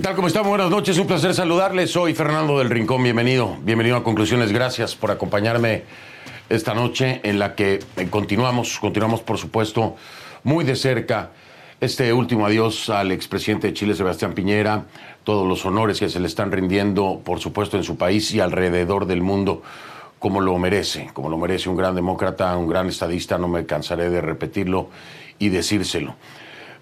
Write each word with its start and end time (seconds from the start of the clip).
tal? 0.00 0.14
¿Cómo 0.14 0.28
están? 0.28 0.46
Buenas 0.48 0.70
noches, 0.70 0.96
un 0.98 1.06
placer 1.06 1.34
saludarles. 1.34 1.90
Soy 1.90 2.14
Fernando 2.14 2.58
del 2.58 2.70
Rincón, 2.70 3.02
bienvenido. 3.02 3.58
Bienvenido 3.62 3.96
a 3.96 4.04
Conclusiones, 4.04 4.50
gracias 4.50 4.94
por 4.94 5.10
acompañarme 5.10 5.82
esta 6.48 6.74
noche 6.74 7.20
en 7.22 7.38
la 7.38 7.54
que 7.54 7.80
eh, 7.96 8.06
continuamos, 8.08 8.78
continuamos 8.78 9.20
por 9.20 9.36
supuesto 9.36 9.96
muy 10.42 10.64
de 10.64 10.76
cerca 10.76 11.32
este 11.80 12.12
último 12.14 12.46
adiós 12.46 12.88
al 12.88 13.12
expresidente 13.12 13.66
de 13.66 13.74
Chile, 13.74 13.94
Sebastián 13.94 14.32
Piñera, 14.32 14.86
todos 15.22 15.46
los 15.46 15.66
honores 15.66 16.00
que 16.00 16.08
se 16.08 16.18
le 16.18 16.28
están 16.28 16.50
rindiendo, 16.50 17.20
por 17.22 17.40
supuesto, 17.40 17.76
en 17.76 17.84
su 17.84 17.96
país 17.98 18.32
y 18.32 18.40
alrededor 18.40 19.06
del 19.06 19.20
mundo, 19.20 19.62
como 20.18 20.40
lo 20.40 20.56
merece, 20.58 21.10
como 21.12 21.28
lo 21.28 21.36
merece 21.36 21.68
un 21.68 21.76
gran 21.76 21.94
demócrata, 21.94 22.56
un 22.56 22.68
gran 22.68 22.88
estadista, 22.88 23.36
no 23.36 23.48
me 23.48 23.66
cansaré 23.66 24.08
de 24.08 24.22
repetirlo 24.22 24.88
y 25.38 25.50
decírselo. 25.50 26.16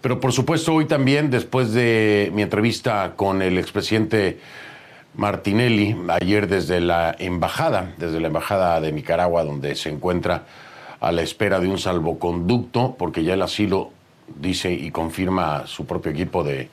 Pero 0.01 0.21
por 0.21 0.33
supuesto 0.33 0.75
hoy 0.75 0.87
también, 0.87 1.31
después 1.31 1.73
de 1.73 2.31
mi 2.33 2.43
entrevista 2.43 3.15
con 3.17 3.43
el 3.43 3.59
expresidente 3.59 4.39
Martinelli, 5.15 5.97
ayer 6.09 6.47
desde 6.47 6.81
la 6.81 7.17
embajada, 7.19 7.95
desde 7.97 8.21
la 8.21 8.29
embajada 8.29 8.81
de 8.81 8.93
Nicaragua, 8.93 9.43
donde 9.43 9.75
se 9.75 9.91
encuentra 9.91 10.45
a 11.01 11.11
la 11.11 11.23
espera 11.23 11.59
de 11.59 11.69
un 11.69 11.79
salvoconducto, 11.79 12.95
porque 12.97 13.25
ya 13.25 13.35
el 13.35 13.43
asilo 13.43 13.91
dice 14.37 14.73
y 14.73 14.91
confirma 14.93 15.67
su 15.67 15.87
propio 15.87 16.13
equipo 16.13 16.45
de 16.45 16.69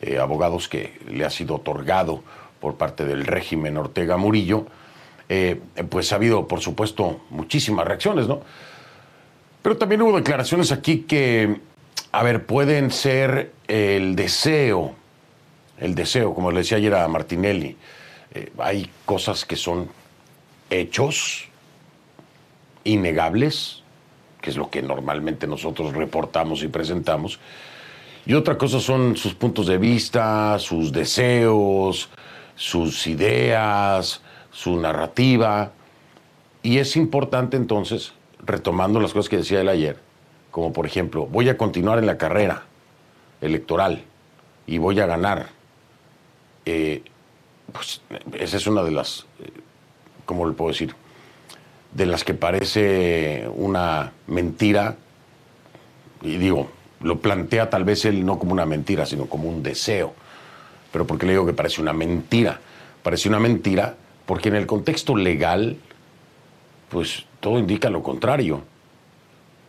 eh, 0.00 0.18
abogados 0.18 0.68
que 0.68 0.98
le 1.08 1.24
ha 1.24 1.30
sido 1.30 1.56
otorgado 1.56 2.24
por 2.58 2.76
parte 2.76 3.04
del 3.04 3.26
régimen 3.26 3.76
Ortega 3.76 4.16
Murillo, 4.16 4.66
eh, 5.28 5.60
pues 5.88 6.12
ha 6.12 6.16
habido, 6.16 6.48
por 6.48 6.60
supuesto, 6.60 7.20
muchísimas 7.30 7.86
reacciones, 7.86 8.26
¿no? 8.26 8.40
Pero 9.62 9.76
también 9.76 10.02
hubo 10.02 10.16
declaraciones 10.16 10.72
aquí 10.72 11.02
que 11.02 11.60
a 12.12 12.22
ver, 12.22 12.46
pueden 12.46 12.90
ser 12.90 13.52
el 13.68 14.16
deseo, 14.16 14.94
el 15.78 15.94
deseo, 15.94 16.34
como 16.34 16.50
le 16.50 16.58
decía 16.58 16.78
ayer 16.78 16.94
a 16.94 17.06
Martinelli, 17.08 17.76
eh, 18.34 18.52
hay 18.58 18.90
cosas 19.04 19.44
que 19.44 19.56
son 19.56 19.88
hechos 20.70 21.48
innegables, 22.84 23.82
que 24.40 24.50
es 24.50 24.56
lo 24.56 24.70
que 24.70 24.82
normalmente 24.82 25.46
nosotros 25.46 25.94
reportamos 25.94 26.62
y 26.62 26.68
presentamos, 26.68 27.38
y 28.26 28.34
otra 28.34 28.58
cosa 28.58 28.80
son 28.80 29.16
sus 29.16 29.34
puntos 29.34 29.66
de 29.66 29.78
vista, 29.78 30.58
sus 30.58 30.92
deseos, 30.92 32.10
sus 32.54 33.06
ideas, 33.06 34.20
su 34.50 34.76
narrativa, 34.78 35.72
y 36.62 36.78
es 36.78 36.96
importante 36.96 37.56
entonces, 37.56 38.12
retomando 38.44 39.00
las 39.00 39.12
cosas 39.12 39.28
que 39.28 39.38
decía 39.38 39.60
él 39.60 39.68
ayer, 39.68 40.09
como 40.50 40.72
por 40.72 40.86
ejemplo, 40.86 41.26
voy 41.26 41.48
a 41.48 41.56
continuar 41.56 41.98
en 41.98 42.06
la 42.06 42.18
carrera 42.18 42.64
electoral 43.40 44.04
y 44.66 44.78
voy 44.78 45.00
a 45.00 45.06
ganar, 45.06 45.48
eh, 46.66 47.02
pues 47.72 48.00
esa 48.38 48.56
es 48.56 48.66
una 48.66 48.82
de 48.82 48.90
las, 48.90 49.26
eh, 49.40 49.50
¿cómo 50.26 50.46
le 50.46 50.54
puedo 50.54 50.70
decir? 50.70 50.94
De 51.92 52.06
las 52.06 52.24
que 52.24 52.34
parece 52.34 53.48
una 53.54 54.12
mentira, 54.26 54.96
y 56.22 56.36
digo, 56.36 56.70
lo 57.00 57.20
plantea 57.20 57.70
tal 57.70 57.84
vez 57.84 58.04
él 58.04 58.24
no 58.24 58.38
como 58.38 58.52
una 58.52 58.66
mentira, 58.66 59.06
sino 59.06 59.26
como 59.26 59.48
un 59.48 59.62
deseo. 59.62 60.14
Pero 60.92 61.06
¿por 61.06 61.18
qué 61.18 61.26
le 61.26 61.32
digo 61.32 61.46
que 61.46 61.52
parece 61.52 61.80
una 61.80 61.92
mentira? 61.92 62.60
Parece 63.02 63.28
una 63.28 63.40
mentira 63.40 63.96
porque 64.26 64.50
en 64.50 64.56
el 64.56 64.66
contexto 64.66 65.16
legal, 65.16 65.78
pues 66.90 67.24
todo 67.40 67.58
indica 67.58 67.88
lo 67.88 68.02
contrario 68.02 68.62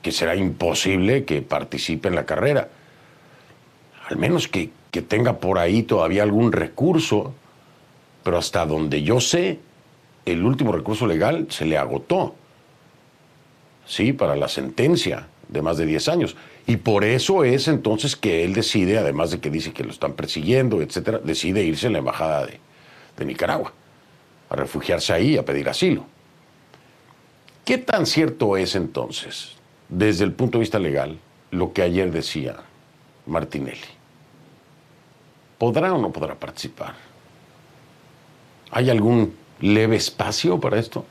que 0.01 0.11
será 0.11 0.35
imposible 0.35 1.25
que 1.25 1.41
participe 1.41 2.07
en 2.07 2.15
la 2.15 2.25
carrera. 2.25 2.69
Al 4.09 4.17
menos 4.17 4.47
que, 4.47 4.71
tenga 5.07 5.37
por 5.37 5.57
ahí 5.57 5.83
todavía 5.83 6.23
algún 6.23 6.51
recurso, 6.51 7.33
pero 8.23 8.37
hasta 8.37 8.65
donde 8.65 9.03
yo 9.03 9.21
sé, 9.21 9.59
el 10.25 10.43
último 10.43 10.71
recurso 10.71 11.07
legal 11.07 11.47
se 11.49 11.65
le 11.65 11.77
agotó. 11.77 12.35
Sí, 13.85 14.13
para 14.13 14.35
la 14.35 14.47
sentencia 14.47 15.27
de 15.47 15.61
más 15.61 15.77
de 15.77 15.85
10 15.85 16.07
años. 16.09 16.35
Y 16.67 16.77
por 16.77 17.03
eso 17.03 17.43
es 17.43 17.67
entonces 17.67 18.15
que 18.15 18.43
él 18.43 18.53
decide, 18.53 18.97
además 18.97 19.31
de 19.31 19.39
que 19.39 19.49
dice 19.49 19.71
que 19.71 19.83
lo 19.83 19.91
están 19.91 20.13
persiguiendo, 20.13 20.81
etcétera, 20.81 21.19
decide 21.19 21.63
irse 21.63 21.87
a 21.87 21.91
la 21.91 21.99
embajada 21.99 22.45
de, 22.45 22.59
de 23.17 23.25
Nicaragua, 23.25 23.73
a 24.49 24.55
refugiarse 24.55 25.13
ahí, 25.13 25.37
a 25.37 25.45
pedir 25.45 25.69
asilo. 25.69 26.05
¿Qué 27.65 27.77
tan 27.77 28.05
cierto 28.05 28.57
es 28.57 28.75
entonces 28.75 29.60
desde 29.91 30.23
el 30.23 30.31
punto 30.31 30.57
de 30.57 30.61
vista 30.61 30.79
legal 30.79 31.19
lo 31.51 31.73
que 31.73 31.83
ayer 31.83 32.11
decía 32.11 32.55
Martinelli. 33.27 33.79
¿Podrá 35.59 35.93
o 35.93 35.99
no 35.99 36.11
podrá 36.11 36.33
participar? 36.33 36.95
¿Hay 38.71 38.89
algún 38.89 39.35
leve 39.59 39.97
espacio 39.97 40.59
para 40.59 40.79
esto? 40.79 41.05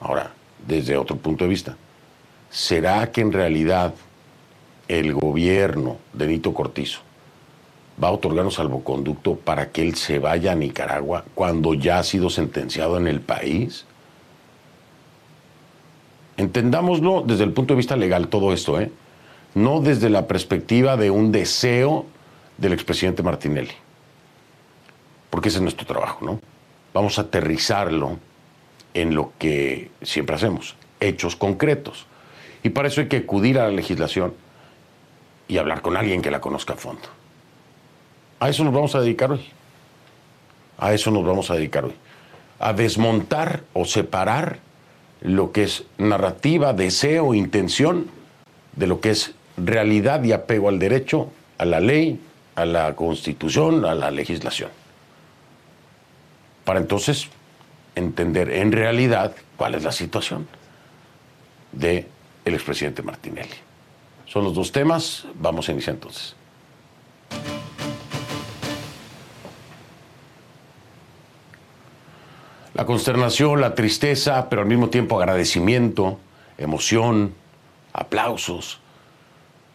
Ahora, 0.00 0.32
desde 0.64 0.96
otro 0.96 1.16
punto 1.16 1.44
de 1.44 1.50
vista, 1.50 1.76
¿será 2.50 3.10
que 3.10 3.22
en 3.22 3.32
realidad 3.32 3.94
el 4.86 5.14
gobierno 5.14 5.96
de 6.12 6.26
Nito 6.26 6.52
Cortizo 6.52 7.00
va 8.02 8.08
a 8.08 8.12
otorgar 8.12 8.44
un 8.44 8.52
salvoconducto 8.52 9.36
para 9.36 9.72
que 9.72 9.80
él 9.80 9.96
se 9.96 10.18
vaya 10.18 10.52
a 10.52 10.54
Nicaragua 10.54 11.24
cuando 11.34 11.72
ya 11.72 11.98
ha 11.98 12.04
sido 12.04 12.28
sentenciado 12.28 12.98
en 12.98 13.08
el 13.08 13.22
país? 13.22 13.85
Entendámoslo 16.36 17.22
desde 17.26 17.44
el 17.44 17.52
punto 17.52 17.74
de 17.74 17.78
vista 17.78 17.96
legal 17.96 18.28
todo 18.28 18.52
esto, 18.52 18.80
¿eh? 18.80 18.90
no 19.54 19.80
desde 19.80 20.10
la 20.10 20.26
perspectiva 20.26 20.96
de 20.96 21.10
un 21.10 21.32
deseo 21.32 22.04
del 22.58 22.74
expresidente 22.74 23.22
Martinelli, 23.22 23.72
porque 25.30 25.48
ese 25.48 25.58
es 25.58 25.62
nuestro 25.62 25.86
trabajo, 25.86 26.24
¿no? 26.24 26.40
Vamos 26.92 27.18
a 27.18 27.22
aterrizarlo 27.22 28.18
en 28.92 29.14
lo 29.14 29.32
que 29.38 29.90
siempre 30.02 30.36
hacemos, 30.36 30.76
hechos 31.00 31.36
concretos. 31.36 32.06
Y 32.62 32.70
para 32.70 32.88
eso 32.88 33.00
hay 33.00 33.08
que 33.08 33.18
acudir 33.18 33.58
a 33.58 33.64
la 33.64 33.72
legislación 33.72 34.34
y 35.48 35.58
hablar 35.58 35.82
con 35.82 35.96
alguien 35.96 36.22
que 36.22 36.30
la 36.30 36.40
conozca 36.40 36.74
a 36.74 36.76
fondo. 36.76 37.08
A 38.40 38.48
eso 38.48 38.64
nos 38.64 38.74
vamos 38.74 38.94
a 38.94 39.00
dedicar 39.00 39.30
hoy. 39.32 39.44
A 40.78 40.92
eso 40.92 41.10
nos 41.10 41.24
vamos 41.24 41.50
a 41.50 41.54
dedicar 41.54 41.84
hoy. 41.84 41.94
A 42.58 42.72
desmontar 42.72 43.62
o 43.72 43.84
separar 43.84 44.58
lo 45.20 45.52
que 45.52 45.64
es 45.64 45.84
narrativa, 45.98 46.72
deseo, 46.72 47.34
intención, 47.34 48.06
de 48.74 48.86
lo 48.86 49.00
que 49.00 49.10
es 49.10 49.32
realidad 49.56 50.22
y 50.24 50.32
apego 50.32 50.68
al 50.68 50.78
derecho, 50.78 51.30
a 51.58 51.64
la 51.64 51.80
ley, 51.80 52.20
a 52.54 52.64
la 52.64 52.94
constitución, 52.94 53.84
a 53.84 53.94
la 53.94 54.10
legislación. 54.10 54.70
Para 56.64 56.80
entonces 56.80 57.28
entender 57.94 58.50
en 58.50 58.72
realidad 58.72 59.34
cuál 59.56 59.74
es 59.74 59.84
la 59.84 59.92
situación 59.92 60.46
de 61.72 62.06
el 62.44 62.54
expresidente 62.54 63.02
Martinelli. 63.02 63.56
Son 64.26 64.44
los 64.44 64.54
dos 64.54 64.72
temas, 64.72 65.24
vamos 65.34 65.68
a 65.68 65.72
iniciar 65.72 65.94
entonces. 65.94 66.34
La 72.76 72.84
consternación, 72.84 73.62
la 73.62 73.74
tristeza, 73.74 74.50
pero 74.50 74.60
al 74.60 74.68
mismo 74.68 74.90
tiempo 74.90 75.18
agradecimiento, 75.18 76.18
emoción, 76.58 77.32
aplausos 77.94 78.80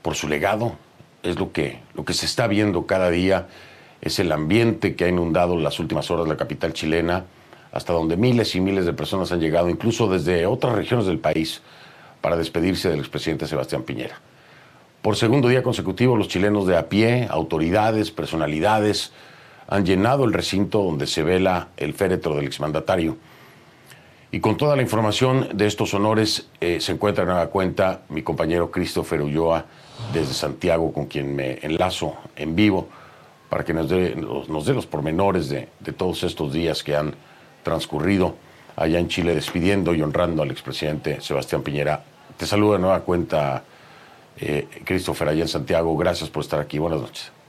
por 0.03 0.13
su 0.13 0.27
legado, 0.27 0.75
es 1.23 1.39
lo 1.39 1.51
que, 1.51 1.79
lo 1.95 2.05
que 2.05 2.13
se 2.13 2.27
está 2.27 2.45
viendo 2.45 2.85
cada 2.85 3.09
día, 3.09 3.47
es 4.01 4.19
el 4.19 4.31
ambiente 4.31 4.95
que 4.95 5.05
ha 5.05 5.07
inundado 5.07 5.57
las 5.57 5.79
últimas 5.79 6.11
horas 6.11 6.27
la 6.27 6.37
capital 6.37 6.73
chilena, 6.73 7.25
hasta 7.71 7.91
donde 7.91 8.17
miles 8.17 8.53
y 8.53 8.61
miles 8.61 8.85
de 8.85 8.93
personas 8.93 9.31
han 9.31 9.39
llegado, 9.39 9.67
incluso 9.67 10.07
desde 10.07 10.45
otras 10.45 10.75
regiones 10.75 11.07
del 11.07 11.17
país, 11.17 11.63
para 12.21 12.37
despedirse 12.37 12.87
del 12.87 12.99
expresidente 12.99 13.47
Sebastián 13.47 13.81
Piñera. 13.81 14.21
Por 15.01 15.15
segundo 15.15 15.47
día 15.47 15.63
consecutivo, 15.63 16.15
los 16.15 16.27
chilenos 16.27 16.67
de 16.67 16.77
a 16.77 16.87
pie, 16.87 17.27
autoridades, 17.31 18.11
personalidades, 18.11 19.11
han 19.71 19.85
llenado 19.85 20.25
el 20.25 20.33
recinto 20.33 20.83
donde 20.83 21.07
se 21.07 21.23
vela 21.23 21.69
el 21.77 21.93
féretro 21.93 22.35
del 22.35 22.45
exmandatario. 22.45 23.15
Y 24.29 24.41
con 24.41 24.57
toda 24.57 24.75
la 24.75 24.81
información 24.81 25.47
de 25.53 25.65
estos 25.65 25.93
honores 25.93 26.49
eh, 26.59 26.81
se 26.81 26.91
encuentra 26.91 27.23
en 27.23 27.29
nueva 27.29 27.47
cuenta 27.47 28.01
mi 28.09 28.21
compañero 28.21 28.69
Christopher 28.69 29.21
Ulloa 29.21 29.65
desde 30.13 30.33
Santiago, 30.33 30.91
con 30.91 31.05
quien 31.05 31.33
me 31.33 31.59
enlazo 31.61 32.17
en 32.35 32.53
vivo 32.53 32.89
para 33.49 33.63
que 33.63 33.73
nos 33.73 33.87
dé, 33.87 34.13
nos, 34.13 34.65
dé 34.65 34.73
los 34.73 34.87
pormenores 34.87 35.47
de, 35.47 35.69
todos 35.97 36.23
estos 36.23 36.51
días 36.51 36.83
que 36.83 36.97
han 36.97 37.13
transcurrido 37.63 38.35
allá 38.75 38.99
en 38.99 39.07
Chile 39.07 39.33
despidiendo 39.33 39.95
y 39.95 40.01
honrando 40.01 40.43
al 40.43 40.51
expresidente 40.51 41.21
Sebastián 41.21 41.61
Piñera. 41.61 42.03
Te 42.35 42.45
saludo 42.45 42.73
de 42.73 42.79
nueva 42.79 42.99
cuenta, 43.01 43.63
eh, 44.37 44.67
Christopher, 44.83 45.29
allá 45.29 45.43
en 45.43 45.47
Santiago. 45.47 45.95
Gracias 45.95 46.29
por 46.29 46.43
estar 46.43 46.59
aquí. 46.59 46.77
Buenas 46.77 46.99
noches. 46.99 47.40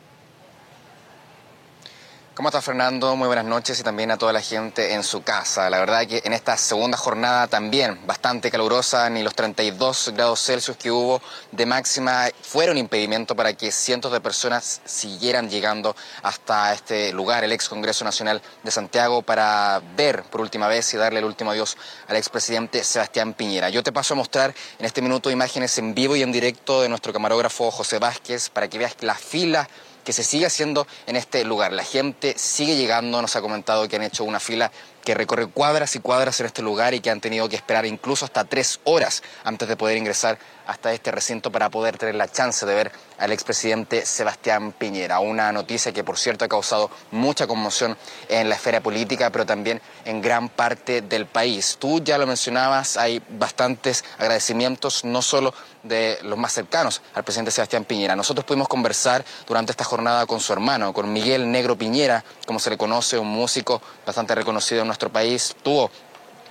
¿Cómo 2.34 2.49
está 2.49 2.62
Fernando? 2.62 3.14
Muy 3.14 3.26
buenas 3.26 3.44
noches 3.44 3.79
y 3.79 3.82
también 3.82 4.11
a 4.11 4.17
toda 4.17 4.32
la 4.32 4.40
gente 4.40 4.94
en 4.94 5.05
su 5.05 5.23
casa. 5.23 5.69
La 5.69 5.79
verdad 5.79 6.06
que 6.06 6.23
en 6.25 6.32
esta 6.32 6.56
segunda 6.56 6.96
jornada 6.96 7.46
también 7.46 8.06
bastante 8.06 8.50
calurosa, 8.50 9.11
ni 9.11 9.23
los 9.23 9.34
32 9.34 10.12
grados 10.14 10.43
Celsius 10.43 10.79
que 10.79 10.90
hubo 10.90 11.20
de 11.50 11.67
máxima 11.67 12.31
fueron 12.40 12.79
impedimento 12.79 13.37
para 13.37 13.52
que 13.52 13.70
cientos 13.70 14.12
de 14.12 14.23
personas 14.23 14.81
siguieran 14.87 15.50
llegando 15.50 15.94
hasta 16.23 16.73
este 16.73 17.12
lugar, 17.12 17.44
el 17.44 17.52
ex 17.52 17.69
Congreso 17.69 18.02
Nacional 18.02 18.40
de 18.62 18.70
Santiago, 18.70 19.20
para 19.20 19.82
ver 19.94 20.23
por 20.23 20.40
última 20.40 20.69
vez 20.69 20.94
y 20.94 20.96
darle 20.96 21.19
el 21.19 21.26
último 21.26 21.50
adiós 21.50 21.76
al 22.08 22.17
expresidente 22.17 22.82
Sebastián 22.82 23.34
Piñera. 23.34 23.69
Yo 23.69 23.82
te 23.82 23.93
paso 23.93 24.14
a 24.14 24.17
mostrar 24.17 24.55
en 24.79 24.87
este 24.87 25.02
minuto 25.02 25.31
imágenes 25.31 25.76
en 25.76 25.94
vivo 25.94 26.17
y 26.17 26.23
en 26.23 26.32
directo 26.32 26.81
de 26.81 26.88
nuestro 26.88 27.12
camarógrafo 27.12 27.70
José 27.70 27.99
Vázquez 27.99 28.49
para 28.49 28.69
que 28.69 28.79
veas 28.79 28.96
la 29.02 29.17
fila 29.17 29.69
que 30.04 30.12
se 30.12 30.22
sigue 30.22 30.46
haciendo 30.46 30.87
en 31.06 31.16
este 31.16 31.44
lugar. 31.44 31.72
La 31.72 31.84
gente 31.84 32.34
sigue 32.37 32.76
llegando, 32.76 33.20
nos 33.20 33.37
ha 33.37 33.40
comentado 33.40 33.88
que 33.88 33.96
han 33.96 34.02
hecho 34.02 34.25
una 34.25 34.40
fila 34.40 34.70
que 35.04 35.14
recorre 35.14 35.46
cuadras 35.46 35.96
y 35.96 36.00
cuadras 36.00 36.40
en 36.40 36.46
este 36.46 36.62
lugar 36.62 36.94
y 36.94 37.00
que 37.00 37.10
han 37.10 37.20
tenido 37.20 37.49
que 37.49 37.56
esperar 37.56 37.87
incluso 37.87 38.25
hasta 38.25 38.44
tres 38.44 38.81
horas 38.84 39.22
antes 39.44 39.69
de 39.69 39.76
poder 39.76 39.96
ingresar 39.96 40.38
hasta 40.66 40.93
este 40.93 41.10
recinto 41.10 41.50
para 41.50 41.70
poder 41.70 41.99
tener 41.99 42.14
la 42.14 42.28
chance 42.28 42.64
de 42.64 42.75
ver 42.75 42.93
al 43.19 43.32
expresidente 43.32 44.06
Sebastián 44.06 44.72
Piñera. 44.72 45.20
Una 45.20 45.52
noticia 45.52 45.93
que, 45.93 46.04
por 46.04 46.19
cierto, 46.19 46.44
ha 46.44 46.49
causado 46.49 46.90
mucha 47.10 47.46
conmoción 47.46 47.96
en 48.28 48.49
la 48.49 48.54
esfera 48.54 48.81
política, 48.81 49.31
pero 49.31 49.46
también 49.46 49.81
en 50.04 50.20
gran 50.20 50.49
parte 50.49 51.02
del 51.02 51.26
país. 51.26 51.76
Tú 51.78 52.00
ya 52.02 52.19
lo 52.19 52.26
mencionabas, 52.26 52.96
hay 52.96 53.22
bastantes 53.28 54.05
agradecimientos, 54.19 55.05
no 55.05 55.22
solo 55.22 55.55
de 55.82 56.19
los 56.22 56.38
más 56.38 56.52
cercanos 56.52 57.02
al 57.14 57.25
presidente 57.25 57.50
Sebastián 57.50 57.84
Piñera. 57.84 58.14
Nosotros 58.14 58.44
pudimos 58.44 58.69
conversar 58.69 59.25
durante 59.46 59.72
esta 59.72 59.84
jornada 59.84 60.26
con 60.26 60.40
su 60.40 60.52
hermano, 60.52 60.93
con 60.93 61.12
Miguel 61.12 61.50
Negro 61.50 61.76
Piñera, 61.76 62.25
como 62.46 62.58
se 62.58 62.70
le 62.70 62.78
conoce, 62.78 63.19
un 63.19 63.28
músico 63.28 63.82
bastante 64.06 64.34
reconocido 64.34 64.82
en 64.82 64.88
nuestro 64.92 65.10
país. 65.10 65.56
Tuvo 65.62 65.90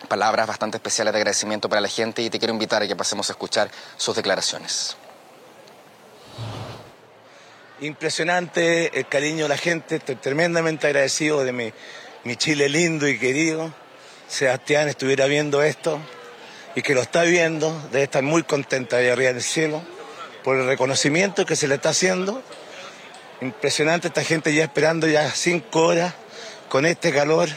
palabras 0.07 0.47
bastante 0.47 0.77
especiales 0.77 1.13
de 1.13 1.19
agradecimiento 1.19 1.69
para 1.69 1.79
la 1.79 1.87
gente 1.87 2.21
y 2.23 2.29
te 2.29 2.39
quiero 2.39 2.53
invitar 2.53 2.81
a 2.81 2.87
que 2.87 2.95
pasemos 2.95 3.29
a 3.29 3.33
escuchar 3.33 3.69
sus 3.97 4.15
declaraciones. 4.15 4.97
Impresionante 7.79 8.97
el 8.99 9.07
cariño 9.07 9.43
de 9.43 9.49
la 9.49 9.57
gente, 9.57 9.97
estoy 9.97 10.15
tremendamente 10.15 10.87
agradecido 10.87 11.43
de 11.43 11.51
mi, 11.51 11.73
mi 12.23 12.35
Chile 12.35 12.67
lindo 12.67 13.07
y 13.07 13.17
querido. 13.17 13.73
Sebastián 14.27 14.87
estuviera 14.87 15.25
viendo 15.25 15.61
esto, 15.61 15.99
y 16.75 16.81
que 16.81 16.95
lo 16.95 17.01
está 17.01 17.23
viendo, 17.23 17.75
debe 17.91 18.03
estar 18.03 18.23
muy 18.23 18.43
contenta 18.43 18.97
de 18.97 19.11
arriba 19.11 19.31
en 19.31 19.37
el 19.37 19.43
cielo 19.43 19.81
por 20.43 20.57
el 20.57 20.65
reconocimiento 20.65 21.45
que 21.45 21.55
se 21.55 21.67
le 21.67 21.75
está 21.75 21.89
haciendo. 21.89 22.41
Impresionante 23.41 24.07
esta 24.07 24.23
gente 24.23 24.53
ya 24.53 24.63
esperando 24.63 25.07
ya 25.07 25.29
cinco 25.31 25.87
horas 25.87 26.13
con 26.69 26.85
este 26.85 27.11
calor 27.11 27.49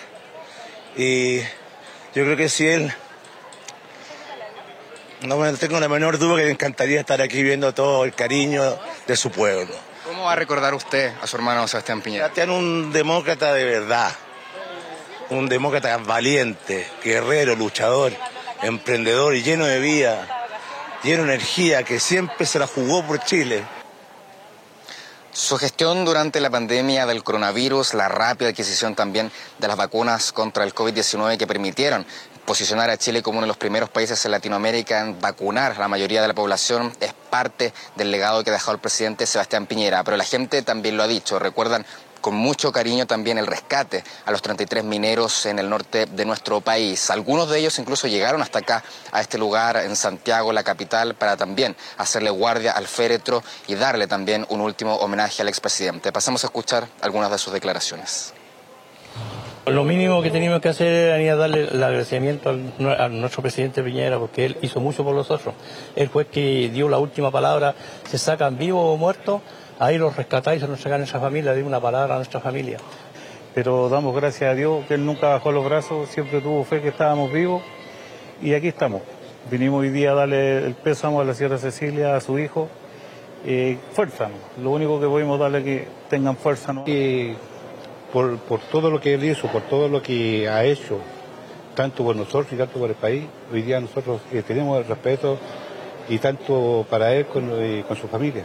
y 0.97 1.41
yo 1.41 2.25
creo 2.25 2.37
que 2.37 2.49
si 2.49 2.67
él 2.67 2.93
no 5.23 5.37
me 5.39 5.53
tengo 5.55 5.81
la 5.81 5.89
menor 5.89 6.19
duda 6.19 6.37
que 6.39 6.45
me 6.45 6.51
encantaría 6.51 7.01
estar 7.01 7.21
aquí 7.23 7.43
viendo 7.43 7.73
todo 7.73 8.05
el 8.05 8.15
cariño 8.15 8.79
de 9.07 9.17
su 9.17 9.31
pueblo. 9.31 9.75
¿Cómo 10.05 10.25
va 10.25 10.33
a 10.33 10.37
recordar 10.37 10.75
usted 10.75 11.13
a 11.23 11.27
su 11.27 11.37
hermano 11.37 11.67
Sebastián 11.67 12.03
Piñera? 12.03 12.25
Sebastián 12.25 12.51
un 12.51 12.93
demócrata 12.93 13.55
de 13.55 13.65
verdad, 13.65 14.13
un 15.31 15.49
demócrata 15.49 15.97
valiente, 15.99 16.87
guerrero, 17.03 17.57
luchador 17.57 18.13
emprendedor 18.65 19.35
y 19.35 19.43
lleno 19.43 19.67
de 19.67 19.79
vida, 19.79 20.27
lleno 21.03 21.25
de 21.25 21.35
energía, 21.35 21.83
que 21.83 22.01
siempre 22.01 22.47
se 22.47 22.59
la 22.59 22.67
jugó 22.67 23.05
por 23.05 23.21
Chile. 23.21 23.65
Su 25.35 25.59
gestión 25.59 26.05
durante 26.05 26.41
la 26.41 26.49
pandemia 26.49 27.07
del 27.07 27.25
coronavirus, 27.25 27.95
la 27.95 28.09
rápida 28.09 28.51
adquisición 28.51 28.95
también 28.95 29.33
de 29.59 29.67
las 29.67 29.77
vacunas 29.77 30.31
contra 30.31 30.63
el 30.63 30.73
COVID-19 30.73 31.37
que 31.37 31.49
permitieron 31.49 32.07
posicionar 32.45 32.89
a 32.89 32.97
Chile 32.97 33.21
como 33.21 33.39
uno 33.39 33.47
de 33.47 33.49
los 33.49 33.57
primeros 33.57 33.91
países 33.91 34.25
en 34.25 34.31
Latinoamérica 34.31 35.01
en 35.01 35.21
vacunar 35.21 35.73
a 35.73 35.79
la 35.81 35.89
mayoría 35.89 36.23
de 36.23 36.29
la 36.29 36.35
población 36.35 36.93
es 37.01 37.13
parte 37.31 37.73
del 37.97 38.13
legado 38.13 38.45
que 38.45 38.51
ha 38.51 38.53
dejado 38.53 38.75
el 38.75 38.79
presidente 38.79 39.27
Sebastián 39.27 39.67
Piñera. 39.67 40.05
Pero 40.05 40.17
la 40.17 40.23
gente 40.23 40.63
también 40.63 40.97
lo 40.97 41.03
ha 41.03 41.09
dicho, 41.09 41.41
recuerdan 41.41 41.85
con 42.25 42.37
mucho 42.37 42.73
cariño 42.73 43.05
también 43.05 43.37
el 43.37 43.47
rescate 43.47 44.03
a 44.25 44.31
los 44.31 44.41
33 44.41 44.83
mineros 44.83 45.45
en 45.45 45.59
el 45.59 45.69
norte 45.69 46.07
de 46.07 46.25
nuestro 46.25 46.63
país. 46.63 47.11
Algunos 47.11 47.51
de 47.51 47.59
ellos 47.59 47.79
incluso 47.79 48.09
llegaron 48.09 48.41
hasta 48.41 48.61
acá, 48.61 48.83
a 49.13 49.21
este 49.21 49.37
lugar 49.37 49.77
en 49.77 49.95
Santiago, 49.95 50.51
la 50.51 50.63
capital, 50.63 51.17
para 51.17 51.37
también 51.37 51.77
hacerle 51.99 52.31
guardia 52.31 52.73
al 52.73 52.87
féretro 52.87 53.43
y 53.67 53.75
darle 53.75 54.07
también 54.07 54.47
un 54.49 54.63
último 54.63 54.95
homenaje 54.97 55.43
al 55.43 55.49
expresidente. 55.49 56.13
Pasamos 56.13 56.43
a 56.45 56.47
escuchar 56.47 56.89
algunas 57.03 57.31
de 57.31 57.37
sus 57.37 57.53
declaraciones. 57.53 58.33
Lo 59.67 59.85
mínimo 59.85 60.23
que 60.23 60.31
teníamos 60.31 60.63
que 60.63 60.71
hacer 60.71 61.21
era 61.21 61.37
darle 61.37 61.69
el 61.73 61.83
agradecimiento 61.83 62.51
a 62.51 63.09
nuestro 63.11 63.43
presidente 63.43 63.83
Piñera, 63.83 64.19
porque 64.19 64.47
él 64.47 64.57
hizo 64.63 64.81
mucho 64.81 65.05
por 65.05 65.15
nosotros. 65.15 65.55
Él 65.95 66.09
fue 66.09 66.23
el 66.23 66.29
que 66.29 66.71
dio 66.71 66.89
la 66.89 66.99
última 66.99 67.31
palabra, 67.31 67.75
se 68.11 68.17
sacan 68.17 68.57
vivos 68.57 68.83
o 68.83 68.97
muertos, 68.97 69.43
ahí 69.79 69.99
los 69.99 70.17
rescatáis, 70.17 70.61
se 70.61 70.69
nos 70.69 70.81
sacan 70.81 71.03
esa 71.03 71.21
familia, 71.21 71.55
dio 71.55 71.67
una 71.67 71.81
palabra 71.81 72.15
a 72.15 72.17
nuestra 72.19 72.41
familia. 72.41 72.79
Pero 73.55 73.89
damos 73.89 74.15
gracias 74.15 74.51
a 74.51 74.55
Dios 74.55 74.85
que 74.87 74.95
Él 74.95 75.07
nunca 75.07 75.29
bajó 75.29 75.53
los 75.53 75.65
brazos, 75.65 76.09
siempre 76.09 76.41
tuvo 76.41 76.65
fe 76.65 76.81
que 76.81 76.89
estábamos 76.89 77.33
vivos 77.33 77.63
y 78.43 78.55
aquí 78.55 78.69
estamos. 78.69 79.03
Vinimos 79.51 79.83
hoy 79.83 79.91
día 79.91 80.13
a 80.13 80.15
darle 80.15 80.67
el 80.67 80.75
pésamo 80.75 81.21
a 81.21 81.25
la 81.25 81.35
Sierra 81.35 81.59
Cecilia, 81.59 82.17
a 82.17 82.21
su 82.21 82.39
hijo. 82.39 82.69
Eh, 83.47 83.79
fuerza, 83.93 84.29
lo 84.63 84.71
único 84.71 84.99
que 84.99 85.07
podemos 85.07 85.39
darle 85.39 85.59
es 85.59 85.65
que 85.65 85.89
tengan 86.09 86.37
fuerza. 86.37 86.73
¿no? 86.73 86.85
Y 86.87 87.37
por, 88.13 88.39
por 88.39 88.61
todo 88.61 88.91
lo 88.91 89.01
que 89.01 89.15
él 89.15 89.25
hizo, 89.25 89.49
por 89.49 89.63
todo 89.63 89.89
lo 89.89 90.03
que 90.03 90.49
ha 90.49 90.65
hecho, 90.65 90.99
tanto 91.75 92.05
por 92.05 92.17
nosotros 92.17 92.53
y 92.53 92.57
tanto 92.57 92.79
por 92.79 92.89
el 92.89 92.97
país, 92.97 93.25
hoy 93.53 93.63
día 93.63 93.81
nosotros 93.81 94.23
eh, 94.33 94.43
tenemos 94.47 94.79
el 94.79 94.87
respeto 94.87 95.39
y 96.09 96.19
tanto 96.19 96.87
para 96.89 97.13
él 97.15 97.27
con, 97.27 97.51
eh, 97.53 97.85
con 97.87 97.97
su 97.97 98.09
familia. 98.09 98.45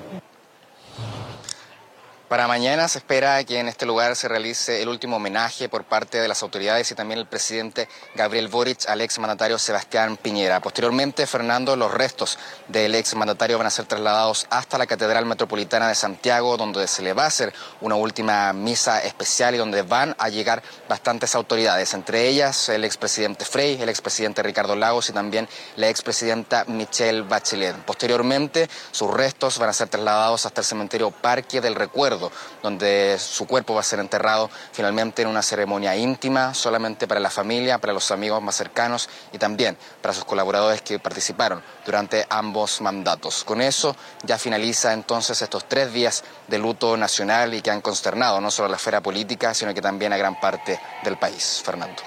Para 2.29 2.47
mañana 2.47 2.87
se 2.87 2.99
espera 2.99 3.43
que 3.43 3.57
en 3.57 3.67
este 3.67 3.87
lugar 3.87 4.15
se 4.15 4.27
realice 4.27 4.83
el 4.83 4.89
último 4.89 5.15
homenaje 5.15 5.67
por 5.67 5.83
parte 5.83 6.21
de 6.21 6.27
las 6.27 6.43
autoridades 6.43 6.91
y 6.91 6.93
también 6.93 7.19
el 7.19 7.25
presidente 7.25 7.89
Gabriel 8.13 8.49
Boric 8.49 8.87
al 8.87 9.01
ex 9.01 9.17
mandatario 9.17 9.57
Sebastián 9.57 10.15
Piñera. 10.15 10.59
Posteriormente, 10.59 11.25
Fernando, 11.25 11.75
los 11.75 11.91
restos 11.91 12.37
del 12.67 12.93
ex 12.93 13.15
mandatario 13.15 13.57
van 13.57 13.65
a 13.65 13.71
ser 13.71 13.85
trasladados 13.85 14.45
hasta 14.51 14.77
la 14.77 14.85
Catedral 14.85 15.25
Metropolitana 15.25 15.87
de 15.87 15.95
Santiago, 15.95 16.55
donde 16.55 16.87
se 16.87 17.01
le 17.01 17.13
va 17.13 17.23
a 17.23 17.29
hacer 17.29 17.51
una 17.81 17.95
última 17.95 18.53
misa 18.53 19.01
especial 19.01 19.55
y 19.55 19.57
donde 19.57 19.81
van 19.81 20.15
a 20.19 20.29
llegar 20.29 20.61
bastantes 20.87 21.33
autoridades, 21.33 21.95
entre 21.95 22.27
ellas 22.27 22.69
el 22.69 22.85
expresidente 22.85 23.43
Frey, 23.43 23.81
el 23.81 23.89
expresidente 23.89 24.43
Ricardo 24.43 24.75
Lagos 24.75 25.09
y 25.09 25.13
también 25.13 25.49
la 25.77 25.89
expresidenta 25.89 26.63
Michelle 26.67 27.23
Bachelet. 27.23 27.75
Posteriormente, 27.77 28.69
sus 28.91 29.11
restos 29.11 29.57
van 29.57 29.69
a 29.69 29.73
ser 29.73 29.87
trasladados 29.87 30.45
hasta 30.45 30.61
el 30.61 30.65
cementerio 30.65 31.09
Parque 31.09 31.59
del 31.59 31.73
Recuerdo 31.73 32.18
donde 32.61 33.17
su 33.19 33.47
cuerpo 33.47 33.73
va 33.73 33.81
a 33.81 33.83
ser 33.83 33.99
enterrado 33.99 34.49
finalmente 34.71 35.21
en 35.21 35.27
una 35.27 35.41
ceremonia 35.41 35.95
íntima, 35.95 36.53
solamente 36.53 37.07
para 37.07 37.19
la 37.19 37.29
familia, 37.29 37.77
para 37.77 37.93
los 37.93 38.11
amigos 38.11 38.41
más 38.41 38.55
cercanos 38.55 39.09
y 39.31 39.37
también 39.37 39.77
para 40.01 40.13
sus 40.13 40.25
colaboradores 40.25 40.81
que 40.81 40.99
participaron 40.99 41.61
durante 41.85 42.25
ambos 42.29 42.81
mandatos. 42.81 43.43
Con 43.43 43.61
eso 43.61 43.95
ya 44.23 44.37
finaliza 44.37 44.93
entonces 44.93 45.41
estos 45.41 45.65
tres 45.67 45.93
días 45.93 46.23
de 46.47 46.57
luto 46.57 46.97
nacional 46.97 47.53
y 47.53 47.61
que 47.61 47.71
han 47.71 47.81
consternado 47.81 48.41
no 48.41 48.51
solo 48.51 48.67
a 48.67 48.69
la 48.69 48.77
esfera 48.77 49.01
política, 49.01 49.53
sino 49.53 49.73
que 49.73 49.81
también 49.81 50.13
a 50.13 50.17
gran 50.17 50.39
parte 50.39 50.79
del 51.03 51.17
país. 51.17 51.61
Fernando. 51.63 52.01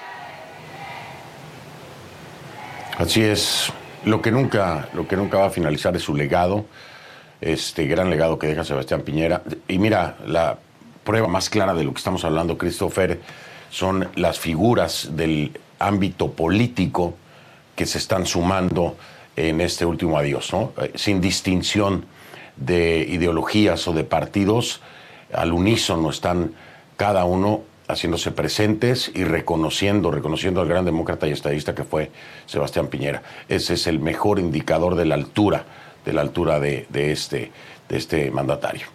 Así 2.97 3.23
es. 3.23 3.71
Lo 4.05 4.21
que 4.21 4.31
nunca, 4.31 4.89
lo 4.93 5.07
que 5.07 5.15
nunca 5.15 5.37
va 5.39 5.47
a 5.47 5.49
finalizar 5.49 5.95
es 5.95 6.03
su 6.03 6.13
legado 6.13 6.65
este 7.43 7.87
gran 7.87 8.09
legado 8.09 8.39
que 8.39 8.47
deja 8.47 8.63
Sebastián 8.63 9.01
Piñera. 9.01 9.43
Y 9.67 9.77
mira, 9.77 10.17
la 10.25 10.57
prueba 11.03 11.27
más 11.27 11.49
clara 11.49 11.73
de 11.73 11.83
lo 11.83 11.91
que 11.91 11.97
estamos 11.97 12.23
hablando, 12.23 12.57
Christopher, 12.57 13.19
son 13.69 14.07
las 14.15 14.39
figuras 14.39 15.09
del 15.11 15.59
ámbito 15.79 16.31
político 16.31 17.15
que 17.75 17.85
se 17.85 17.97
están 17.97 18.25
sumando 18.25 18.95
en 19.35 19.61
este 19.61 19.85
último 19.85 20.17
adiós, 20.17 20.53
¿no? 20.53 20.71
Eh, 20.81 20.93
sin 20.95 21.19
distinción 21.19 22.05
de 22.55 23.05
ideologías 23.09 23.87
o 23.87 23.93
de 23.93 24.03
partidos, 24.03 24.81
al 25.33 25.51
unísono 25.51 26.11
están 26.11 26.53
cada 26.97 27.25
uno 27.25 27.61
haciéndose 27.87 28.31
presentes 28.31 29.11
y 29.13 29.23
reconociendo, 29.23 30.11
reconociendo 30.11 30.61
al 30.61 30.67
gran 30.67 30.85
demócrata 30.85 31.27
y 31.27 31.31
estadista 31.31 31.75
que 31.75 31.83
fue 31.83 32.11
Sebastián 32.45 32.87
Piñera. 32.87 33.23
Ese 33.49 33.73
es 33.73 33.87
el 33.87 33.99
mejor 33.99 34.39
indicador 34.39 34.95
de 34.95 35.05
la 35.05 35.15
altura 35.15 35.65
de 36.05 36.13
la 36.13 36.21
altura 36.21 36.59
de, 36.59 36.87
este, 36.91 37.51
de 37.89 37.97
este 37.97 38.31
mandatario. 38.31 38.87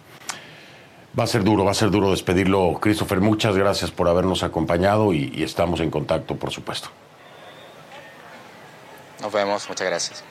Va 1.17 1.23
a 1.23 1.27
ser 1.27 1.43
duro, 1.43 1.65
va 1.65 1.71
a 1.71 1.73
ser 1.73 1.89
duro 1.89 2.11
despedirlo, 2.11 2.77
Christopher. 2.79 3.19
Muchas 3.19 3.57
gracias 3.57 3.91
por 3.91 4.07
habernos 4.07 4.43
acompañado 4.43 5.11
y, 5.13 5.31
y 5.35 5.43
estamos 5.43 5.79
en 5.79 5.89
contacto, 5.89 6.35
por 6.35 6.51
supuesto. 6.51 6.89
Nos 9.21 9.31
vemos, 9.33 9.67
muchas 9.67 9.87
gracias. 9.87 10.23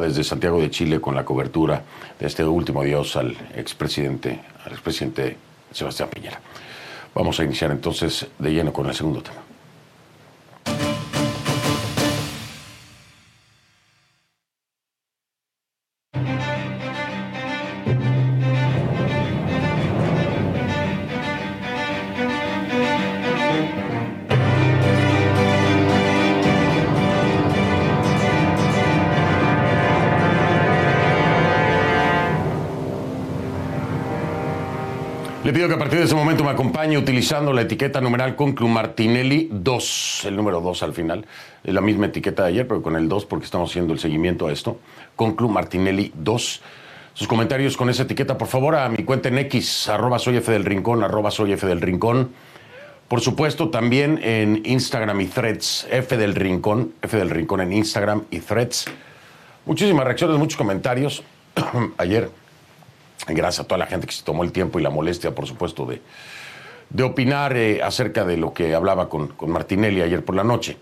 Desde 0.00 0.24
Santiago 0.24 0.60
de 0.60 0.70
Chile 0.70 1.00
con 1.00 1.14
la 1.14 1.24
cobertura 1.24 1.82
de 2.18 2.26
este 2.26 2.42
último 2.42 2.80
adiós 2.80 3.14
al 3.16 3.36
expresidente, 3.54 4.40
al 4.64 4.72
expresidente 4.72 5.36
Sebastián 5.70 6.08
Piñera. 6.08 6.40
Vamos 7.14 7.38
a 7.38 7.44
iniciar 7.44 7.70
entonces 7.70 8.26
de 8.38 8.52
lleno 8.52 8.72
con 8.72 8.86
el 8.86 8.94
segundo 8.94 9.22
tema. 9.22 9.43
Le 35.44 35.52
pido 35.52 35.68
que 35.68 35.74
a 35.74 35.78
partir 35.78 35.98
de 35.98 36.06
ese 36.06 36.14
momento 36.14 36.42
me 36.42 36.48
acompañe 36.48 36.96
utilizando 36.96 37.52
la 37.52 37.60
etiqueta 37.60 38.00
numeral 38.00 38.34
Conclu 38.34 38.66
Martinelli 38.66 39.50
2, 39.52 40.22
el 40.24 40.36
número 40.36 40.62
2 40.62 40.82
al 40.82 40.94
final. 40.94 41.26
Es 41.62 41.74
la 41.74 41.82
misma 41.82 42.06
etiqueta 42.06 42.44
de 42.44 42.48
ayer, 42.48 42.66
pero 42.66 42.80
con 42.80 42.96
el 42.96 43.10
2 43.10 43.26
porque 43.26 43.44
estamos 43.44 43.70
haciendo 43.70 43.92
el 43.92 43.98
seguimiento 43.98 44.46
a 44.46 44.52
esto. 44.52 44.80
Conclu 45.16 45.50
Martinelli 45.50 46.12
2. 46.14 46.62
Sus 47.12 47.28
comentarios 47.28 47.76
con 47.76 47.90
esa 47.90 48.04
etiqueta, 48.04 48.38
por 48.38 48.48
favor, 48.48 48.74
a 48.74 48.88
mi 48.88 49.04
cuenta 49.04 49.28
en 49.28 49.36
X, 49.36 49.86
arroba 49.90 50.18
soy 50.18 50.38
F 50.38 50.50
del 50.50 50.64
Rincón, 50.64 51.04
arroba 51.04 51.30
soy 51.30 51.52
F 51.52 51.66
del 51.66 51.82
Rincón. 51.82 52.30
Por 53.08 53.20
supuesto, 53.20 53.68
también 53.68 54.18
en 54.22 54.62
Instagram 54.64 55.20
y 55.20 55.26
Threads, 55.26 55.88
F 55.90 56.16
del 56.16 56.34
Rincón, 56.36 56.94
F 57.02 57.18
del 57.18 57.28
Rincón 57.28 57.60
en 57.60 57.74
Instagram 57.74 58.22
y 58.30 58.40
Threads. 58.40 58.86
Muchísimas 59.66 60.06
reacciones, 60.06 60.38
muchos 60.38 60.56
comentarios. 60.56 61.22
ayer 61.98 62.30
Gracias 63.28 63.64
a 63.64 63.68
toda 63.68 63.78
la 63.78 63.86
gente 63.86 64.06
que 64.06 64.12
se 64.12 64.22
tomó 64.22 64.44
el 64.44 64.52
tiempo 64.52 64.78
y 64.78 64.82
la 64.82 64.90
molestia, 64.90 65.34
por 65.34 65.46
supuesto, 65.46 65.86
de, 65.86 66.02
de 66.90 67.02
opinar 67.02 67.56
eh, 67.56 67.82
acerca 67.82 68.24
de 68.24 68.36
lo 68.36 68.52
que 68.52 68.74
hablaba 68.74 69.08
con, 69.08 69.28
con, 69.28 69.50
Martinelli 69.50 70.02
ayer 70.02 70.24
por 70.24 70.34
la 70.34 70.44
noche. 70.44 70.76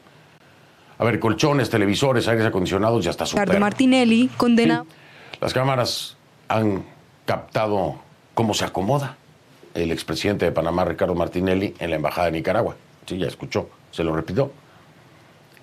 A 0.98 1.04
ver, 1.04 1.18
colchones, 1.18 1.70
televisores, 1.70 2.28
aires 2.28 2.46
acondicionados, 2.46 3.04
ya 3.04 3.10
está 3.10 3.26
su 3.26 3.36
Ricardo 3.36 3.60
Martinelli 3.60 4.28
condena. 4.36 4.84
Las 5.40 5.52
cámaras 5.52 6.16
han 6.48 6.84
captado 7.26 7.96
cómo 8.34 8.54
se 8.54 8.64
acomoda 8.64 9.16
el 9.74 9.90
expresidente 9.90 10.44
de 10.44 10.52
Panamá, 10.52 10.84
Ricardo 10.84 11.14
Martinelli, 11.14 11.74
en 11.78 11.90
la 11.90 11.96
Embajada 11.96 12.26
de 12.26 12.32
Nicaragua. 12.32 12.76
Sí, 13.06 13.18
ya 13.18 13.26
escuchó, 13.26 13.68
se 13.90 14.04
lo 14.04 14.14
repitió. 14.14 14.52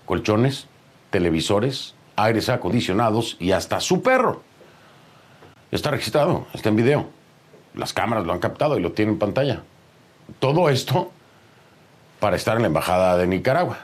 Colchones, 0.05 0.67
televisores, 1.09 1.95
aires 2.15 2.49
acondicionados 2.49 3.37
y 3.39 3.51
hasta 3.51 3.79
su 3.79 4.01
perro. 4.01 4.43
Está 5.71 5.91
registrado, 5.91 6.47
está 6.53 6.69
en 6.69 6.75
video. 6.75 7.09
Las 7.75 7.93
cámaras 7.93 8.25
lo 8.25 8.33
han 8.33 8.39
captado 8.39 8.77
y 8.77 8.81
lo 8.81 8.91
tienen 8.91 9.15
en 9.15 9.19
pantalla. 9.19 9.63
Todo 10.39 10.69
esto 10.69 11.11
para 12.19 12.35
estar 12.35 12.55
en 12.55 12.63
la 12.63 12.67
Embajada 12.67 13.17
de 13.17 13.27
Nicaragua, 13.27 13.79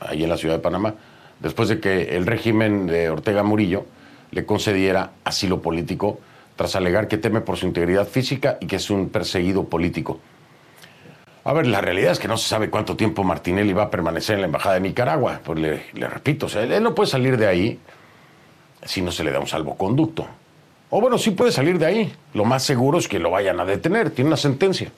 ahí 0.00 0.24
en 0.24 0.28
la 0.28 0.36
ciudad 0.36 0.54
de 0.54 0.60
Panamá, 0.60 0.94
después 1.40 1.68
de 1.68 1.80
que 1.80 2.16
el 2.16 2.26
régimen 2.26 2.86
de 2.86 3.10
Ortega 3.10 3.42
Murillo 3.42 3.86
le 4.30 4.44
concediera 4.46 5.12
asilo 5.24 5.62
político 5.62 6.18
tras 6.56 6.74
alegar 6.74 7.08
que 7.08 7.18
teme 7.18 7.42
por 7.42 7.56
su 7.56 7.66
integridad 7.66 8.08
física 8.08 8.56
y 8.60 8.66
que 8.66 8.76
es 8.76 8.90
un 8.90 9.10
perseguido 9.10 9.64
político. 9.64 10.18
A 11.44 11.52
ver, 11.52 11.66
la 11.66 11.80
realidad 11.80 12.12
es 12.12 12.18
que 12.18 12.26
no 12.26 12.36
se 12.38 12.48
sabe 12.48 12.70
cuánto 12.70 12.96
tiempo 12.96 13.22
Martinelli 13.22 13.72
va 13.72 13.84
a 13.84 13.90
permanecer 13.90 14.34
en 14.34 14.40
la 14.40 14.46
Embajada 14.46 14.76
de 14.76 14.80
Nicaragua. 14.80 15.40
Pues 15.44 15.58
le, 15.60 16.08
repito, 16.08 16.48
él 16.58 16.82
no 16.82 16.94
puede 16.94 17.08
salir 17.08 17.36
de 17.36 17.46
ahí 17.46 17.78
si 18.82 19.02
no 19.02 19.12
se 19.12 19.22
le 19.22 19.30
da 19.30 19.38
un 19.38 19.46
salvoconducto. 19.46 20.26
O 20.90 21.00
bueno, 21.00 21.18
sí 21.18 21.32
puede 21.32 21.52
salir 21.52 21.78
de 21.78 21.86
ahí. 21.86 22.12
Lo 22.32 22.44
más 22.44 22.62
seguro 22.62 22.98
es 22.98 23.08
que 23.08 23.18
lo 23.18 23.30
vayan 23.30 23.58
a 23.60 23.64
detener. 23.64 24.10
Tiene 24.10 24.28
una 24.28 24.36
sentencia. 24.36 24.90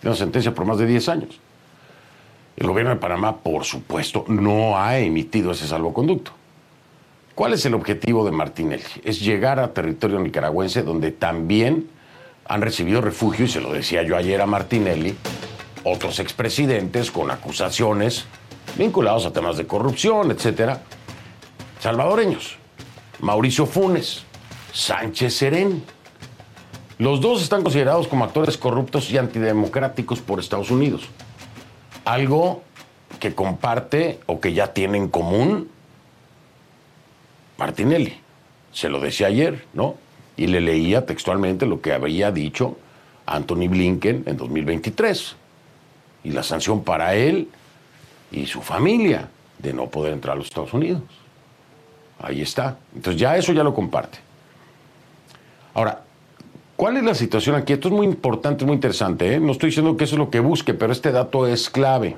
Tiene 0.00 0.10
una 0.10 0.16
sentencia 0.16 0.54
por 0.54 0.64
más 0.64 0.78
de 0.78 0.86
10 0.86 1.08
años. 1.08 1.40
El 2.56 2.68
gobierno 2.68 2.94
de 2.94 3.00
Panamá, 3.00 3.38
por 3.38 3.64
supuesto, 3.64 4.24
no 4.28 4.78
ha 4.78 4.98
emitido 4.98 5.50
ese 5.50 5.66
salvoconducto. 5.66 6.32
¿Cuál 7.34 7.52
es 7.52 7.66
el 7.66 7.74
objetivo 7.74 8.24
de 8.24 8.30
Martinelli? 8.30 8.84
Es 9.02 9.20
llegar 9.20 9.58
a 9.58 9.74
territorio 9.74 10.20
nicaragüense 10.20 10.84
donde 10.84 11.10
también 11.10 11.88
han 12.46 12.62
recibido 12.62 13.00
refugio, 13.00 13.46
y 13.46 13.48
se 13.48 13.60
lo 13.60 13.72
decía 13.72 14.02
yo 14.04 14.16
ayer 14.16 14.40
a 14.40 14.46
Martinelli, 14.46 15.16
otros 15.82 16.20
expresidentes 16.20 17.10
con 17.10 17.30
acusaciones 17.30 18.26
vinculados 18.76 19.26
a 19.26 19.32
temas 19.32 19.56
de 19.56 19.66
corrupción, 19.66 20.30
etcétera, 20.30 20.82
salvadoreños. 21.80 22.56
Mauricio 23.20 23.66
Funes, 23.66 24.24
Sánchez 24.74 25.34
Serén. 25.36 25.84
Los 26.98 27.20
dos 27.20 27.42
están 27.42 27.62
considerados 27.62 28.08
como 28.08 28.24
actores 28.24 28.58
corruptos 28.58 29.08
y 29.10 29.16
antidemocráticos 29.16 30.20
por 30.20 30.40
Estados 30.40 30.72
Unidos. 30.72 31.08
Algo 32.04 32.64
que 33.20 33.36
comparte 33.36 34.18
o 34.26 34.40
que 34.40 34.52
ya 34.52 34.72
tiene 34.72 34.98
en 34.98 35.08
común 35.08 35.70
Martinelli. 37.56 38.18
Se 38.72 38.88
lo 38.88 38.98
decía 38.98 39.28
ayer, 39.28 39.64
¿no? 39.74 39.94
Y 40.36 40.48
le 40.48 40.60
leía 40.60 41.06
textualmente 41.06 41.66
lo 41.66 41.80
que 41.80 41.92
había 41.92 42.32
dicho 42.32 42.76
Anthony 43.26 43.68
Blinken 43.68 44.24
en 44.26 44.36
2023. 44.36 45.36
Y 46.24 46.30
la 46.32 46.42
sanción 46.42 46.82
para 46.82 47.14
él 47.14 47.48
y 48.32 48.46
su 48.46 48.60
familia 48.60 49.28
de 49.56 49.72
no 49.72 49.86
poder 49.88 50.14
entrar 50.14 50.34
a 50.34 50.36
los 50.36 50.46
Estados 50.46 50.74
Unidos. 50.74 51.02
Ahí 52.18 52.42
está. 52.42 52.76
Entonces 52.92 53.20
ya 53.20 53.36
eso 53.36 53.52
ya 53.52 53.62
lo 53.62 53.72
comparte. 53.72 54.33
Ahora, 55.74 56.02
¿cuál 56.76 56.96
es 56.96 57.02
la 57.02 57.14
situación 57.14 57.56
aquí? 57.56 57.72
Esto 57.72 57.88
es 57.88 57.94
muy 57.94 58.06
importante, 58.06 58.64
muy 58.64 58.74
interesante. 58.74 59.34
¿eh? 59.34 59.40
No 59.40 59.52
estoy 59.52 59.70
diciendo 59.70 59.96
que 59.96 60.04
eso 60.04 60.14
es 60.14 60.18
lo 60.18 60.30
que 60.30 60.38
busque, 60.38 60.72
pero 60.72 60.92
este 60.92 61.10
dato 61.10 61.48
es 61.48 61.68
clave. 61.68 62.16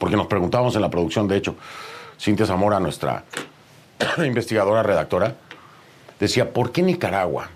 Porque 0.00 0.16
nos 0.16 0.26
preguntábamos 0.26 0.74
en 0.74 0.80
la 0.80 0.90
producción, 0.90 1.28
de 1.28 1.36
hecho, 1.36 1.54
Cintia 2.18 2.46
Zamora, 2.46 2.80
nuestra 2.80 3.24
investigadora, 4.26 4.82
redactora, 4.82 5.36
decía, 6.18 6.50
¿por 6.50 6.72
qué 6.72 6.82
Nicaragua? 6.82 7.50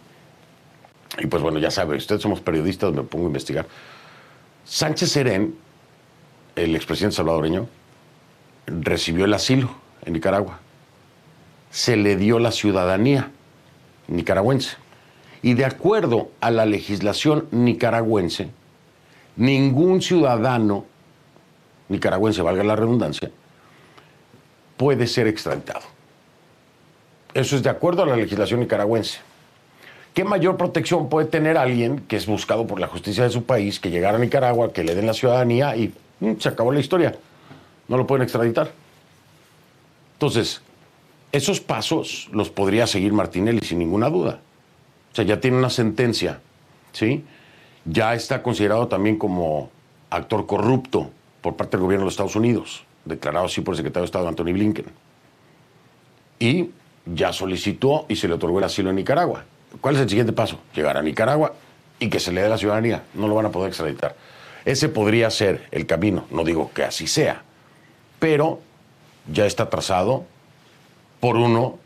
Y 1.19 1.27
pues 1.27 1.43
bueno, 1.43 1.59
ya 1.59 1.71
sabe, 1.71 1.97
ustedes 1.97 2.23
somos 2.23 2.41
periodistas, 2.41 2.93
me 2.93 3.03
pongo 3.03 3.25
a 3.25 3.29
investigar. 3.29 3.67
Sánchez 4.65 5.11
Serén, 5.11 5.57
el 6.55 6.77
expresidente 6.77 7.17
salvadoreño, 7.17 7.67
recibió 8.67 9.25
el 9.25 9.35
asilo 9.35 9.71
en 10.05 10.13
Nicaragua. 10.13 10.61
Se 11.71 11.97
le 11.97 12.17
dio 12.17 12.39
la 12.39 12.53
ciudadanía 12.53 13.31
nicaragüense. 14.11 14.77
Y 15.43 15.55
de 15.55 15.65
acuerdo 15.65 16.31
a 16.41 16.51
la 16.51 16.67
legislación 16.67 17.47
nicaragüense, 17.51 18.51
ningún 19.37 20.03
ciudadano 20.03 20.85
nicaragüense, 21.89 22.41
valga 22.41 22.63
la 22.63 22.77
redundancia, 22.77 23.31
puede 24.77 25.07
ser 25.07 25.27
extraditado. 25.27 25.83
Eso 27.35 27.57
es 27.57 27.63
de 27.63 27.71
acuerdo 27.71 28.03
a 28.03 28.07
la 28.07 28.17
legislación 28.17 28.61
nicaragüense. 28.61 29.19
¿Qué 30.15 30.25
mayor 30.25 30.57
protección 30.57 31.09
puede 31.09 31.29
tener 31.29 31.57
alguien 31.57 32.01
que 32.01 32.17
es 32.17 32.27
buscado 32.27 32.67
por 32.67 32.81
la 32.81 32.89
justicia 32.89 33.25
de 33.25 33.31
su 33.31 33.45
país, 33.45 33.79
que 33.79 33.91
llegara 33.91 34.17
a 34.17 34.21
Nicaragua, 34.21 34.73
que 34.73 34.83
le 34.83 34.95
den 34.95 35.07
la 35.07 35.15
ciudadanía 35.15 35.77
y 35.77 35.95
mm, 36.21 36.33
se 36.39 36.49
acabó 36.49 36.73
la 36.73 36.81
historia? 36.81 37.15
No 37.87 37.97
lo 37.97 38.07
pueden 38.07 38.23
extraditar. 38.23 38.71
Entonces, 40.15 40.63
esos 41.33 41.61
pasos 41.61 42.29
los 42.33 42.51
podría 42.51 42.87
seguir 42.87 43.13
Martinelli 43.13 43.61
sin 43.61 43.79
ninguna 43.79 44.11
duda. 44.11 44.41
O 45.13 45.15
sea, 45.15 45.25
ya 45.25 45.41
tiene 45.41 45.57
una 45.57 45.71
sentencia, 45.71 46.41
¿sí? 46.93 47.25
Ya 47.85 48.15
está 48.15 48.43
considerado 48.43 48.89
también 48.89 49.17
como 49.17 49.71
actor 50.11 50.47
corrupto 50.47 51.11
por 51.41 51.57
parte 51.57 51.77
del 51.77 51.85
gobierno 51.85 52.07
de 52.07 52.11
Estados 52.11 52.37
Unidos, 52.37 52.85
declarado 53.05 53.47
así 53.47 53.61
por 53.61 53.75
el 53.75 53.79
secretario 53.79 54.03
de 54.03 54.07
Estado 54.07 54.29
Anthony 54.29 54.53
Blinken. 54.53 54.87
Y 56.39 56.71
ya 57.07 57.33
solicitó 57.33 58.07
y 58.09 58.17
se 58.17 58.29
le 58.29 58.35
otorgó 58.35 58.59
el 58.59 58.65
asilo 58.65 58.91
en 58.91 58.97
Nicaragua. 58.97 59.45
¿Cuál 59.81 59.97
es 59.97 60.03
el 60.03 60.09
siguiente 60.09 60.33
paso? 60.33 60.61
Llegar 60.75 60.97
a 60.97 61.03
Nicaragua 61.03 61.55
y 61.99 62.09
que 62.09 62.21
se 62.21 62.33
le 62.33 62.43
dé 62.43 62.49
la 62.49 62.59
ciudadanía. 62.59 63.03
No 63.15 63.29
lo 63.29 63.35
van 63.35 63.47
a 63.47 63.51
poder 63.51 63.69
extraditar. 63.69 64.15
Ese 64.65 64.89
podría 64.89 65.31
ser 65.31 65.67
el 65.71 65.87
camino. 65.87 66.27
No 66.31 66.45
digo 66.45 66.71
que 66.75 66.85
así 66.85 67.07
sea, 67.07 67.43
pero 68.19 68.61
ya 69.31 69.47
está 69.47 69.71
trazado 69.71 70.25
por 71.19 71.37
uno 71.37 71.79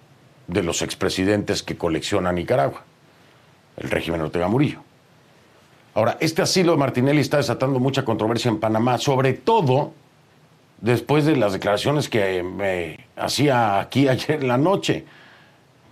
de 0.46 0.62
los 0.62 0.82
expresidentes 0.82 1.62
que 1.62 1.76
colecciona 1.76 2.32
Nicaragua 2.32 2.84
el 3.76 3.90
régimen 3.90 4.20
Ortega 4.20 4.48
Murillo. 4.48 4.80
Ahora, 5.94 6.16
este 6.20 6.42
asilo 6.42 6.72
de 6.72 6.78
Martinelli 6.78 7.20
está 7.20 7.36
desatando 7.36 7.78
mucha 7.78 8.04
controversia 8.04 8.48
en 8.48 8.58
Panamá, 8.58 8.98
sobre 8.98 9.32
todo 9.32 9.92
después 10.80 11.24
de 11.24 11.36
las 11.36 11.52
declaraciones 11.52 12.08
que 12.08 12.42
me 12.42 13.06
hacía 13.16 13.80
aquí 13.80 14.08
ayer 14.08 14.42
en 14.42 14.48
la 14.48 14.58
noche. 14.58 15.04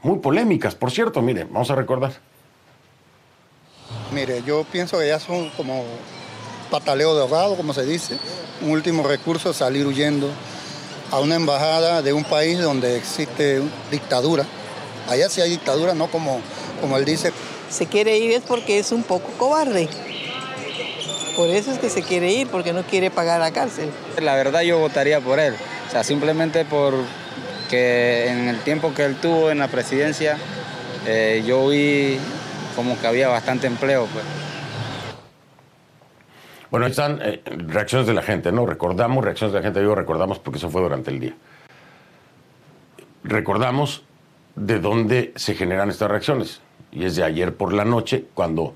Muy 0.02 0.18
polémicas, 0.18 0.74
por 0.74 0.90
cierto, 0.90 1.22
mire, 1.22 1.44
vamos 1.44 1.70
a 1.70 1.76
recordar. 1.76 2.12
Mire, 4.12 4.42
yo 4.44 4.64
pienso 4.64 4.98
que 4.98 5.06
ya 5.06 5.20
son 5.20 5.50
como 5.50 5.84
pataleo 6.70 7.14
de 7.14 7.22
ahogado, 7.22 7.56
como 7.56 7.72
se 7.72 7.84
dice, 7.84 8.18
un 8.60 8.70
último 8.70 9.06
recurso, 9.06 9.52
salir 9.52 9.86
huyendo. 9.86 10.28
a 11.12 11.20
una 11.20 11.34
embajada 11.34 12.00
de 12.00 12.14
un 12.14 12.24
país 12.24 12.58
donde 12.58 12.96
existe 12.96 13.60
dictadura. 13.90 14.46
Allá 15.10 15.28
sí 15.28 15.42
hay 15.42 15.50
dictadura, 15.50 15.92
no 15.92 16.06
como, 16.06 16.40
como 16.80 16.96
él 16.96 17.04
dice. 17.04 17.32
Se 17.72 17.86
quiere 17.86 18.18
ir 18.18 18.32
es 18.32 18.42
porque 18.42 18.78
es 18.78 18.92
un 18.92 19.02
poco 19.02 19.30
cobarde. 19.38 19.88
Por 21.36 21.48
eso 21.48 21.72
es 21.72 21.78
que 21.78 21.88
se 21.88 22.02
quiere 22.02 22.30
ir, 22.30 22.48
porque 22.48 22.74
no 22.74 22.82
quiere 22.82 23.10
pagar 23.10 23.40
la 23.40 23.50
cárcel. 23.50 23.88
La 24.20 24.34
verdad 24.34 24.60
yo 24.60 24.78
votaría 24.78 25.20
por 25.20 25.40
él. 25.40 25.54
O 25.88 25.90
sea, 25.90 26.04
simplemente 26.04 26.66
por 26.66 26.92
que 27.70 28.28
en 28.28 28.48
el 28.48 28.60
tiempo 28.60 28.92
que 28.92 29.06
él 29.06 29.16
tuvo 29.16 29.50
en 29.50 29.58
la 29.58 29.68
presidencia, 29.68 30.36
eh, 31.06 31.42
yo 31.46 31.68
vi 31.68 32.18
como 32.76 33.00
que 33.00 33.06
había 33.06 33.28
bastante 33.28 33.68
empleo. 33.68 34.06
Pues. 34.12 34.24
Bueno, 36.70 36.84
están 36.84 37.20
eh, 37.22 37.42
reacciones 37.46 38.06
de 38.06 38.12
la 38.12 38.22
gente, 38.22 38.52
¿no? 38.52 38.66
Recordamos 38.66 39.24
reacciones 39.24 39.54
de 39.54 39.60
la 39.60 39.64
gente, 39.64 39.80
digo 39.80 39.94
recordamos 39.94 40.38
porque 40.38 40.58
eso 40.58 40.68
fue 40.68 40.82
durante 40.82 41.10
el 41.10 41.20
día. 41.20 41.34
Recordamos 43.24 44.04
de 44.56 44.78
dónde 44.78 45.32
se 45.36 45.54
generan 45.54 45.88
estas 45.88 46.10
reacciones. 46.10 46.60
Y 46.92 47.04
es 47.04 47.16
de 47.16 47.24
ayer 47.24 47.56
por 47.56 47.72
la 47.72 47.84
noche, 47.84 48.26
cuando, 48.34 48.74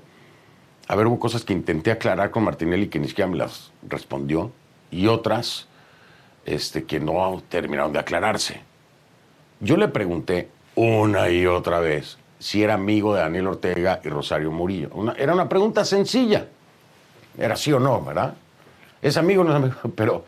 a 0.87 0.95
ver, 0.95 1.07
hubo 1.07 1.19
cosas 1.19 1.45
que 1.45 1.53
intenté 1.53 1.91
aclarar 1.91 2.31
con 2.31 2.43
Martinelli 2.43 2.87
que 2.87 2.99
ni 2.99 3.07
siquiera 3.07 3.29
me 3.29 3.37
las 3.37 3.71
respondió, 3.87 4.51
y 4.91 5.07
otras 5.07 5.67
este, 6.45 6.85
que 6.85 6.99
no 6.99 7.41
terminaron 7.49 7.93
de 7.93 7.99
aclararse. 7.99 8.61
Yo 9.59 9.77
le 9.77 9.87
pregunté 9.87 10.49
una 10.75 11.29
y 11.29 11.45
otra 11.45 11.79
vez 11.79 12.17
si 12.39 12.63
era 12.63 12.75
amigo 12.75 13.15
de 13.15 13.21
Daniel 13.21 13.47
Ortega 13.47 13.99
y 14.03 14.09
Rosario 14.09 14.51
Murillo. 14.51 14.89
era 15.17 15.33
una 15.33 15.49
pregunta 15.49 15.83
sencilla. 15.83 16.47
Era 17.37 17.55
sí 17.55 17.71
o 17.71 17.79
no, 17.79 18.03
¿verdad? 18.03 18.35
Es 19.01 19.17
amigo 19.17 19.41
o 19.41 19.45
no 19.45 19.51
es 19.51 19.55
amigo. 19.57 19.75
Pero 19.95 20.25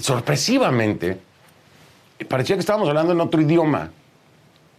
sorpresivamente, 0.00 1.20
parecía 2.28 2.56
que 2.56 2.60
estábamos 2.60 2.88
hablando 2.88 3.12
en 3.12 3.20
otro 3.20 3.40
idioma. 3.40 3.90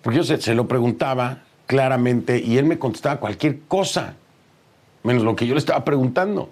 Porque 0.02 0.18
yo 0.18 0.24
se, 0.24 0.54
lo 0.54 0.68
preguntaba 0.68 1.40
claramente 1.66 2.40
y 2.40 2.58
él 2.58 2.66
me 2.66 2.80
contestaba 2.80 3.20
cualquier 3.20 3.62
cosa, 3.68 4.16
menos 5.04 5.24
lo 5.24 5.36
que 5.36 5.48
yo 5.48 5.54
le 5.54 5.60
estaba 5.60 5.84
preguntando. 5.84 6.50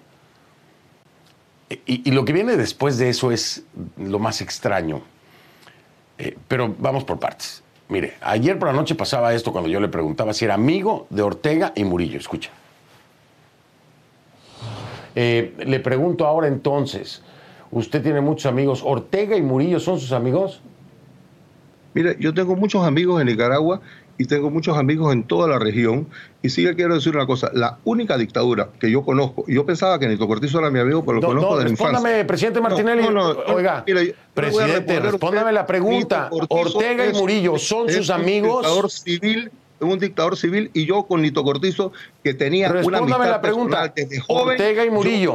Y, 1.86 2.10
lo 2.12 2.24
que 2.24 2.32
viene 2.32 2.56
después 2.56 2.98
de 2.98 3.08
eso 3.08 3.32
es 3.32 3.64
lo 3.96 4.18
más 4.18 4.40
extraño. 4.40 5.00
Eh, 6.18 6.36
pero 6.46 6.74
vamos 6.78 7.04
por 7.04 7.18
partes. 7.18 7.64
Mire, 7.88 8.14
ayer 8.20 8.58
por 8.58 8.68
la 8.68 8.74
noche 8.74 8.94
pasaba 8.94 9.34
esto 9.34 9.50
cuando 9.50 9.68
yo 9.68 9.80
le 9.80 9.88
preguntaba 9.88 10.32
si 10.34 10.44
era 10.44 10.54
amigo 10.54 11.06
de 11.10 11.22
Ortega 11.22 11.72
y 11.74 11.84
Murillo. 11.84 12.18
Escucha. 12.18 12.50
Eh, 15.16 15.54
le 15.58 15.80
pregunto 15.80 16.26
ahora 16.26 16.48
entonces, 16.48 17.22
usted 17.70 18.02
tiene 18.02 18.20
muchos 18.20 18.46
amigos, 18.46 18.82
¿Ortega 18.84 19.36
y 19.36 19.42
Murillo 19.42 19.80
son 19.80 19.98
sus 19.98 20.12
amigos? 20.12 20.60
Mire, 21.94 22.16
yo 22.18 22.34
tengo 22.34 22.56
muchos 22.56 22.84
amigos 22.84 23.20
en 23.20 23.28
Nicaragua 23.28 23.80
y 24.18 24.26
tengo 24.26 24.50
muchos 24.50 24.76
amigos 24.76 25.12
en 25.12 25.24
toda 25.24 25.48
la 25.48 25.58
región. 25.58 26.06
Y 26.42 26.50
sí 26.50 26.64
que 26.64 26.74
quiero 26.74 26.94
decir 26.94 27.14
una 27.16 27.26
cosa, 27.26 27.50
la 27.54 27.78
única 27.84 28.18
dictadura 28.18 28.68
que 28.78 28.90
yo 28.90 29.02
conozco, 29.02 29.44
yo 29.48 29.64
pensaba 29.64 29.98
que 29.98 30.06
Nito 30.08 30.26
Cortizo 30.26 30.58
era 30.58 30.70
mi 30.70 30.78
amigo, 30.78 31.04
pero 31.04 31.20
lo 31.20 31.26
conozco 31.26 31.58
de 31.58 31.64
la 31.64 31.70
infancia. 31.70 32.26
presidente 32.26 32.60
Martinelli. 32.60 33.02
Oiga, 33.48 33.84
presidente, 34.34 35.00
respóndame 35.00 35.52
la 35.52 35.66
pregunta. 35.66 36.28
Ortega 36.48 37.06
y 37.06 37.12
Murillo, 37.12 37.58
¿son 37.58 37.88
sus 37.88 38.10
amigos? 38.10 38.56
Un 38.56 38.62
dictador 38.62 38.90
civil, 38.90 39.50
un 39.80 39.98
dictador 39.98 40.36
civil, 40.36 40.70
y 40.74 40.86
yo 40.86 41.04
con 41.04 41.22
Nito 41.22 41.42
Cortizo, 41.42 41.92
que 42.22 42.34
tenía 42.34 42.70
una 42.70 42.98
amistad 42.98 43.30
la 43.30 43.40
pregunta. 43.40 43.92
Desde 43.94 44.20
joven, 44.20 44.48
Ortega 44.50 44.84
y 44.84 44.90
Murillo. 44.90 45.34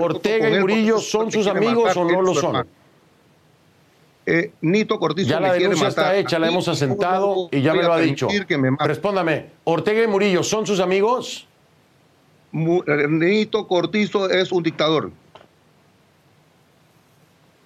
Ortega 0.00 0.50
y 0.50 0.60
Murillo, 0.60 0.98
¿son 0.98 1.30
sus 1.30 1.46
amigos 1.46 1.96
o 1.96 2.04
no 2.04 2.22
lo 2.22 2.34
son? 2.34 2.66
Eh, 4.30 4.52
Nito 4.60 4.98
Cortizo 4.98 5.30
ya 5.30 5.40
la 5.40 5.54
denuncia 5.54 5.88
está 5.88 6.14
hecha, 6.14 6.38
la 6.38 6.48
hemos 6.48 6.68
asentado 6.68 7.48
y 7.50 7.62
ya 7.62 7.72
me 7.72 7.82
lo 7.82 7.94
ha 7.94 7.98
dicho. 7.98 8.28
Respóndame, 8.78 9.46
Ortega 9.64 10.02
y 10.02 10.06
Murillo, 10.06 10.42
¿son 10.42 10.66
sus 10.66 10.80
amigos? 10.80 11.46
Eh, 12.52 13.06
Nito 13.08 13.66
Cortizo 13.66 14.28
es 14.28 14.52
un 14.52 14.62
dictador. 14.62 15.12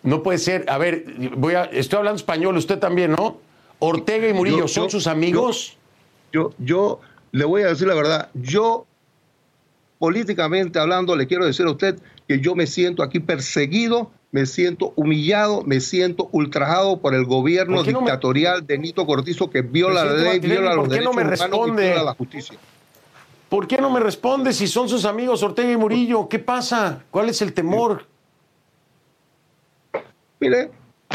No 0.05 0.23
puede 0.23 0.39
ser. 0.39 0.65
A 0.69 0.79
ver, 0.79 1.05
voy 1.37 1.55
a, 1.55 1.65
estoy 1.65 1.99
hablando 1.99 2.19
español, 2.19 2.57
usted 2.57 2.79
también, 2.79 3.11
¿no? 3.11 3.39
Ortega 3.81 4.29
y 4.29 4.33
Murillo, 4.33 4.69
¿son 4.69 4.89
sus 4.89 5.09
amigos? 5.09 5.77
Yo, 6.33 6.53
yo, 6.59 7.01
le 7.33 7.45
voy 7.45 7.63
a 7.63 7.69
decir 7.71 7.89
la 7.89 7.95
verdad. 7.95 8.29
Yo, 8.35 8.87
políticamente 9.99 10.79
hablando, 10.79 11.17
le 11.17 11.27
quiero 11.27 11.45
decir 11.45 11.67
a 11.67 11.73
usted 11.73 11.99
que 12.29 12.39
yo 12.39 12.55
me 12.55 12.69
siento 12.69 13.03
aquí 13.03 13.19
perseguido 13.19 14.13
me 14.33 14.47
siento 14.47 14.95
humillado, 14.97 15.63
me 15.63 15.81
siento 15.81 16.29
ultrajado 16.33 17.01
por 17.01 17.15
el 17.15 17.27
gobierno 17.27 17.85
dictatorial 17.85 18.67
de 18.67 18.79
Nito 18.79 19.07
Cortizo 19.07 19.51
que 19.51 19.61
viola 19.61 20.07
la 20.07 20.15
ley, 20.15 20.41
viola 20.41 20.75
los 20.75 20.89
derechos 20.89 21.15
humanos 21.15 21.69
y 21.69 21.71
viola 21.71 22.03
la 22.03 22.15
justicia. 22.15 22.59
¿Por 23.51 23.67
qué 23.67 23.77
no 23.77 23.91
me 23.91 24.01
responde 24.01 24.55
si 24.55 24.67
son 24.67 24.89
sus 24.89 25.05
amigos 25.05 25.43
Ortega 25.43 25.71
y 25.71 25.77
Murillo? 25.77 26.27
¿Qué 26.31 26.39
pasa? 26.39 27.05
¿Cuál 27.11 27.29
es 27.29 27.43
el 27.43 27.53
temor? 27.53 28.07
Mire, 30.41 30.71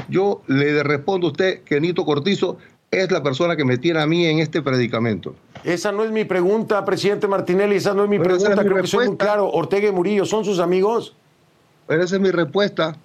yo 0.07 0.43
le 0.45 0.83
respondo 0.83 1.27
a 1.27 1.31
usted 1.31 1.63
que 1.63 1.81
Nito 1.81 2.05
Cortizo 2.05 2.59
es 2.91 3.11
la 3.11 3.23
persona 3.23 3.55
que 3.55 3.65
me 3.65 3.79
tiene 3.79 3.99
a 3.99 4.05
mí 4.05 4.27
en 4.27 4.37
este 4.37 4.61
predicamento. 4.61 5.33
Esa 5.63 5.91
no 5.91 6.03
es 6.03 6.11
mi 6.11 6.23
pregunta, 6.23 6.85
presidente 6.85 7.27
Martinelli, 7.27 7.77
esa 7.77 7.95
no 7.95 8.03
es 8.03 8.09
mi 8.09 8.19
pregunta, 8.19 8.63
creo 8.63 8.81
que 8.83 8.87
soy 8.87 9.07
muy 9.07 9.17
claro. 9.17 9.49
Ortega 9.49 9.89
y 9.89 9.91
Murillo, 9.91 10.23
¿son 10.23 10.45
sus 10.45 10.59
amigos? 10.59 11.15
Pero 11.87 12.03
esa 12.03 12.17
es 12.17 12.21
mi 12.21 12.29
respuesta. 12.29 12.95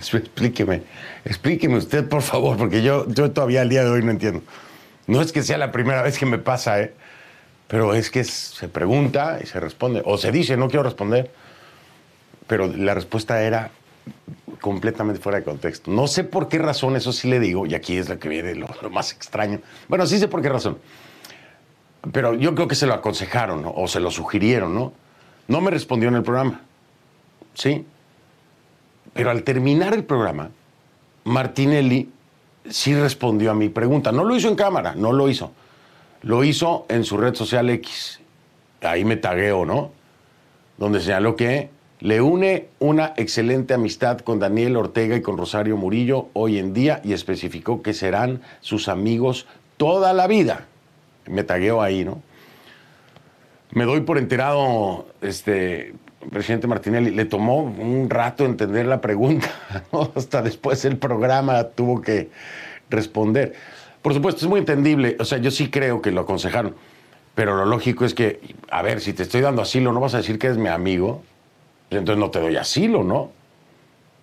Explíqueme, 0.12 0.82
explíqueme 1.24 1.76
usted, 1.76 2.08
por 2.08 2.22
favor, 2.22 2.56
porque 2.56 2.82
yo, 2.82 3.06
yo 3.08 3.30
todavía 3.30 3.60
al 3.60 3.68
día 3.68 3.84
de 3.84 3.90
hoy 3.90 4.02
no 4.02 4.10
entiendo. 4.10 4.42
No 5.06 5.20
es 5.20 5.32
que 5.32 5.42
sea 5.42 5.58
la 5.58 5.72
primera 5.72 6.02
vez 6.02 6.18
que 6.18 6.26
me 6.26 6.38
pasa, 6.38 6.80
¿eh? 6.80 6.94
pero 7.68 7.94
es 7.94 8.10
que 8.10 8.24
se 8.24 8.68
pregunta 8.68 9.38
y 9.42 9.46
se 9.46 9.60
responde, 9.60 10.02
o 10.04 10.18
se 10.18 10.32
dice, 10.32 10.56
no 10.56 10.68
quiero 10.68 10.82
responder, 10.82 11.30
pero 12.46 12.66
la 12.66 12.94
respuesta 12.94 13.42
era 13.42 13.70
completamente 14.60 15.20
fuera 15.20 15.38
de 15.38 15.44
contexto. 15.44 15.90
No 15.90 16.08
sé 16.08 16.24
por 16.24 16.48
qué 16.48 16.58
razón, 16.58 16.96
eso 16.96 17.12
sí 17.12 17.28
le 17.28 17.38
digo, 17.38 17.66
y 17.66 17.74
aquí 17.74 17.96
es 17.96 18.08
lo 18.08 18.18
que 18.18 18.28
viene 18.28 18.54
lo, 18.54 18.68
más 18.90 19.12
extraño. 19.12 19.60
Bueno, 19.88 20.06
sí 20.06 20.18
sé 20.18 20.26
por 20.26 20.42
qué 20.42 20.48
razón, 20.48 20.78
pero 22.12 22.34
yo 22.34 22.54
creo 22.54 22.66
que 22.66 22.74
se 22.74 22.86
lo 22.86 22.94
aconsejaron 22.94 23.70
o 23.72 23.86
se 23.86 24.00
lo 24.00 24.10
sugirieron, 24.10 24.74
¿no? 24.74 24.92
No 25.46 25.60
me 25.60 25.70
respondió 25.70 26.08
en 26.08 26.16
el 26.16 26.22
programa, 26.22 26.62
¿sí? 27.54 27.84
Pero 29.12 29.30
al 29.30 29.42
terminar 29.42 29.94
el 29.94 30.04
programa, 30.04 30.50
Martinelli 31.24 32.10
sí 32.68 32.94
respondió 32.94 33.50
a 33.50 33.54
mi 33.54 33.68
pregunta. 33.68 34.12
No 34.12 34.24
lo 34.24 34.36
hizo 34.36 34.48
en 34.48 34.56
cámara, 34.56 34.94
no 34.94 35.12
lo 35.12 35.28
hizo. 35.28 35.52
Lo 36.22 36.44
hizo 36.44 36.86
en 36.88 37.04
su 37.04 37.16
red 37.16 37.34
social 37.34 37.70
X. 37.70 38.20
Ahí 38.82 39.04
me 39.04 39.16
tagueo, 39.16 39.64
¿no? 39.64 39.90
Donde 40.78 41.00
señaló 41.00 41.36
que 41.36 41.70
le 42.00 42.20
une 42.22 42.68
una 42.78 43.12
excelente 43.16 43.74
amistad 43.74 44.20
con 44.20 44.38
Daniel 44.38 44.76
Ortega 44.76 45.16
y 45.16 45.22
con 45.22 45.36
Rosario 45.36 45.76
Murillo 45.76 46.28
hoy 46.32 46.58
en 46.58 46.72
día 46.72 47.00
y 47.04 47.12
especificó 47.12 47.82
que 47.82 47.92
serán 47.92 48.40
sus 48.60 48.88
amigos 48.88 49.46
toda 49.76 50.12
la 50.14 50.26
vida. 50.26 50.66
Me 51.26 51.44
tagueo 51.44 51.82
ahí, 51.82 52.04
¿no? 52.04 52.22
Me 53.72 53.84
doy 53.84 54.00
por 54.00 54.18
enterado, 54.18 55.06
este, 55.20 55.94
presidente 56.28 56.66
Martinelli, 56.66 57.10
le 57.10 57.24
tomó 57.24 57.62
un 57.62 58.10
rato 58.10 58.44
entender 58.44 58.86
la 58.86 59.00
pregunta, 59.00 59.48
hasta 60.14 60.42
después 60.42 60.84
el 60.84 60.98
programa 60.98 61.64
tuvo 61.64 62.02
que 62.02 62.30
responder. 62.90 63.54
Por 64.02 64.14
supuesto, 64.14 64.44
es 64.44 64.48
muy 64.48 64.60
entendible, 64.60 65.16
o 65.18 65.24
sea, 65.24 65.38
yo 65.38 65.50
sí 65.50 65.70
creo 65.70 66.02
que 66.02 66.10
lo 66.10 66.22
aconsejaron, 66.22 66.74
pero 67.34 67.56
lo 67.56 67.64
lógico 67.64 68.04
es 68.04 68.14
que, 68.14 68.40
a 68.70 68.82
ver, 68.82 69.00
si 69.00 69.12
te 69.12 69.22
estoy 69.22 69.40
dando 69.40 69.62
asilo, 69.62 69.92
no 69.92 70.00
vas 70.00 70.14
a 70.14 70.18
decir 70.18 70.38
que 70.38 70.48
eres 70.48 70.58
mi 70.58 70.68
amigo, 70.68 71.22
pues 71.88 71.98
entonces 71.98 72.20
no 72.20 72.30
te 72.30 72.40
doy 72.40 72.56
asilo, 72.56 73.02
¿no? 73.02 73.32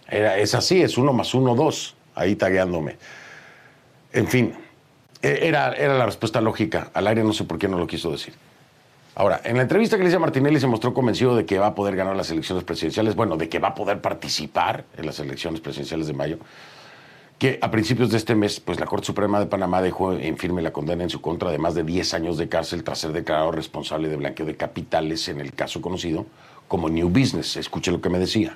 Era, 0.08 0.38
es 0.38 0.56
así, 0.56 0.82
es 0.82 0.98
uno 0.98 1.14
más 1.14 1.34
uno, 1.34 1.56
dos, 1.56 1.96
ahí 2.16 2.36
tagueándome. 2.36 2.98
En 4.14 4.28
fin, 4.28 4.54
e, 5.22 5.48
era, 5.48 5.74
era 5.74 5.98
la 5.98 6.06
respuesta 6.06 6.42
lógica, 6.42 6.92
al 6.94 7.08
aire 7.08 7.24
no 7.24 7.34
sé 7.34 7.44
por 7.44 7.58
qué 7.58 7.68
no 7.68 7.78
lo 7.78 7.88
quiso 7.88 8.12
decir. 8.12 8.34
Ahora, 9.20 9.42
en 9.44 9.56
la 9.56 9.64
entrevista 9.64 9.98
que 9.98 10.04
le 10.04 10.14
a 10.14 10.20
Martinelli 10.20 10.60
se 10.60 10.68
mostró 10.68 10.94
convencido 10.94 11.36
de 11.36 11.44
que 11.44 11.58
va 11.58 11.66
a 11.66 11.74
poder 11.74 11.96
ganar 11.96 12.16
las 12.16 12.30
elecciones 12.30 12.64
presidenciales, 12.64 13.16
bueno, 13.16 13.36
de 13.36 13.50
que 13.50 13.58
va 13.58 13.70
a 13.70 13.74
poder 13.74 14.00
participar 14.00 14.86
en 14.96 15.08
las 15.08 15.20
elecciones 15.20 15.60
presidenciales 15.60 16.06
de 16.06 16.14
mayo, 16.14 16.38
que 17.40 17.58
a 17.64 17.72
principios 17.72 18.12
de 18.12 18.18
este 18.18 18.36
mes, 18.36 18.60
pues 18.60 18.80
la 18.80 18.86
Corte 18.86 19.08
Suprema 19.08 19.40
de 19.40 19.48
Panamá 19.48 19.82
dejó 19.82 20.14
en 20.14 20.38
firme 20.38 20.62
la 20.62 20.72
condena 20.72 21.02
en 21.02 21.10
su 21.10 21.20
contra 21.20 21.50
de 21.50 21.58
más 21.58 21.74
de 21.74 21.82
10 21.84 22.14
años 22.14 22.38
de 22.38 22.48
cárcel 22.48 22.84
tras 22.84 23.00
ser 23.00 23.12
declarado 23.12 23.52
responsable 23.52 24.08
de 24.08 24.18
blanqueo 24.18 24.46
de 24.46 24.56
capitales 24.56 25.28
en 25.30 25.42
el 25.42 25.52
caso 25.52 25.82
conocido 25.82 26.28
como 26.68 26.88
New 26.88 27.10
Business. 27.10 27.58
Escuche 27.58 27.92
lo 27.92 28.00
que 28.00 28.10
me 28.12 28.20
decía. 28.20 28.56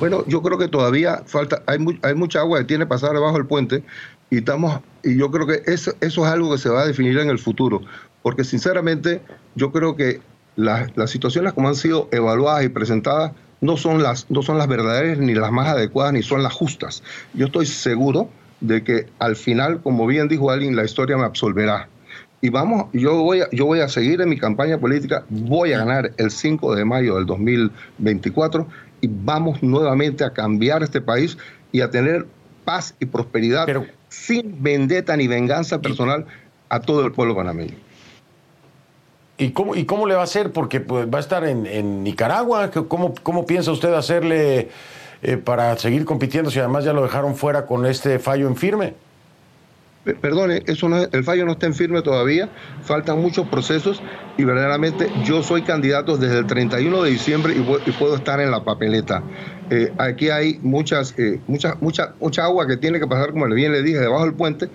Bueno, 0.00 0.24
yo 0.26 0.42
creo 0.42 0.58
que 0.58 0.66
todavía 0.66 1.22
falta, 1.26 1.62
hay, 1.66 1.78
hay 2.02 2.14
mucha 2.16 2.40
agua 2.40 2.58
que 2.58 2.64
tiene 2.64 2.84
que 2.86 2.88
pasar 2.88 3.12
debajo 3.12 3.34
del 3.34 3.46
puente 3.46 3.84
y 4.28 4.38
estamos, 4.38 4.80
y 5.04 5.16
yo 5.16 5.30
creo 5.30 5.46
que 5.46 5.62
eso, 5.66 5.92
eso 6.00 6.26
es 6.26 6.32
algo 6.32 6.50
que 6.50 6.58
se 6.58 6.68
va 6.68 6.82
a 6.82 6.86
definir 6.86 7.16
en 7.18 7.30
el 7.30 7.38
futuro 7.38 7.82
porque 8.22 8.44
sinceramente 8.44 9.20
yo 9.54 9.72
creo 9.72 9.96
que 9.96 10.20
las, 10.56 10.96
las 10.96 11.10
situaciones 11.10 11.52
como 11.52 11.68
han 11.68 11.74
sido 11.74 12.08
evaluadas 12.12 12.64
y 12.64 12.68
presentadas 12.68 13.32
no 13.60 13.76
son, 13.76 14.02
las, 14.02 14.28
no 14.30 14.42
son 14.42 14.58
las 14.58 14.68
verdaderas 14.68 15.18
ni 15.18 15.34
las 15.34 15.52
más 15.52 15.68
adecuadas 15.68 16.12
ni 16.12 16.22
son 16.22 16.42
las 16.42 16.52
justas. 16.52 17.02
Yo 17.32 17.46
estoy 17.46 17.64
seguro 17.64 18.28
de 18.60 18.82
que 18.82 19.06
al 19.18 19.36
final, 19.36 19.80
como 19.82 20.06
bien 20.06 20.28
dijo 20.28 20.50
alguien, 20.50 20.76
la 20.76 20.84
historia 20.84 21.16
me 21.16 21.24
absolverá. 21.24 21.88
Y 22.40 22.48
vamos, 22.48 22.86
yo 22.92 23.22
voy, 23.22 23.40
a, 23.40 23.48
yo 23.52 23.66
voy 23.66 23.78
a 23.78 23.88
seguir 23.88 24.20
en 24.20 24.28
mi 24.28 24.36
campaña 24.36 24.78
política, 24.78 25.24
voy 25.28 25.72
a 25.72 25.78
ganar 25.78 26.12
el 26.16 26.30
5 26.30 26.74
de 26.74 26.84
mayo 26.84 27.14
del 27.14 27.26
2024 27.26 28.66
y 29.00 29.08
vamos 29.08 29.62
nuevamente 29.62 30.24
a 30.24 30.32
cambiar 30.32 30.82
este 30.82 31.00
país 31.00 31.38
y 31.70 31.82
a 31.82 31.90
tener 31.90 32.26
paz 32.64 32.94
y 32.98 33.06
prosperidad 33.06 33.68
sin 34.08 34.60
vendetta 34.60 35.16
ni 35.16 35.28
venganza 35.28 35.80
personal 35.80 36.26
a 36.68 36.80
todo 36.80 37.06
el 37.06 37.12
pueblo 37.12 37.36
panameño. 37.36 37.76
¿Y 39.42 39.50
cómo, 39.50 39.74
¿Y 39.74 39.86
cómo 39.86 40.06
le 40.06 40.14
va 40.14 40.20
a 40.20 40.24
hacer? 40.24 40.52
Porque 40.52 40.78
pues, 40.78 41.12
va 41.12 41.18
a 41.18 41.20
estar 41.20 41.44
en, 41.44 42.04
Nicaragua. 42.04 42.70
¿Cómo, 42.70 43.12
¿Cómo, 43.24 43.44
piensa 43.44 43.72
usted 43.72 43.92
hacerle 43.92 44.68
eh, 45.20 45.36
para 45.36 45.76
seguir 45.78 46.04
compitiendo 46.04 46.48
si 46.48 46.60
además 46.60 46.84
ya 46.84 46.92
lo 46.92 47.02
dejaron 47.02 47.34
fuera 47.34 47.66
con 47.66 47.84
este 47.84 48.20
fallo 48.20 48.46
en 48.46 48.54
firme? 48.54 48.94
Perdone, 50.20 50.62
eso 50.66 50.88
no 50.88 50.96
el 51.00 51.24
fallo 51.24 51.44
no 51.44 51.52
está 51.52 51.66
en 51.66 51.74
firme 51.74 52.02
todavía, 52.02 52.48
faltan 52.82 53.22
muchos 53.22 53.46
procesos 53.46 54.02
y 54.36 54.42
verdaderamente 54.42 55.08
yo 55.24 55.44
soy 55.44 55.62
candidato 55.62 56.16
desde 56.16 56.38
el 56.38 56.46
31 56.46 57.04
de 57.04 57.10
diciembre 57.10 57.54
y, 57.54 57.92
puedo 57.92 58.16
estar 58.16 58.40
en 58.40 58.50
la 58.50 58.64
papeleta. 58.64 59.22
Eh, 59.70 59.92
aquí 59.98 60.30
hay 60.30 60.58
muchas, 60.62 61.16
eh, 61.18 61.40
mucha, 61.46 61.76
mucha, 61.80 62.14
mucha 62.20 62.44
agua 62.44 62.66
que 62.66 62.76
tiene 62.76 62.98
que 62.98 63.06
pasar, 63.06 63.30
como 63.30 63.46
bien 63.46 63.70
le 63.70 63.82
dije, 63.82 64.00
debajo 64.00 64.24
del 64.24 64.34
puente 64.34 64.68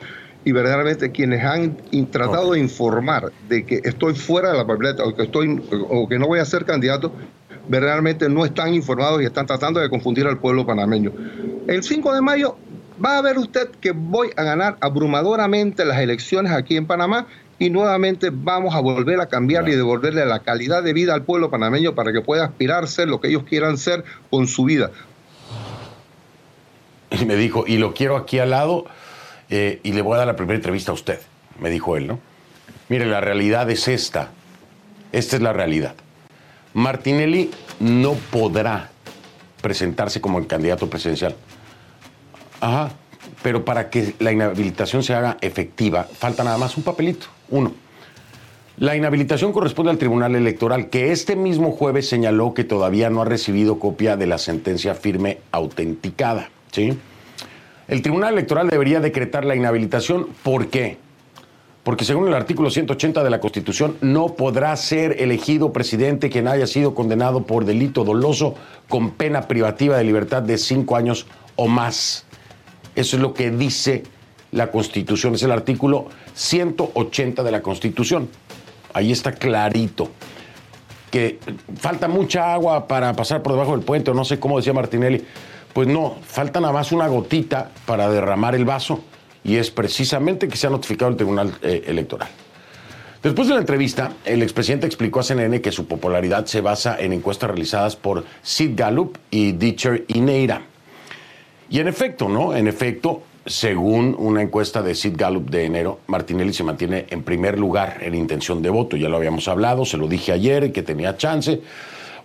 y 0.47 0.53
verdaderamente 0.53 1.11
quienes 1.11 1.43
han 1.43 1.75
tratado 2.09 2.53
de 2.53 2.59
informar 2.61 3.33
de 3.49 3.65
que 3.65 3.81
estoy 3.83 4.15
fuera 4.15 4.53
de 4.53 4.57
la 4.57 4.65
papeleta 4.65 5.03
o 5.03 5.13
que, 5.13 5.23
estoy, 5.23 5.61
o 5.89 6.07
que 6.07 6.17
no 6.17 6.25
voy 6.25 6.39
a 6.39 6.45
ser 6.45 6.63
candidato, 6.63 7.11
verdaderamente 7.67 8.29
no 8.29 8.45
están 8.45 8.73
informados 8.73 9.21
y 9.21 9.25
están 9.25 9.45
tratando 9.45 9.81
de 9.81 9.89
confundir 9.89 10.25
al 10.25 10.37
pueblo 10.37 10.65
panameño. 10.65 11.11
El 11.67 11.83
5 11.83 12.13
de 12.13 12.21
mayo 12.21 12.55
va 13.03 13.17
a 13.17 13.21
ver 13.21 13.37
usted 13.37 13.71
que 13.81 13.91
voy 13.91 14.29
a 14.37 14.43
ganar 14.43 14.77
abrumadoramente 14.79 15.83
las 15.83 15.99
elecciones 15.99 16.53
aquí 16.53 16.77
en 16.77 16.87
Panamá 16.87 17.27
y 17.59 17.69
nuevamente 17.69 18.29
vamos 18.31 18.73
a 18.73 18.79
volver 18.79 19.19
a 19.19 19.25
cambiar 19.25 19.67
y 19.67 19.75
devolverle 19.75 20.25
la 20.25 20.39
calidad 20.43 20.81
de 20.81 20.93
vida 20.93 21.13
al 21.13 21.23
pueblo 21.23 21.49
panameño 21.49 21.93
para 21.93 22.13
que 22.13 22.21
pueda 22.21 22.45
aspirar 22.45 22.85
a 22.85 22.87
ser 22.87 23.09
lo 23.09 23.19
que 23.19 23.27
ellos 23.27 23.43
quieran 23.43 23.77
ser 23.77 24.05
con 24.29 24.47
su 24.47 24.63
vida. 24.63 24.91
Y 27.11 27.25
me 27.25 27.35
dijo, 27.35 27.65
y 27.67 27.79
lo 27.79 27.93
quiero 27.93 28.15
aquí 28.15 28.39
al 28.39 28.51
lado 28.51 28.85
eh, 29.49 29.79
y 29.83 29.93
le 29.93 30.01
voy 30.01 30.15
a 30.15 30.17
dar 30.19 30.27
la 30.27 30.35
primera 30.35 30.55
entrevista 30.55 30.91
a 30.91 30.95
usted, 30.95 31.19
me 31.59 31.69
dijo 31.69 31.97
él, 31.97 32.07
¿no? 32.07 32.19
Mire, 32.89 33.05
la 33.05 33.21
realidad 33.21 33.69
es 33.69 33.87
esta. 33.87 34.29
Esta 35.11 35.35
es 35.35 35.41
la 35.41 35.53
realidad. 35.53 35.95
Martinelli 36.73 37.51
no 37.79 38.13
podrá 38.13 38.91
presentarse 39.61 40.21
como 40.21 40.39
el 40.39 40.47
candidato 40.47 40.89
presidencial. 40.89 41.35
Ajá. 42.61 42.91
Pero 43.43 43.65
para 43.65 43.89
que 43.89 44.15
la 44.19 44.31
inhabilitación 44.31 45.03
se 45.03 45.13
haga 45.13 45.37
efectiva, 45.41 46.03
falta 46.03 46.43
nada 46.43 46.57
más 46.57 46.77
un 46.77 46.83
papelito. 46.83 47.27
Uno. 47.49 47.73
La 48.77 48.95
inhabilitación 48.95 49.53
corresponde 49.53 49.91
al 49.91 49.97
Tribunal 49.97 50.35
Electoral, 50.35 50.89
que 50.89 51.11
este 51.11 51.35
mismo 51.35 51.71
jueves 51.71 52.07
señaló 52.07 52.53
que 52.53 52.63
todavía 52.63 53.09
no 53.09 53.21
ha 53.21 53.25
recibido 53.25 53.79
copia 53.79 54.17
de 54.17 54.27
la 54.27 54.37
sentencia 54.37 54.93
firme 54.93 55.39
autenticada. 55.51 56.49
¿sí? 56.71 56.97
El 57.87 58.01
Tribunal 58.01 58.33
Electoral 58.33 58.69
debería 58.69 58.99
decretar 58.99 59.45
la 59.45 59.55
inhabilitación. 59.55 60.27
¿Por 60.43 60.67
qué? 60.67 60.97
Porque 61.83 62.03
según 62.03 62.27
el 62.27 62.33
artículo 62.33 62.69
180 62.69 63.23
de 63.23 63.29
la 63.29 63.39
Constitución, 63.39 63.95
no 64.01 64.35
podrá 64.35 64.75
ser 64.75 65.21
elegido 65.21 65.71
presidente 65.71 66.29
quien 66.29 66.49
haya 66.49 66.67
sido 66.67 66.93
condenado 66.93 67.43
por 67.43 67.63
delito 67.63 68.03
doloso 68.03 68.55
con 68.89 69.11
pena 69.11 69.47
privativa 69.47 69.97
de 69.97 70.03
libertad 70.03 70.43
de 70.43 70.57
cinco 70.57 70.97
años 70.97 71.27
o 71.55 71.67
más. 71.67 72.25
Eso 72.95 73.15
es 73.15 73.21
lo 73.21 73.33
que 73.33 73.51
dice 73.51 74.03
la 74.51 74.69
Constitución, 74.69 75.35
es 75.35 75.43
el 75.43 75.51
artículo 75.53 76.07
180 76.33 77.41
de 77.41 77.51
la 77.51 77.61
Constitución. 77.61 78.27
Ahí 78.91 79.13
está 79.13 79.31
clarito. 79.31 80.09
Que 81.09 81.39
falta 81.79 82.09
mucha 82.09 82.53
agua 82.53 82.85
para 82.85 83.13
pasar 83.13 83.41
por 83.41 83.53
debajo 83.53 83.71
del 83.71 83.85
puente, 83.85 84.11
o 84.11 84.13
no 84.13 84.25
sé 84.25 84.39
cómo 84.39 84.57
decía 84.57 84.73
Martinelli. 84.73 85.23
Pues 85.77 85.87
no, 85.87 86.15
falta 86.23 86.59
nada 86.59 86.73
más 86.73 86.91
una 86.91 87.07
gotita 87.07 87.69
para 87.85 88.09
derramar 88.09 88.55
el 88.55 88.65
vaso 88.65 89.03
y 89.43 89.57
es 89.57 89.69
precisamente 89.69 90.47
que 90.47 90.57
se 90.57 90.65
ha 90.65 90.71
notificado 90.71 91.11
el 91.11 91.17
Tribunal 91.17 91.53
eh, 91.61 91.83
Electoral. 91.85 92.29
Después 93.21 93.47
de 93.47 93.53
la 93.53 93.59
entrevista, 93.59 94.13
el 94.25 94.41
expresidente 94.41 94.87
explicó 94.87 95.19
a 95.19 95.23
CNN 95.23 95.61
que 95.61 95.71
su 95.71 95.85
popularidad 95.85 96.47
se 96.47 96.61
basa 96.61 96.97
en 96.99 97.13
encuestas 97.13 97.51
realizadas 97.51 97.95
por 97.95 98.25
Sid 98.41 98.71
Gallup 98.75 99.19
y 99.29 99.51
Ditcher 99.51 100.05
Ineira. 100.07 100.63
Y 101.69 101.79
en 101.79 101.87
efecto, 101.87 102.27
¿no? 102.27 102.55
En 102.55 102.67
efecto, 102.67 103.21
según 103.45 104.15
una 104.17 104.41
encuesta 104.41 104.81
de 104.81 104.95
Sid 104.95 105.13
Gallup 105.15 105.47
de 105.51 105.65
enero, 105.65 105.99
Martinelli 106.07 106.53
se 106.53 106.63
mantiene 106.63 107.05
en 107.11 107.21
primer 107.21 107.59
lugar 107.59 107.99
en 108.01 108.15
intención 108.15 108.63
de 108.63 108.71
voto. 108.71 108.97
Ya 108.97 109.09
lo 109.09 109.17
habíamos 109.17 109.47
hablado, 109.47 109.85
se 109.85 109.97
lo 109.97 110.07
dije 110.07 110.31
ayer 110.31 110.71
que 110.71 110.81
tenía 110.81 111.17
chance. 111.17 111.61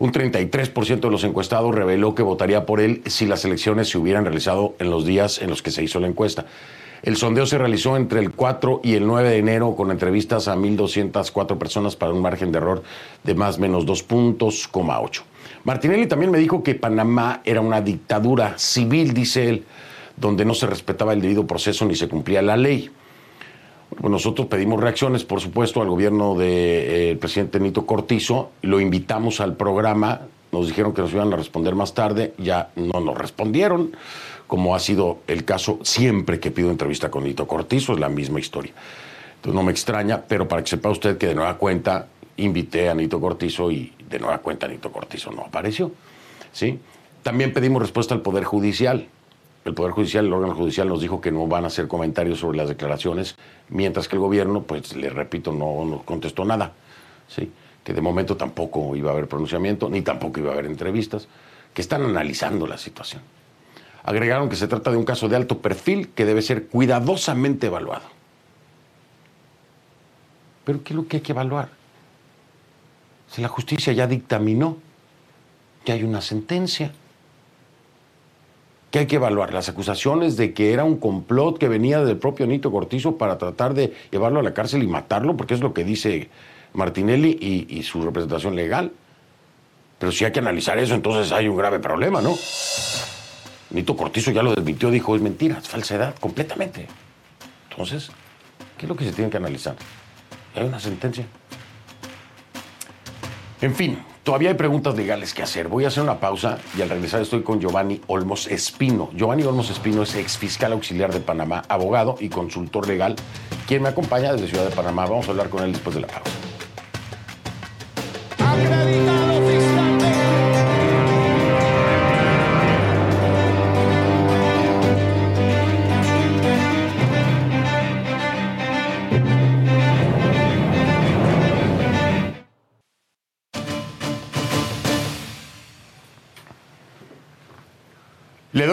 Un 0.03 0.11
33% 0.11 0.99
de 0.99 1.11
los 1.13 1.23
encuestados 1.23 1.73
reveló 1.73 2.17
que 2.17 2.25
votaría 2.25 2.67
por 2.67 2.81
él 2.81 3.03
si 3.07 3.25
las 3.25 3.45
elecciones 3.45 3.89
se 3.89 3.99
hubieran 3.99 4.25
realizado 4.25 4.75
en 4.81 4.91
los 4.91 5.07
días 5.07 5.41
en 5.41 5.49
los 5.49 5.63
que 5.63 5.71
se 5.71 5.85
hizo 5.85 6.01
la 6.01 6.09
encuesta. 6.09 6.45
El 7.05 7.17
sondeo 7.17 7.47
se 7.47 7.57
realizó 7.57 7.97
entre 7.97 8.19
el 8.19 8.33
4 8.33 8.81
y 8.83 8.95
el 8.95 9.07
9 9.07 9.31
de 9.31 9.39
enero 9.39 9.77
con 9.77 9.93
entrevistas 9.93 10.49
a 10.49 10.57
1.204 10.57 11.57
personas 11.57 11.95
para 11.95 12.13
un 12.13 12.21
margen 12.21 12.51
de 12.51 12.59
error 12.59 12.83
de 13.23 13.35
más 13.37 13.59
o 13.59 13.61
menos 13.61 13.87
2 13.87 14.03
puntos, 14.03 14.69
8. 14.73 15.23
Martinelli 15.63 16.09
también 16.09 16.33
me 16.33 16.39
dijo 16.39 16.65
que 16.65 16.75
Panamá 16.75 17.41
era 17.45 17.61
una 17.61 17.81
dictadura 17.81 18.59
civil, 18.59 19.15
dice 19.15 19.51
él, 19.51 19.65
donde 20.17 20.45
no 20.45 20.55
se 20.55 20.67
respetaba 20.67 21.13
el 21.13 21.21
debido 21.21 21.47
proceso 21.47 21.85
ni 21.85 21.95
se 21.95 22.09
cumplía 22.09 22.43
la 22.43 22.57
ley. 22.57 22.91
Pues 24.03 24.11
nosotros 24.11 24.49
pedimos 24.49 24.81
reacciones, 24.81 25.23
por 25.23 25.41
supuesto, 25.41 25.81
al 25.81 25.89
gobierno 25.89 26.35
del 26.35 26.49
eh, 26.51 27.17
presidente 27.21 27.61
Nito 27.61 27.87
Cortizo, 27.87 28.51
lo 28.63 28.81
invitamos 28.81 29.41
al 29.41 29.55
programa, 29.55 30.23
nos 30.51 30.67
dijeron 30.67 30.93
que 30.93 31.03
nos 31.03 31.13
iban 31.13 31.33
a 31.33 31.37
responder 31.37 31.77
más 31.77 31.95
tarde, 31.95 32.35
ya 32.37 32.73
no 32.75 32.99
nos 32.99 33.17
respondieron, 33.17 33.93
como 34.49 34.75
ha 34.75 34.81
sido 34.81 35.19
el 35.29 35.45
caso 35.45 35.79
siempre 35.83 36.41
que 36.41 36.51
pido 36.51 36.73
entrevista 36.73 37.13
con 37.13 37.23
Nito 37.23 37.47
Cortizo, 37.47 37.93
es 37.93 38.01
la 38.01 38.09
misma 38.09 38.41
historia. 38.41 38.73
Entonces 39.37 39.55
no 39.55 39.63
me 39.63 39.71
extraña, 39.71 40.21
pero 40.27 40.49
para 40.49 40.65
que 40.65 40.71
sepa 40.71 40.91
usted 40.91 41.17
que 41.17 41.29
de 41.29 41.37
nueva 41.37 41.57
cuenta 41.57 42.09
invité 42.39 42.89
a 42.89 42.95
Nito 42.95 43.21
Cortizo 43.21 43.71
y 43.71 43.93
de 44.11 44.19
nueva 44.19 44.39
cuenta 44.39 44.67
Nito 44.67 44.91
Cortizo 44.91 45.31
no 45.31 45.43
apareció. 45.43 45.93
¿sí? 46.51 46.81
También 47.23 47.53
pedimos 47.53 47.81
respuesta 47.81 48.15
al 48.15 48.23
Poder 48.23 48.43
Judicial 48.43 49.07
el 49.65 49.75
Poder 49.75 49.93
Judicial, 49.93 50.27
el 50.27 50.33
órgano 50.33 50.55
judicial 50.55 50.89
nos 50.89 51.01
dijo 51.01 51.21
que 51.21 51.31
no 51.31 51.47
van 51.47 51.65
a 51.65 51.69
hacer 51.69 51.87
comentarios 51.87 52.41
sobre 52.41 52.59
las 52.59 52.69
declaraciones, 52.69 53.37
mientras 53.69 54.09
que 54.09 54.17
el 54.17 54.21
gobierno, 54.21 54.63
pues 54.63 54.97
le 54.97 55.09
repito, 55.09 55.53
no 55.53 55.85
nos 55.85 56.03
contestó 56.03 56.45
nada. 56.45 56.73
¿sí? 57.29 57.53
Que 57.85 57.93
de 57.93 58.01
momento 58.01 58.37
tampoco 58.37 58.97
iba 58.97 59.11
a 59.11 59.13
haber 59.13 59.29
pronunciamiento, 59.29 59.89
ni 59.89 60.03
tampoco 60.03 60.41
iba 60.41 60.51
a 60.51 60.55
haber 60.55 60.67
entrevistas, 60.67 61.29
que 61.73 61.81
están 61.81 62.03
analizando 62.03 62.67
la 62.67 62.77
situación. 62.77 63.23
Agregaron 64.03 64.49
que 64.49 64.57
se 64.57 64.67
trata 64.67 64.91
de 64.91 64.97
un 64.97 65.05
caso 65.05 65.29
de 65.29 65.37
alto 65.37 65.59
perfil 65.59 66.09
que 66.09 66.25
debe 66.25 66.43
ser 66.43 66.67
cuidadosamente 66.67 67.69
evaluado. 67.69 68.05
Pero 70.65 70.83
¿qué 70.83 70.93
es 70.93 70.97
lo 70.97 71.07
que 71.07 71.19
hay 71.19 71.23
que 71.23 71.33
evaluar? 71.33 71.69
Si 73.29 73.41
la 73.41 73.49
justicia 73.49 73.93
ya 73.93 74.09
dictaminó, 74.09 74.77
ya 75.85 75.95
hay 75.95 76.03
una 76.03 76.21
sentencia 76.21 76.93
que 78.93 78.99
hay 78.99 79.07
que 79.07 79.17
evaluar 79.17 79.55
las 79.55 79.71
acusaciones 79.71 80.37
de 80.37 80.53
que 80.53 80.75
era 80.75 80.85
un 80.85 80.99
complot 80.99 81.57
que 81.57 81.67
venía 81.67 82.05
del 82.05 82.19
propio 82.19 82.47
Nito 82.47 82.71
Cortizo 82.71 83.17
para 83.17 83.39
tratar 83.39 83.73
de 83.73 83.95
llevarlo 84.11 84.41
a 84.41 84.43
la 84.43 84.53
cárcel 84.53 84.83
y 84.83 84.87
matarlo, 84.87 85.35
porque 85.35 85.55
es 85.55 85.61
lo 85.61 85.73
que 85.73 85.83
dice 85.83 86.29
Martinelli 86.75 87.67
y, 87.71 87.83
su 87.85 88.03
representación 88.03 88.55
legal. 88.55 88.93
Pero 89.99 90.13
si 90.13 90.27
hay 90.27 90.33
que 90.33 90.41
analizar 90.41 90.79
eso, 90.79 90.95
entonces 90.95 91.33
hay 91.33 91.49
un 91.49 91.57
grave 91.57 91.79
problema, 91.79 92.21
¿no? 92.21 92.37
Nito 93.71 93.97
Cortizo 93.97 94.31
ya 94.31 94.43
lo 94.43 94.55
desmintió, 94.55 94.91
dijo, 94.91 95.17
es 95.17 95.23
mentira, 95.23 95.57
es 95.57 95.69
falsedad, 95.69 96.15
completamente. 96.19 96.87
Entonces, 97.71 98.11
¿qué 98.77 98.85
es 98.85 98.89
lo 98.91 98.95
que 98.95 99.07
se 99.07 99.13
tiene 99.13 99.31
que 99.31 99.39
analizar? 99.39 99.75
Hay 100.55 100.65
una 100.65 100.79
sentencia. 100.79 101.25
En 103.63 103.75
fin, 103.75 103.99
Todavía 104.23 104.51
hay 104.51 104.55
preguntas 104.55 104.95
legales 104.97 105.35
que 105.35 105.43
hacer. 105.43 105.67
Voy 105.67 105.85
a 105.85 105.89
hacer 105.89 106.01
una 106.01 106.21
pausa 106.21 106.59
y 106.79 106.83
al 106.83 106.91
regresar 106.91 107.23
estoy 107.23 107.43
con 107.43 107.61
Giovanni 107.61 108.01
Olmos 108.07 108.47
Espino. 108.47 109.11
Giovanni 109.17 109.43
Olmos 109.43 109.69
Espino 109.69 110.05
es 110.05 110.15
ex 110.15 110.39
fiscal 110.39 110.71
auxiliar 110.73 111.13
de 111.13 111.19
Panamá, 111.19 111.65
abogado 111.69 112.15
y 112.21 112.29
consultor 112.29 112.87
legal, 112.87 113.17
quien 113.67 113.83
me 113.83 113.89
acompaña 113.89 114.33
desde 114.33 114.47
Ciudad 114.47 114.65
de 114.69 114.77
Panamá. 114.77 115.07
Vamos 115.07 115.27
a 115.27 115.33
hablar 115.33 115.49
con 115.49 115.65
él 115.65 115.73
después 115.73 115.97
de 115.97 116.03
la 116.03 116.07
pausa. 116.07 116.52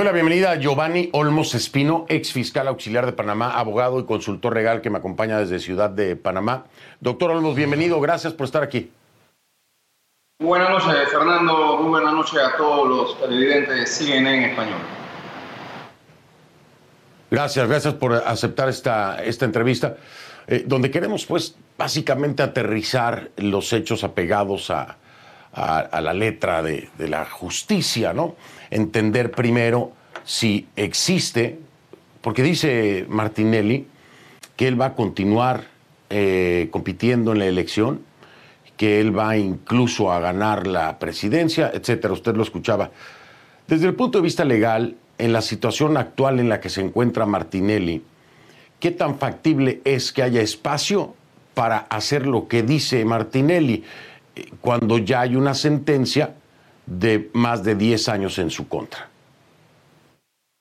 La 0.09 0.13
bienvenida 0.13 0.49
a 0.49 0.55
Giovanni 0.55 1.11
Olmos 1.13 1.53
Espino, 1.53 2.07
ex 2.09 2.33
fiscal 2.33 2.67
auxiliar 2.67 3.05
de 3.05 3.11
Panamá, 3.11 3.51
abogado 3.51 3.99
y 3.99 4.05
consultor 4.05 4.55
legal 4.55 4.81
que 4.81 4.89
me 4.89 4.97
acompaña 4.97 5.37
desde 5.37 5.59
Ciudad 5.59 5.91
de 5.91 6.15
Panamá. 6.15 6.65
Doctor 6.99 7.29
Olmos, 7.29 7.55
bienvenido, 7.55 8.01
gracias 8.01 8.33
por 8.33 8.45
estar 8.45 8.63
aquí. 8.63 8.91
Buenas 10.39 10.71
noches, 10.71 11.09
Fernando. 11.11 11.77
Muy 11.77 11.89
buenas 11.89 12.13
noches 12.15 12.39
a 12.39 12.57
todos 12.57 12.89
los 12.89 13.19
televidentes 13.19 13.77
de 13.81 13.85
CNN 13.85 14.37
en 14.37 14.49
español. 14.49 14.79
Gracias, 17.29 17.69
gracias 17.69 17.93
por 17.93 18.13
aceptar 18.15 18.67
esta, 18.67 19.23
esta 19.23 19.45
entrevista, 19.45 19.97
eh, 20.47 20.63
donde 20.65 20.89
queremos, 20.89 21.27
pues, 21.27 21.55
básicamente 21.77 22.41
aterrizar 22.41 23.29
los 23.37 23.71
hechos 23.73 24.03
apegados 24.03 24.71
a, 24.71 24.97
a, 25.53 26.01
la 26.01 26.13
letra 26.13 26.63
de, 26.63 26.89
de, 26.97 27.07
la 27.07 27.25
justicia, 27.25 28.11
¿no? 28.11 28.35
Entender 28.71 29.29
primero 29.29 29.98
si 30.29 30.67
existe, 30.75 31.57
porque 32.21 32.43
dice 32.43 33.07
Martinelli 33.09 33.87
que 34.55 34.67
él 34.67 34.79
va 34.79 34.85
a 34.85 34.93
continuar 34.93 35.63
eh, 36.11 36.67
compitiendo 36.69 37.31
en 37.31 37.39
la 37.39 37.47
elección, 37.47 38.01
que 38.77 39.01
él 39.01 39.17
va 39.17 39.37
incluso 39.37 40.11
a 40.11 40.19
ganar 40.19 40.67
la 40.67 40.99
presidencia, 40.99 41.71
etcétera. 41.73 42.13
Usted 42.13 42.35
lo 42.35 42.43
escuchaba. 42.43 42.91
Desde 43.67 43.87
el 43.87 43.95
punto 43.95 44.19
de 44.19 44.23
vista 44.23 44.45
legal, 44.45 44.97
en 45.17 45.33
la 45.33 45.41
situación 45.41 45.97
actual 45.97 46.39
en 46.39 46.47
la 46.47 46.59
que 46.59 46.69
se 46.69 46.81
encuentra 46.81 47.25
Martinelli, 47.25 48.03
¿qué 48.79 48.91
tan 48.91 49.17
factible 49.17 49.81
es 49.83 50.13
que 50.13 50.21
haya 50.21 50.41
espacio 50.41 51.15
para 51.55 51.79
hacer 51.79 52.27
lo 52.27 52.47
que 52.47 52.61
dice 52.61 53.03
Martinelli? 53.03 53.83
cuando 54.61 54.99
ya 54.99 55.21
hay 55.21 55.35
una 55.35 55.55
sentencia 55.55 56.35
de 56.85 57.29
más 57.33 57.63
de 57.63 57.73
10 57.73 58.07
años 58.09 58.37
en 58.37 58.51
su 58.51 58.67
contra? 58.67 59.09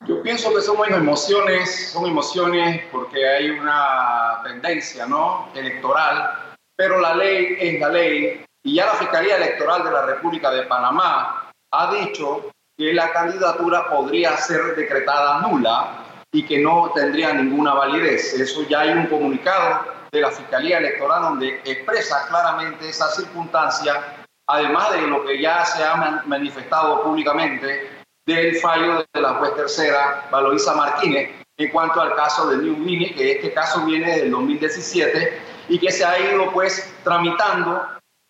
Yo 0.07 0.23
pienso 0.23 0.55
que 0.55 0.63
son 0.63 0.77
emociones, 0.91 1.91
son 1.91 2.07
emociones 2.07 2.83
porque 2.91 3.29
hay 3.29 3.51
una 3.51 4.41
tendencia 4.43 5.07
¿no? 5.07 5.51
electoral, 5.55 6.55
pero 6.77 6.99
la 6.99 7.15
ley 7.15 7.59
es 7.61 7.81
la 7.81 7.89
ley 7.91 8.45
y 8.65 8.75
ya 8.75 8.87
la 8.87 8.95
Fiscalía 8.95 9.37
Electoral 9.37 9.85
de 9.85 9.91
la 9.91 10.07
República 10.07 10.51
de 10.51 10.63
Panamá 10.63 11.51
ha 11.73 11.95
dicho 11.95 12.51
que 12.77 12.95
la 12.95 13.13
candidatura 13.13 13.89
podría 13.91 14.37
ser 14.37 14.77
decretada 14.77 15.43
nula 15.43 16.05
y 16.33 16.43
que 16.45 16.59
no 16.59 16.91
tendría 16.95 17.35
ninguna 17.35 17.75
validez. 17.75 18.33
Eso 18.33 18.63
ya 18.69 18.81
hay 18.81 18.91
un 18.91 19.09
comunicado 19.09 19.85
de 20.11 20.21
la 20.21 20.31
Fiscalía 20.31 20.79
Electoral 20.79 21.23
donde 21.23 21.61
expresa 21.65 22.27
claramente 22.29 22.89
esa 22.89 23.11
circunstancia, 23.11 24.25
además 24.47 24.93
de 24.93 25.03
lo 25.03 25.25
que 25.27 25.39
ya 25.39 25.67
se 25.67 25.85
ha 25.85 26.23
manifestado 26.25 27.03
públicamente 27.03 27.98
del 28.29 28.57
fallo 28.57 29.07
de 29.11 29.21
la 29.23 29.35
juez 29.35 29.55
tercera 29.55 30.29
Valoisa 30.31 30.75
Martínez 30.75 31.31
en 31.57 31.71
cuanto 31.71 32.03
al 32.03 32.14
caso 32.14 32.51
de 32.51 32.59
New 32.59 32.85
Guinea, 32.85 33.14
que 33.14 33.33
este 33.33 33.55
caso 33.55 33.87
viene 33.87 34.19
del 34.19 34.31
2017 34.31 35.43
y 35.71 35.79
que 35.79 35.91
se 35.91 36.05
ha 36.05 36.21
ido 36.21 36.53
pues 36.53 36.95
tramitando, 37.03 37.83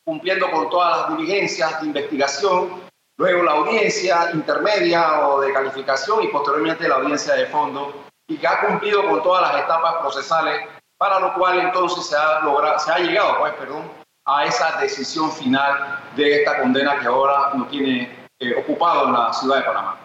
cumpliendo 0.05 0.49
con 0.53 0.71
todas 0.71 0.99
las 0.99 1.19
diligencias 1.19 1.81
de 1.81 1.89
investigación, 1.89 2.81
luego 3.19 3.43
la 3.43 3.53
audiencia 3.53 4.31
intermedia 4.33 5.27
o 5.27 5.41
de 5.41 5.53
calificación 5.53 6.23
y 6.23 6.29
posteriormente 6.29 6.89
la 6.89 6.95
audiencia 6.95 7.35
de 7.35 7.47
fondo 7.47 8.05
y 8.29 8.37
que 8.37 8.47
ha 8.47 8.61
cumplido 8.67 9.05
con 9.05 9.21
todas 9.25 9.53
las 9.53 9.65
etapas 9.65 9.97
procesales 9.97 10.61
para 10.97 11.19
lo 11.19 11.35
cual 11.35 11.59
entonces 11.59 12.07
se 12.07 12.17
ha, 12.17 12.39
logrado, 12.41 12.79
se 12.79 12.93
ha 12.93 12.99
llegado 12.99 13.41
pues, 13.41 13.53
perdón, 13.55 13.91
a 14.25 14.45
esa 14.45 14.81
decisión 14.81 15.33
final 15.33 16.05
de 16.15 16.37
esta 16.37 16.61
condena 16.61 17.01
que 17.01 17.09
ahora 17.09 17.51
nos 17.55 17.69
tiene 17.69 18.18
eh, 18.41 18.55
ocupado 18.57 19.07
en 19.07 19.13
la 19.13 19.33
ciudad 19.33 19.59
de 19.59 19.63
Panamá. 19.63 19.99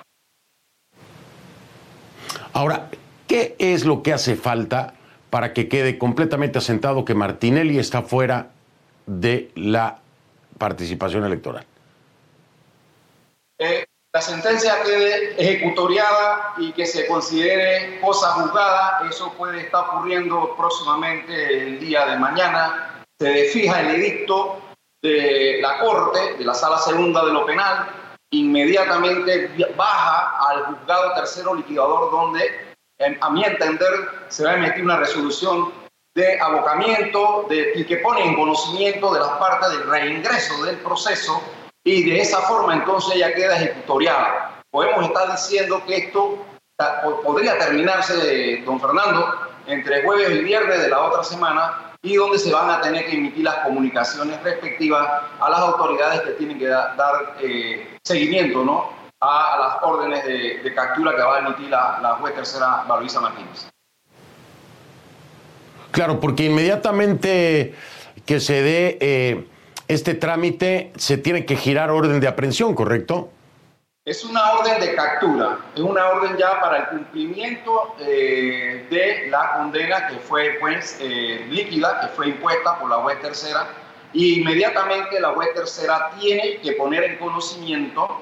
Ahora, 2.54 2.90
¿qué 3.28 3.56
es 3.60 3.86
lo 3.86 4.04
que 4.04 4.14
hace 4.14 4.36
falta 4.36 4.94
para 5.30 5.54
que 5.54 5.68
quede 5.68 5.98
completamente 5.98 6.60
asentado 6.60 7.06
que 7.06 7.16
Martinelli 7.16 7.80
está 7.80 8.04
fuera 8.04 8.52
de 9.06 9.52
la 9.56 10.00
participación 10.58 11.26
electoral? 11.26 11.66
Eh, 13.60 13.86
la 14.14 14.22
sentencia 14.22 14.82
quede 14.84 15.34
ejecutoriada 15.42 16.54
y 16.58 16.72
que 16.74 16.86
se 16.86 17.08
considere 17.08 18.00
cosa 18.00 18.28
juzgada. 18.34 19.08
Eso 19.10 19.34
puede 19.34 19.62
estar 19.62 19.86
ocurriendo 19.88 20.56
próximamente 20.56 21.64
el 21.64 21.80
día 21.80 22.06
de 22.06 22.18
mañana. 22.20 23.04
Se 23.20 23.46
fija 23.46 23.80
el 23.82 23.96
edicto 23.96 24.62
de 25.02 25.60
la 25.62 25.80
Corte, 25.80 26.36
de 26.38 26.46
la 26.46 26.54
Sala 26.54 26.78
Segunda 26.78 27.26
de 27.26 27.34
lo 27.34 27.46
Penal, 27.46 28.03
inmediatamente 28.34 29.52
baja 29.78 30.50
al 30.50 30.66
juzgado 30.66 31.14
tercero 31.16 31.54
liquidador 31.56 32.12
donde, 32.12 32.76
a 33.22 33.30
mi 33.30 33.44
entender, 33.44 33.92
se 34.30 34.44
va 34.44 34.52
a 34.52 34.56
emitir 34.56 34.84
una 34.84 34.98
resolución 34.98 35.72
de 36.16 36.40
abocamiento 36.40 37.46
de, 37.50 37.74
y 37.76 37.86
que 37.86 37.98
pone 37.98 38.24
en 38.24 38.36
conocimiento 38.36 39.14
de 39.14 39.20
las 39.20 39.30
partes 39.32 39.72
del 39.72 39.90
reingreso 39.90 40.64
del 40.64 40.78
proceso 40.78 41.42
y 41.84 42.10
de 42.10 42.22
esa 42.22 42.40
forma 42.42 42.76
entonces 42.76 43.20
ya 43.20 43.34
queda 43.34 43.56
ejecutoriada. 43.56 44.62
Podemos 44.72 45.06
estar 45.06 45.32
diciendo 45.32 45.84
que 45.86 45.98
esto 45.98 46.46
podría 47.24 47.58
terminarse, 47.58 48.62
don 48.66 48.80
Fernando, 48.80 49.54
entre 49.68 50.04
jueves 50.04 50.32
y 50.32 50.44
viernes 50.44 50.82
de 50.82 50.90
la 50.90 51.02
otra 51.02 51.24
semana 51.24 51.93
y 52.04 52.16
donde 52.16 52.38
se 52.38 52.54
van 52.54 52.70
a 52.70 52.82
tener 52.82 53.06
que 53.06 53.16
emitir 53.16 53.44
las 53.44 53.56
comunicaciones 53.60 54.42
respectivas 54.44 55.08
a 55.40 55.50
las 55.50 55.60
autoridades 55.60 56.22
que 56.22 56.32
tienen 56.34 56.60
que 56.60 56.68
dar 56.68 57.38
eh, 57.42 57.98
seguimiento 58.04 58.64
¿no? 58.64 58.90
a, 59.20 59.58
las 59.58 59.84
órdenes 59.84 60.24
de, 60.26 60.74
captura 60.76 61.16
que 61.16 61.22
va 61.24 61.38
a 61.38 61.40
emitir 61.40 61.70
la, 61.70 62.18
juez 62.20 62.36
tercera 62.36 62.84
Valoisa 62.88 63.22
Martínez. 63.22 63.70
Claro, 65.92 66.20
porque 66.20 66.46
inmediatamente 66.46 67.74
que 68.26 68.40
se 68.40 68.62
dé... 68.62 68.98
Eh 69.02 69.48
este 69.88 70.14
trámite 70.14 70.92
se 70.96 71.18
tiene 71.18 71.46
que 71.46 71.56
girar 71.56 71.92
orden 71.92 72.20
de 72.20 72.28
aprehensión, 72.28 72.74
¿correcto? 72.74 73.30
Es 74.06 74.26
una 74.26 74.52
orden 74.56 74.82
de 74.82 74.96
captura, 74.96 75.60
es 75.74 75.82
una 75.82 76.06
orden 76.10 76.36
ya 76.36 76.60
para 76.60 76.78
el 76.80 76.88
cumplimiento 76.88 77.96
eh, 78.00 78.86
de 78.90 79.30
la 79.30 79.54
condena 79.54 80.08
que 80.08 80.18
fue 80.18 80.58
pues, 80.60 80.98
eh, 81.00 81.46
líquida, 81.50 82.02
que 82.02 82.08
fue 82.10 82.28
impuesta 82.28 82.78
por 82.80 82.90
la 82.90 82.98
juez 82.98 83.22
tercera, 83.22 83.66
y 84.12 84.42
inmediatamente 84.42 85.22
la 85.22 85.30
juez 85.30 85.54
tercera 85.54 86.12
tiene 86.20 86.60
que 86.60 86.74
poner 86.74 87.06
en 87.06 87.18
conocimiento 87.18 88.20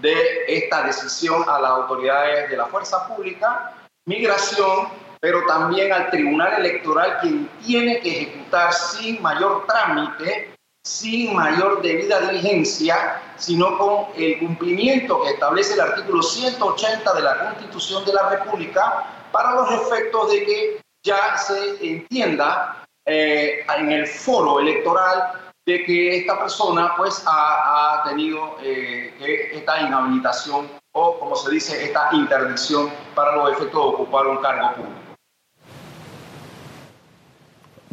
de 0.00 0.14
esta 0.46 0.84
decisión 0.84 1.42
a 1.48 1.58
las 1.58 1.70
autoridades 1.72 2.48
de 2.48 2.56
la 2.56 2.66
fuerza 2.66 3.08
pública, 3.08 3.72
migración, 4.04 4.88
pero 5.18 5.44
también 5.46 5.92
al 5.92 6.10
tribunal 6.10 6.60
electoral, 6.60 7.18
quien 7.20 7.48
tiene 7.66 7.98
que 7.98 8.22
ejecutar 8.22 8.72
sin 8.72 9.20
mayor 9.20 9.66
trámite 9.66 10.53
sin 10.84 11.34
mayor 11.34 11.80
debida 11.80 12.20
diligencia, 12.20 13.20
sino 13.36 13.78
con 13.78 14.06
el 14.16 14.38
cumplimiento 14.38 15.22
que 15.22 15.30
establece 15.30 15.74
el 15.74 15.80
artículo 15.80 16.22
180 16.22 17.14
de 17.14 17.22
la 17.22 17.38
Constitución 17.38 18.04
de 18.04 18.12
la 18.12 18.28
República 18.28 19.26
para 19.32 19.52
los 19.52 19.70
efectos 19.72 20.30
de 20.30 20.44
que 20.44 20.80
ya 21.02 21.36
se 21.38 21.84
entienda 21.84 22.84
eh, 23.06 23.64
en 23.76 23.92
el 23.92 24.06
foro 24.06 24.60
electoral 24.60 25.32
de 25.66 25.84
que 25.84 26.18
esta 26.18 26.38
persona 26.38 26.94
pues 26.96 27.22
ha, 27.26 28.02
tenido 28.06 28.56
eh, 28.62 29.50
esta 29.54 29.80
inhabilitación 29.80 30.68
o 30.92 31.18
como 31.18 31.34
se 31.34 31.50
dice 31.50 31.82
esta 31.82 32.10
interdicción 32.12 32.90
para 33.14 33.36
los 33.36 33.52
efectos 33.52 33.72
de 33.72 33.94
ocupar 33.94 34.26
un 34.26 34.36
cargo 34.38 34.74
público. 34.74 35.03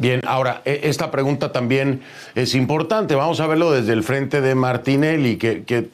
Bien, 0.02 0.20
ahora, 0.26 0.62
e, 0.64 0.80
esta 0.82 1.12
pregunta 1.12 1.52
también 1.52 2.00
es 2.34 2.56
importante. 2.56 3.14
Vamos 3.14 3.38
a 3.38 3.46
verlo 3.46 3.70
desde 3.70 3.92
el 3.92 4.02
frente 4.02 4.40
de 4.40 4.56
Martinelli, 4.56 5.36
que, 5.36 5.62
que, 5.62 5.90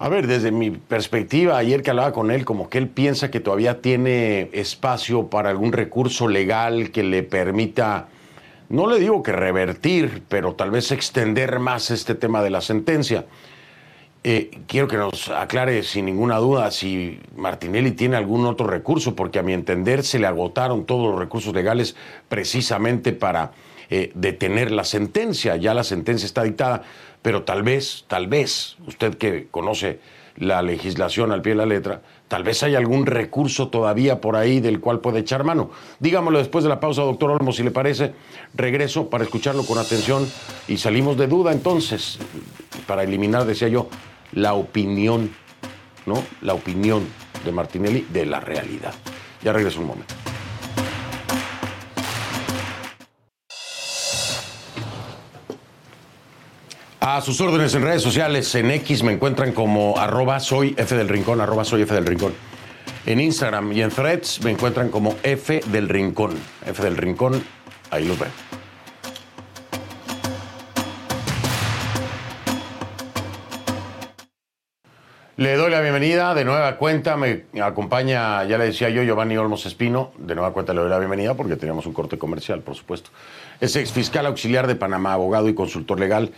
a 0.00 0.08
ver, 0.08 0.26
desde 0.26 0.50
mi 0.50 0.72
perspectiva, 0.72 1.56
ayer 1.56 1.84
que 1.84 1.90
hablaba 1.90 2.10
con 2.10 2.32
él, 2.32 2.44
como 2.44 2.68
que 2.68 2.78
él 2.78 2.88
piensa 2.88 3.30
que 3.30 3.38
todavía 3.38 3.80
tiene 3.80 4.50
espacio 4.52 5.28
para 5.28 5.50
algún 5.50 5.70
recurso 5.70 6.26
legal 6.26 6.90
que 6.90 7.04
le 7.04 7.22
permita, 7.22 8.08
no 8.68 8.88
le 8.88 8.98
digo 8.98 9.22
que 9.22 9.30
revertir, 9.30 10.24
pero 10.28 10.54
tal 10.54 10.72
vez 10.72 10.90
extender 10.90 11.60
más 11.60 11.92
este 11.92 12.16
tema 12.16 12.42
de 12.42 12.50
la 12.50 12.60
sentencia. 12.60 13.26
Eh, 14.30 14.50
quiero 14.66 14.88
que 14.88 14.98
nos 14.98 15.30
aclare 15.30 15.82
sin 15.82 16.04
ninguna 16.04 16.36
duda 16.36 16.70
si 16.70 17.18
Martinelli 17.34 17.92
tiene 17.92 18.18
algún 18.18 18.44
otro 18.44 18.66
recurso, 18.66 19.16
porque 19.16 19.38
a 19.38 19.42
mi 19.42 19.54
entender 19.54 20.04
se 20.04 20.18
le 20.18 20.26
agotaron 20.26 20.84
todos 20.84 21.10
los 21.10 21.18
recursos 21.18 21.54
legales 21.54 21.96
precisamente 22.28 23.14
para 23.14 23.52
eh, 23.88 24.12
detener 24.14 24.70
la 24.70 24.84
sentencia. 24.84 25.56
Ya 25.56 25.72
la 25.72 25.82
sentencia 25.82 26.26
está 26.26 26.42
dictada, 26.42 26.82
pero 27.22 27.44
tal 27.44 27.62
vez, 27.62 28.04
tal 28.06 28.26
vez, 28.26 28.76
usted 28.86 29.14
que 29.14 29.46
conoce 29.50 29.98
la 30.36 30.60
legislación 30.60 31.32
al 31.32 31.40
pie 31.40 31.52
de 31.52 31.56
la 31.56 31.66
letra, 31.66 32.02
tal 32.28 32.44
vez 32.44 32.62
hay 32.62 32.74
algún 32.74 33.06
recurso 33.06 33.68
todavía 33.68 34.20
por 34.20 34.36
ahí 34.36 34.60
del 34.60 34.78
cual 34.78 35.00
puede 35.00 35.20
echar 35.20 35.42
mano. 35.42 35.70
Dígamelo 36.00 36.36
después 36.36 36.64
de 36.64 36.68
la 36.68 36.80
pausa, 36.80 37.00
doctor 37.00 37.30
Olmo, 37.30 37.52
si 37.52 37.62
le 37.62 37.70
parece. 37.70 38.12
Regreso 38.54 39.08
para 39.08 39.24
escucharlo 39.24 39.64
con 39.64 39.78
atención 39.78 40.30
y 40.68 40.76
salimos 40.76 41.16
de 41.16 41.28
duda 41.28 41.50
entonces, 41.50 42.18
para 42.86 43.04
eliminar, 43.04 43.46
decía 43.46 43.68
yo, 43.68 43.88
la 44.32 44.54
opinión 44.54 45.30
¿no? 46.08 46.24
La 46.40 46.54
opinión 46.54 47.06
de 47.44 47.52
Martinelli 47.52 48.06
de 48.10 48.26
la 48.26 48.40
realidad. 48.40 48.94
Ya 49.42 49.52
regreso 49.52 49.80
un 49.80 49.86
momento. 49.86 50.14
A 57.00 57.20
sus 57.20 57.40
órdenes 57.40 57.74
en 57.74 57.82
redes 57.82 58.02
sociales, 58.02 58.52
en 58.54 58.70
X 58.70 59.02
me 59.02 59.12
encuentran 59.12 59.52
como 59.52 59.98
arroba 59.98 60.40
soy 60.40 60.74
F 60.76 60.94
del 60.96 61.08
Rincón, 61.08 61.40
arroba 61.40 61.64
soy 61.64 61.82
F 61.82 61.94
del 61.94 62.06
Rincón. 62.06 62.34
En 63.06 63.20
Instagram 63.20 63.72
y 63.72 63.82
en 63.82 63.90
Threads 63.90 64.42
me 64.42 64.50
encuentran 64.50 64.90
como 64.90 65.16
F 65.22 65.60
del 65.66 65.88
Rincón. 65.88 66.32
F 66.66 66.82
del 66.82 66.96
Rincón, 66.96 67.42
ahí 67.90 68.06
los 68.06 68.18
ven. 68.18 68.28
Le 75.38 75.54
doy 75.54 75.70
la 75.70 75.80
bienvenida 75.80 76.34
de 76.34 76.44
nueva 76.44 76.78
cuenta. 76.78 77.16
Me 77.16 77.44
acompaña, 77.62 78.42
ya 78.46 78.58
le 78.58 78.64
decía 78.64 78.88
yo, 78.90 79.04
Giovanni 79.04 79.36
Olmos 79.36 79.66
Espino. 79.66 80.10
De 80.18 80.34
nueva 80.34 80.52
cuenta 80.52 80.74
le 80.74 80.80
doy 80.80 80.90
la 80.90 80.98
bienvenida 80.98 81.34
porque 81.34 81.54
teníamos 81.54 81.86
un 81.86 81.92
corte 81.92 82.18
comercial, 82.18 82.58
por 82.58 82.74
supuesto. 82.74 83.10
Es 83.60 83.76
ex 83.76 83.92
fiscal 83.92 84.26
auxiliar 84.26 84.66
de 84.66 84.74
Panamá, 84.74 85.12
abogado 85.12 85.48
y 85.48 85.54
consultor 85.54 86.00
legal 86.00 86.32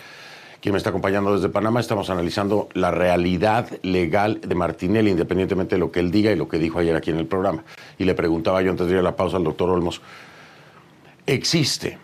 quien 0.60 0.74
me 0.74 0.76
está 0.76 0.90
acompañando 0.90 1.34
desde 1.34 1.48
Panamá. 1.48 1.80
Estamos 1.80 2.10
analizando 2.10 2.68
la 2.74 2.90
realidad 2.90 3.70
legal 3.82 4.38
de 4.42 4.54
Martinelli, 4.54 5.12
independientemente 5.12 5.76
de 5.76 5.78
lo 5.78 5.90
que 5.90 6.00
él 6.00 6.10
diga 6.10 6.30
y 6.30 6.36
lo 6.36 6.50
que 6.50 6.58
dijo 6.58 6.78
ayer 6.78 6.94
aquí 6.94 7.10
en 7.10 7.16
el 7.16 7.26
programa. 7.26 7.64
Y 7.96 8.04
le 8.04 8.12
preguntaba 8.12 8.60
yo 8.60 8.70
antes 8.70 8.86
de 8.86 8.92
ir 8.92 8.98
a 8.98 9.02
la 9.02 9.16
pausa 9.16 9.38
al 9.38 9.44
doctor 9.44 9.70
Olmos, 9.70 10.02
¿existe 11.26 11.96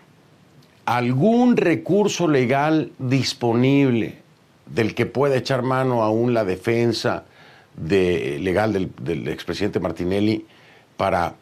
algún 0.85 1.57
recurso 1.57 2.27
legal 2.27 2.91
disponible 2.97 4.25
del 4.69 4.95
que 4.95 5.05
pueda 5.05 5.35
echar 5.35 5.61
mano 5.61 6.03
aún 6.03 6.33
la 6.33 6.43
defensa 6.43 7.23
de, 7.75 8.39
legal 8.39 8.73
del, 8.73 9.27
expresidente 9.27 9.79
Martinelli 9.79 10.45
para, 10.97 11.35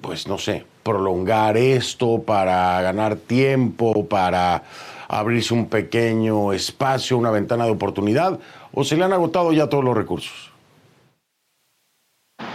pues 0.00 0.26
no 0.26 0.38
sé, 0.38 0.66
prolongar 0.82 1.56
esto, 1.56 2.22
para 2.22 2.80
ganar 2.82 3.16
tiempo, 3.16 4.06
para 4.06 4.62
abrirse 5.08 5.54
un 5.54 5.68
pequeño 5.68 6.52
espacio, 6.52 7.16
una 7.16 7.30
ventana 7.30 7.64
de 7.64 7.70
oportunidad, 7.70 8.38
o 8.72 8.84
se 8.84 8.96
le 8.96 9.04
han 9.04 9.12
agotado 9.12 9.52
ya 9.52 9.68
todos 9.68 9.84
los 9.84 9.96
recursos? 9.96 10.50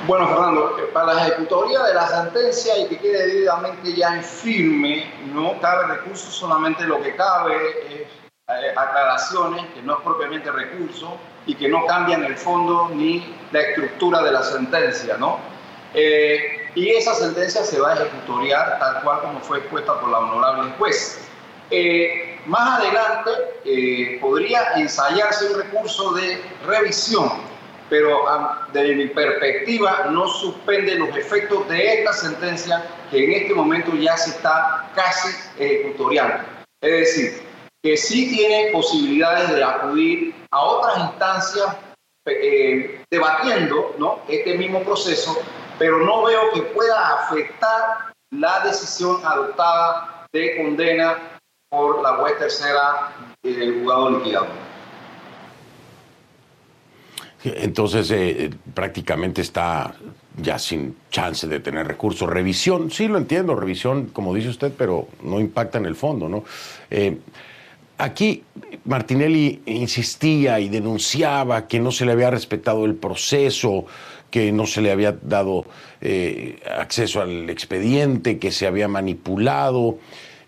Bueno, 0.08 0.28
Fernando, 0.28 0.75
para 0.93 1.13
la 1.13 1.28
ejecutoría 1.28 1.84
de 1.84 1.93
la 1.93 2.08
sentencia 2.08 2.78
y 2.80 2.88
que 2.88 2.97
quede 2.97 3.28
debidamente 3.28 3.93
ya 3.93 4.15
en 4.15 4.23
firme, 4.23 5.06
no 5.34 5.60
cabe 5.62 5.95
recurso, 5.95 6.32
solamente 6.32 6.84
lo 6.86 7.02
que 7.02 7.15
cabe 7.15 7.56
es 7.89 8.18
aclaraciones, 8.76 9.66
que 9.74 9.82
no 9.84 9.98
es 9.98 10.04
propiamente 10.04 10.52
recurso 10.52 11.18
y 11.46 11.56
que 11.56 11.68
no 11.68 11.86
cambian 11.86 12.24
el 12.24 12.36
fondo 12.36 12.90
ni 12.94 13.36
la 13.52 13.62
estructura 13.62 14.22
de 14.24 14.32
la 14.32 14.44
sentencia, 14.44 15.18
¿no? 15.18 15.40
Eh, 15.94 16.70
y 16.76 16.90
esa 16.90 17.16
sentencia 17.16 17.64
se 17.64 17.80
va 17.80 17.92
a 17.92 17.96
ejecutoriar 17.96 18.80
tal 18.80 19.02
cual 19.02 19.22
como 19.22 19.40
fue 19.40 19.60
expuesta 19.60 20.00
por 20.00 20.10
la 20.10 20.20
honorable 20.20 20.72
juez. 20.78 21.28
Eh, 21.72 22.40
más 22.46 22.80
adelante 22.80 23.32
eh, 23.66 24.18
podría 24.22 24.74
ensayarse 24.76 25.48
un 25.48 25.62
recurso 25.62 26.14
de 26.14 26.42
revisión, 26.66 27.30
pero 27.90 28.26
desde 28.72 28.96
mi 28.96 29.08
perspectiva 29.08 30.08
no 30.12 30.28
suspende 30.28 30.96
los 30.96 31.16
efectos 31.16 31.68
de 31.68 32.00
esta 32.00 32.14
sentencia 32.14 32.86
que 33.10 33.24
en 33.24 33.32
este 33.44 33.54
momento 33.54 33.94
ya 33.96 34.16
se 34.16 34.32
está 34.32 34.90
casi 34.96 35.30
ejecutoriando. 35.58 36.44
Es 36.82 36.92
decir, 36.92 37.49
que 37.82 37.98
sí 37.98 38.30
tiene 38.30 38.72
posibilidades 38.72 39.50
de 39.50 39.63
acudir 39.63 40.36
a 40.52 40.62
otras 40.62 40.98
instancias 40.98 41.78
eh, 42.26 43.02
debatiendo 43.10 43.96
¿no? 43.98 44.20
este 44.28 44.58
mismo 44.58 44.82
proceso, 44.84 45.38
pero 45.78 46.00
no 46.00 46.24
veo 46.24 46.52
que 46.54 46.62
pueda 46.62 47.24
afectar 47.24 48.13
la 48.32 48.60
decisión 48.62 49.22
adoptada 49.24 50.28
de 50.32 50.58
condena 50.58 51.39
por 51.70 52.02
la 52.02 52.18
juez 52.18 52.38
tercera 52.38 53.15
del 53.42 53.80
juzgado 53.80 54.12
liquidado. 54.12 54.48
Entonces, 57.44 58.12
eh, 58.12 58.50
prácticamente 58.74 59.42
está 59.42 59.96
ya 60.36 60.60
sin 60.60 60.98
chance 61.10 61.48
de 61.48 61.62
tener 61.62 61.88
recursos. 61.88 62.30
Revisión, 62.30 62.92
sí 62.92 63.08
lo 63.08 63.18
entiendo, 63.18 63.56
revisión, 63.56 64.08
como 64.08 64.34
dice 64.34 64.50
usted, 64.50 64.74
pero 64.78 65.08
no 65.24 65.39
impacta 65.39 65.78
en 65.78 65.86
el 65.86 65.96
fondo, 65.96 66.28
¿no? 66.28 66.44
Eh, 66.89 67.18
aquí 68.00 68.44
Martinelli 68.86 69.62
insistía 69.66 70.60
y 70.60 70.70
denunciaba 70.70 71.68
que 71.68 71.80
no 71.80 71.92
se 71.92 72.06
le 72.06 72.14
había 72.14 72.32
respetado 72.32 72.86
el 72.86 72.96
proceso, 72.96 73.86
que 74.32 74.52
no 74.52 74.66
se 74.66 74.82
le 74.82 74.92
había 74.92 75.12
dado 75.22 75.66
eh, 76.02 76.60
acceso 76.78 77.22
al 77.22 77.50
expediente, 77.50 78.40
que 78.40 78.52
se 78.52 78.66
había 78.66 78.88
manipulado. 78.88 80.00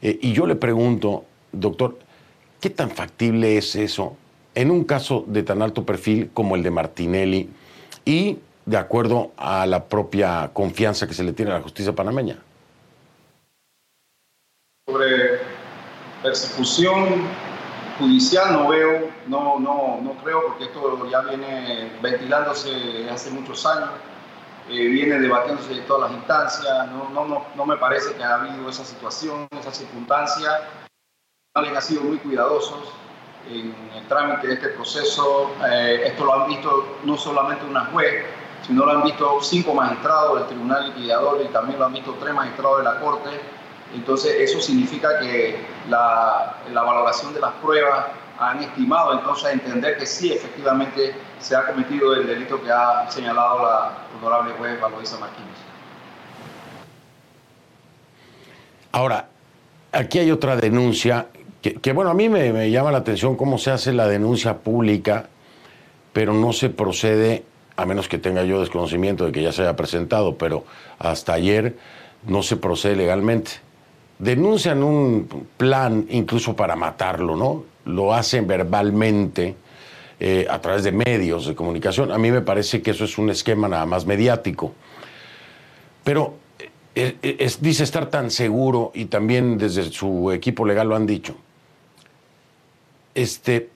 Eh, 0.01 0.17
y 0.21 0.33
yo 0.33 0.47
le 0.47 0.55
pregunto, 0.55 1.25
doctor, 1.51 1.99
¿qué 2.59 2.69
tan 2.69 2.89
factible 2.89 3.57
es 3.57 3.75
eso 3.75 4.17
en 4.55 4.71
un 4.71 4.85
caso 4.85 5.23
de 5.27 5.43
tan 5.43 5.61
alto 5.61 5.85
perfil 5.85 6.29
como 6.33 6.55
el 6.55 6.63
de 6.63 6.71
Martinelli 6.71 7.49
y 8.05 8.39
de 8.65 8.77
acuerdo 8.77 9.31
a 9.37 9.65
la 9.65 9.85
propia 9.85 10.49
confianza 10.53 11.07
que 11.07 11.13
se 11.13 11.23
le 11.23 11.33
tiene 11.33 11.51
a 11.51 11.55
la 11.55 11.61
justicia 11.61 11.93
panameña? 11.93 12.37
Sobre 14.87 15.30
persecución 16.21 17.27
judicial 17.99 18.53
no 18.53 18.67
veo, 18.69 19.09
no, 19.27 19.59
no, 19.59 19.99
no 20.01 20.13
creo, 20.23 20.47
porque 20.47 20.65
esto 20.65 21.07
ya 21.09 21.21
viene 21.21 21.91
ventilándose 22.01 23.09
hace 23.09 23.29
muchos 23.31 23.65
años. 23.65 23.89
Eh, 24.69 24.87
viene 24.87 25.19
debatiéndose 25.19 25.73
en 25.73 25.85
todas 25.85 26.09
las 26.09 26.19
instancias, 26.19 26.87
no, 26.91 27.09
no, 27.09 27.25
no, 27.25 27.45
no, 27.55 27.65
me 27.65 27.77
parece 27.77 28.13
que 28.13 28.23
haya 28.23 28.35
habido 28.35 28.69
esa 28.69 28.85
situación, 28.85 29.47
esa 29.59 29.73
circunstancia. 29.73 30.61
Alguien 31.55 31.75
ha 31.75 31.81
sido 31.81 32.03
muy 32.03 32.17
cuidadosos 32.19 32.93
en 33.49 33.75
el 33.95 34.07
trámite 34.07 34.47
de 34.47 34.53
este 34.53 34.69
proceso. 34.69 35.51
Eh, 35.69 36.03
esto 36.05 36.25
lo 36.25 36.33
han 36.33 36.47
visto 36.47 36.99
no 37.03 37.17
solamente 37.17 37.65
una 37.65 37.85
juez, 37.85 38.23
sino 38.65 38.85
lo 38.85 38.91
han 38.91 39.03
visto 39.03 39.41
cinco 39.41 39.73
magistrados 39.73 40.39
del 40.39 40.47
Tribunal 40.47 40.87
Liquidador 40.87 41.41
y 41.41 41.47
también 41.51 41.79
lo 41.79 41.85
han 41.85 41.93
visto 41.93 42.15
tres 42.19 42.33
magistrados 42.33 42.77
de 42.77 42.83
la 42.83 42.99
Corte. 42.99 43.29
Entonces, 43.93 44.35
eso 44.39 44.61
significa 44.61 45.19
que 45.19 45.57
la, 45.89 46.57
la 46.71 46.83
valoración 46.83 47.33
de 47.33 47.41
las 47.41 47.51
pruebas 47.53 48.05
han 48.39 48.63
estimado 48.63 49.13
entonces 49.13 49.53
entender 49.53 49.97
que 49.97 50.05
sí, 50.05 50.33
efectivamente, 50.33 51.13
se 51.39 51.55
ha 51.55 51.65
cometido 51.67 52.15
el 52.15 52.25
delito 52.25 52.61
que 52.61 52.71
ha 52.71 53.09
señalado 53.09 53.63
la 53.63 53.91
honorable 54.17 54.53
juez 54.57 54.81
Valoisa 54.81 55.19
Martínez. 55.19 55.57
Ahora, 58.91 59.29
aquí 59.91 60.19
hay 60.19 60.31
otra 60.31 60.55
denuncia 60.55 61.27
que, 61.61 61.93
bueno, 61.93 62.09
a 62.09 62.15
mí 62.15 62.29
me, 62.29 62.51
me, 62.51 62.71
llama 62.71 62.91
la 62.91 62.97
atención 62.97 63.35
cómo 63.35 63.59
se 63.59 63.69
hace 63.69 63.93
la 63.93 64.07
denuncia 64.07 64.57
pública, 64.57 65.27
pero 66.11 66.33
no 66.33 66.51
se 66.53 66.69
procede, 66.69 67.43
a 67.77 67.85
menos 67.85 68.07
que 68.07 68.17
tenga 68.17 68.43
yo 68.43 68.59
desconocimiento 68.59 69.27
de 69.27 69.31
que 69.31 69.43
ya 69.43 69.51
se 69.51 69.61
haya 69.61 69.75
presentado, 69.75 70.37
pero 70.37 70.65
hasta 70.97 71.33
ayer 71.33 71.75
no 72.25 72.41
se 72.41 72.57
procede 72.57 72.95
legalmente. 72.95 73.51
Denuncian 74.21 74.83
un 74.83 75.47
plan 75.57 76.05
incluso 76.11 76.55
para 76.55 76.75
matarlo, 76.75 77.35
¿no? 77.35 77.63
Lo 77.85 78.13
hacen 78.13 78.45
verbalmente 78.45 79.55
eh, 80.19 80.45
a 80.47 80.61
través 80.61 80.83
de 80.83 80.91
medios 80.91 81.47
de 81.47 81.55
comunicación. 81.55 82.11
A 82.11 82.19
mí 82.19 82.29
me 82.29 82.41
parece 82.41 82.83
que 82.83 82.91
eso 82.91 83.05
es 83.05 83.17
un 83.17 83.31
esquema 83.31 83.67
nada 83.67 83.87
más 83.87 84.05
mediático. 84.05 84.75
Pero 86.03 86.35
eh, 86.93 87.17
eh, 87.23 87.51
dice 87.61 87.83
estar 87.83 88.11
tan 88.11 88.29
seguro 88.29 88.91
y 88.93 89.05
también 89.05 89.57
desde 89.57 89.91
su 89.91 90.31
equipo 90.31 90.65
legal 90.65 90.89
lo 90.89 90.95
han 90.95 91.07
dicho. 91.07 91.35
Este, 93.15 93.71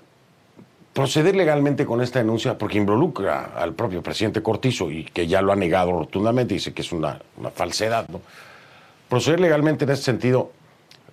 proceder 0.93 1.35
legalmente 1.35 1.87
con 1.87 2.01
esta 2.01 2.19
denuncia, 2.19 2.55
porque 2.55 2.77
involucra 2.77 3.53
al 3.57 3.73
propio 3.73 4.03
presidente 4.03 4.43
Cortizo 4.43 4.91
y 4.91 5.05
que 5.05 5.25
ya 5.25 5.41
lo 5.41 5.51
ha 5.51 5.55
negado 5.55 5.91
rotundamente, 5.91 6.53
dice 6.53 6.71
que 6.71 6.83
es 6.83 6.91
una, 6.91 7.19
una 7.35 7.49
falsedad, 7.49 8.07
¿no? 8.09 8.21
Proceder 9.09 9.39
legalmente 9.39 9.85
en 9.85 9.91
ese 9.91 10.03
sentido, 10.03 10.51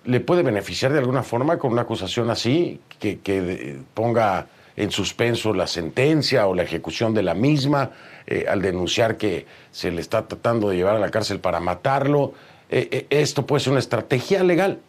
¿le 0.05 0.19
puede 0.19 0.41
beneficiar 0.43 0.91
de 0.91 0.99
alguna 0.99 1.23
forma 1.23 1.57
con 1.57 1.71
una 1.71 1.83
acusación 1.83 2.29
así, 2.29 2.81
que, 2.99 3.79
ponga 3.93 4.47
en 4.75 4.91
suspenso 4.91 5.53
la 5.53 5.67
sentencia 5.67 6.47
o 6.47 6.55
la 6.55 6.63
ejecución 6.63 7.13
de 7.13 7.21
la 7.21 7.35
misma, 7.35 7.91
eh, 8.25 8.45
al 8.49 8.61
denunciar 8.61 9.17
que 9.17 9.45
se 9.71 9.91
le 9.91 10.01
está 10.01 10.27
tratando 10.27 10.69
de 10.69 10.77
llevar 10.77 10.95
a 10.95 10.99
la 10.99 11.11
cárcel 11.11 11.39
para 11.39 11.59
matarlo. 11.59 12.33
Eh, 12.69 12.87
eh, 12.91 13.07
¿Esto 13.09 13.45
puede 13.45 13.59
ser 13.59 13.71
una 13.71 13.79
estrategia 13.79 14.43
legal? 14.43 14.79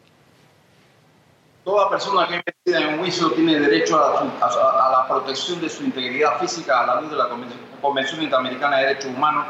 Toda 1.65 1.91
persona 1.91 2.27
que 2.29 2.37
investiga 2.37 2.79
en 2.79 2.95
un 2.95 3.01
juicio 3.01 3.31
tiene 3.33 3.59
derecho 3.59 3.99
a, 3.99 4.91
la 4.91 5.07
protección 5.09 5.61
de 5.61 5.69
su 5.69 5.83
integridad 5.85 6.39
física 6.39 6.81
a 6.81 6.87
la 6.87 7.01
luz 7.03 7.11
de 7.11 7.17
la 7.17 7.29
Convención, 7.29 7.61
Convención 7.83 8.23
Interamericana 8.23 8.79
de 8.79 8.87
Derechos 8.87 9.11
Humanos. 9.15 9.47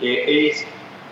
es 0.00 0.66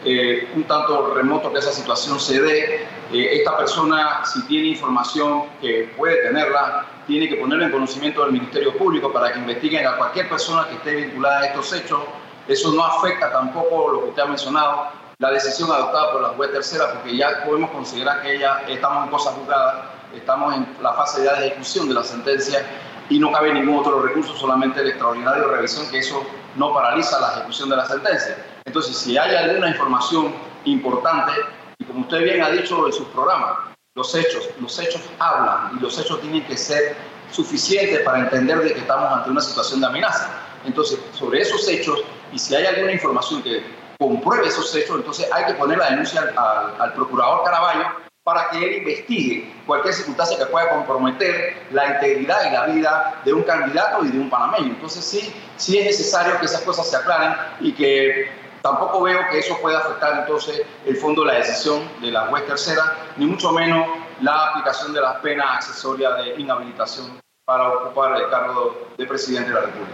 eh, 0.04 0.50
un 0.54 0.64
tanto 0.64 1.14
remoto 1.14 1.52
que 1.52 1.58
esa 1.58 1.72
situación 1.72 2.20
se 2.20 2.40
dé. 2.40 2.86
Eh, 3.12 3.38
esta 3.38 3.56
persona, 3.56 4.24
si 4.24 4.42
tiene 4.46 4.68
información 4.68 5.44
que 5.60 5.92
puede 5.96 6.16
tenerla, 6.28 6.86
tiene 7.06 7.28
que 7.28 7.36
ponerla 7.36 7.66
en 7.66 7.72
conocimiento 7.72 8.22
del 8.22 8.32
Ministerio 8.32 8.76
Público 8.76 9.12
para 9.12 9.32
que 9.32 9.38
investiguen 9.38 9.86
a 9.86 9.96
cualquier 9.96 10.28
persona 10.28 10.66
que 10.68 10.74
esté 10.74 10.94
vinculada 10.94 11.40
a 11.40 11.46
estos 11.46 11.72
hechos. 11.72 12.00
Eso 12.46 12.72
no 12.72 12.84
afecta 12.84 13.32
tampoco 13.32 13.92
lo 13.92 14.02
que 14.02 14.08
usted 14.10 14.22
ha 14.22 14.26
mencionado, 14.26 14.88
la 15.18 15.30
decisión 15.30 15.70
adoptada 15.70 16.12
por 16.12 16.22
la 16.22 16.28
juez 16.30 16.52
tercera, 16.52 16.92
porque 16.92 17.16
ya 17.16 17.44
podemos 17.46 17.70
considerar 17.70 18.20
que 18.22 18.34
ella 18.34 18.62
estamos 18.68 19.04
en 19.04 19.10
cosas 19.10 19.34
juzgadas, 19.34 19.76
estamos 20.14 20.54
en 20.54 20.66
la 20.82 20.92
fase 20.92 21.22
de 21.22 21.28
ejecución 21.28 21.88
de 21.88 21.94
la 21.94 22.04
sentencia 22.04 22.62
y 23.08 23.18
no 23.18 23.32
cabe 23.32 23.54
ningún 23.54 23.78
otro 23.78 24.02
recurso, 24.02 24.34
solamente 24.36 24.80
el 24.80 24.88
extraordinario 24.88 25.48
revisión, 25.48 25.88
que 25.90 25.98
eso 25.98 26.26
no 26.56 26.74
paraliza 26.74 27.20
la 27.20 27.32
ejecución 27.32 27.70
de 27.70 27.76
la 27.76 27.86
sentencia. 27.86 28.36
Entonces, 28.64 28.96
si 28.96 29.16
hay 29.18 29.34
alguna 29.36 29.68
información 29.68 30.34
importante, 30.64 31.32
y 31.78 31.84
como 31.84 32.00
usted 32.00 32.22
bien 32.22 32.42
ha 32.42 32.50
dicho 32.50 32.86
en 32.86 32.92
sus 32.92 33.06
programas, 33.08 33.58
los 33.94 34.14
hechos, 34.14 34.48
los 34.60 34.78
hechos 34.78 35.00
hablan 35.18 35.76
y 35.76 35.80
los 35.80 35.98
hechos 35.98 36.20
tienen 36.20 36.44
que 36.46 36.56
ser 36.56 36.96
suficientes 37.30 38.00
para 38.00 38.20
entender 38.20 38.58
de 38.62 38.72
que 38.74 38.80
estamos 38.80 39.12
ante 39.12 39.30
una 39.30 39.40
situación 39.40 39.80
de 39.80 39.86
amenaza. 39.86 40.30
Entonces, 40.64 40.98
sobre 41.12 41.42
esos 41.42 41.68
hechos, 41.68 42.02
y 42.32 42.38
si 42.38 42.54
hay 42.54 42.66
alguna 42.66 42.92
información 42.92 43.42
que 43.42 43.62
compruebe 43.98 44.48
esos 44.48 44.74
hechos, 44.74 44.96
entonces 44.96 45.30
hay 45.32 45.46
que 45.46 45.54
poner 45.54 45.78
la 45.78 45.90
denuncia 45.90 46.22
al, 46.22 46.80
al 46.80 46.92
procurador 46.94 47.44
Caraballo 47.44 48.04
para 48.24 48.48
que 48.48 48.56
él 48.56 48.78
investigue 48.78 49.52
cualquier 49.66 49.92
circunstancia 49.92 50.38
que 50.38 50.46
pueda 50.46 50.70
comprometer 50.70 51.62
la 51.70 51.94
integridad 51.94 52.38
y 52.48 52.52
la 52.52 52.66
vida 52.66 53.20
de 53.22 53.34
un 53.34 53.42
candidato 53.42 54.02
y 54.02 54.08
de 54.08 54.18
un 54.18 54.30
panameño. 54.30 54.72
Entonces 54.72 55.04
sí, 55.04 55.32
sí 55.58 55.78
es 55.78 55.84
necesario 55.84 56.38
que 56.40 56.46
esas 56.46 56.62
cosas 56.62 56.88
se 56.90 56.96
aclaren 56.96 57.34
y 57.60 57.72
que 57.72 58.43
tampoco 58.64 59.02
veo 59.02 59.20
que 59.30 59.40
eso 59.40 59.58
pueda 59.60 59.78
afectar 59.78 60.20
entonces 60.20 60.62
el 60.86 60.96
fondo 60.96 61.20
de 61.22 61.32
la 61.32 61.34
decisión 61.34 61.82
de 62.00 62.10
la 62.10 62.28
juez 62.28 62.46
tercera, 62.46 62.96
ni 63.18 63.26
mucho 63.26 63.52
menos 63.52 63.86
la 64.22 64.46
aplicación 64.46 64.94
de 64.94 65.02
las 65.02 65.16
penas 65.16 65.46
accesorias 65.56 66.16
de 66.24 66.40
inhabilitación 66.40 67.20
para 67.44 67.68
ocupar 67.68 68.16
el 68.16 68.30
cargo 68.30 68.88
de 68.96 69.04
presidente 69.04 69.50
de 69.50 69.54
la 69.54 69.60
República. 69.60 69.92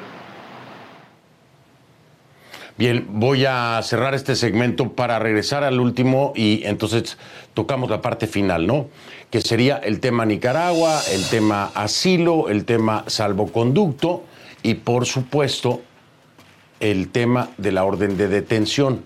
Bien, 2.79 3.07
voy 3.09 3.45
a 3.45 3.81
cerrar 3.83 4.15
este 4.15 4.37
segmento 4.37 4.93
para 4.93 5.19
regresar 5.19 5.65
al 5.65 5.81
último 5.81 6.33
y 6.37 6.63
entonces 6.65 7.19
tocamos 7.55 7.91
la 7.91 8.01
parte 8.01 8.29
final, 8.29 8.69
¿no? 8.69 8.87
Que 9.31 9.41
sería 9.41 9.79
el 9.79 9.99
tema 9.99 10.25
Nicaragua, 10.25 11.01
el 11.11 11.29
tema 11.29 11.73
asilo, 11.75 12.49
el 12.49 12.65
tema 12.65 13.03
salvoconducto 13.09 14.23
y 14.63 14.75
por 14.75 15.07
supuesto 15.07 15.81
el 16.81 17.11
tema 17.11 17.51
de 17.59 17.73
la 17.73 17.85
orden 17.85 18.17
de 18.17 18.29
detención. 18.29 19.05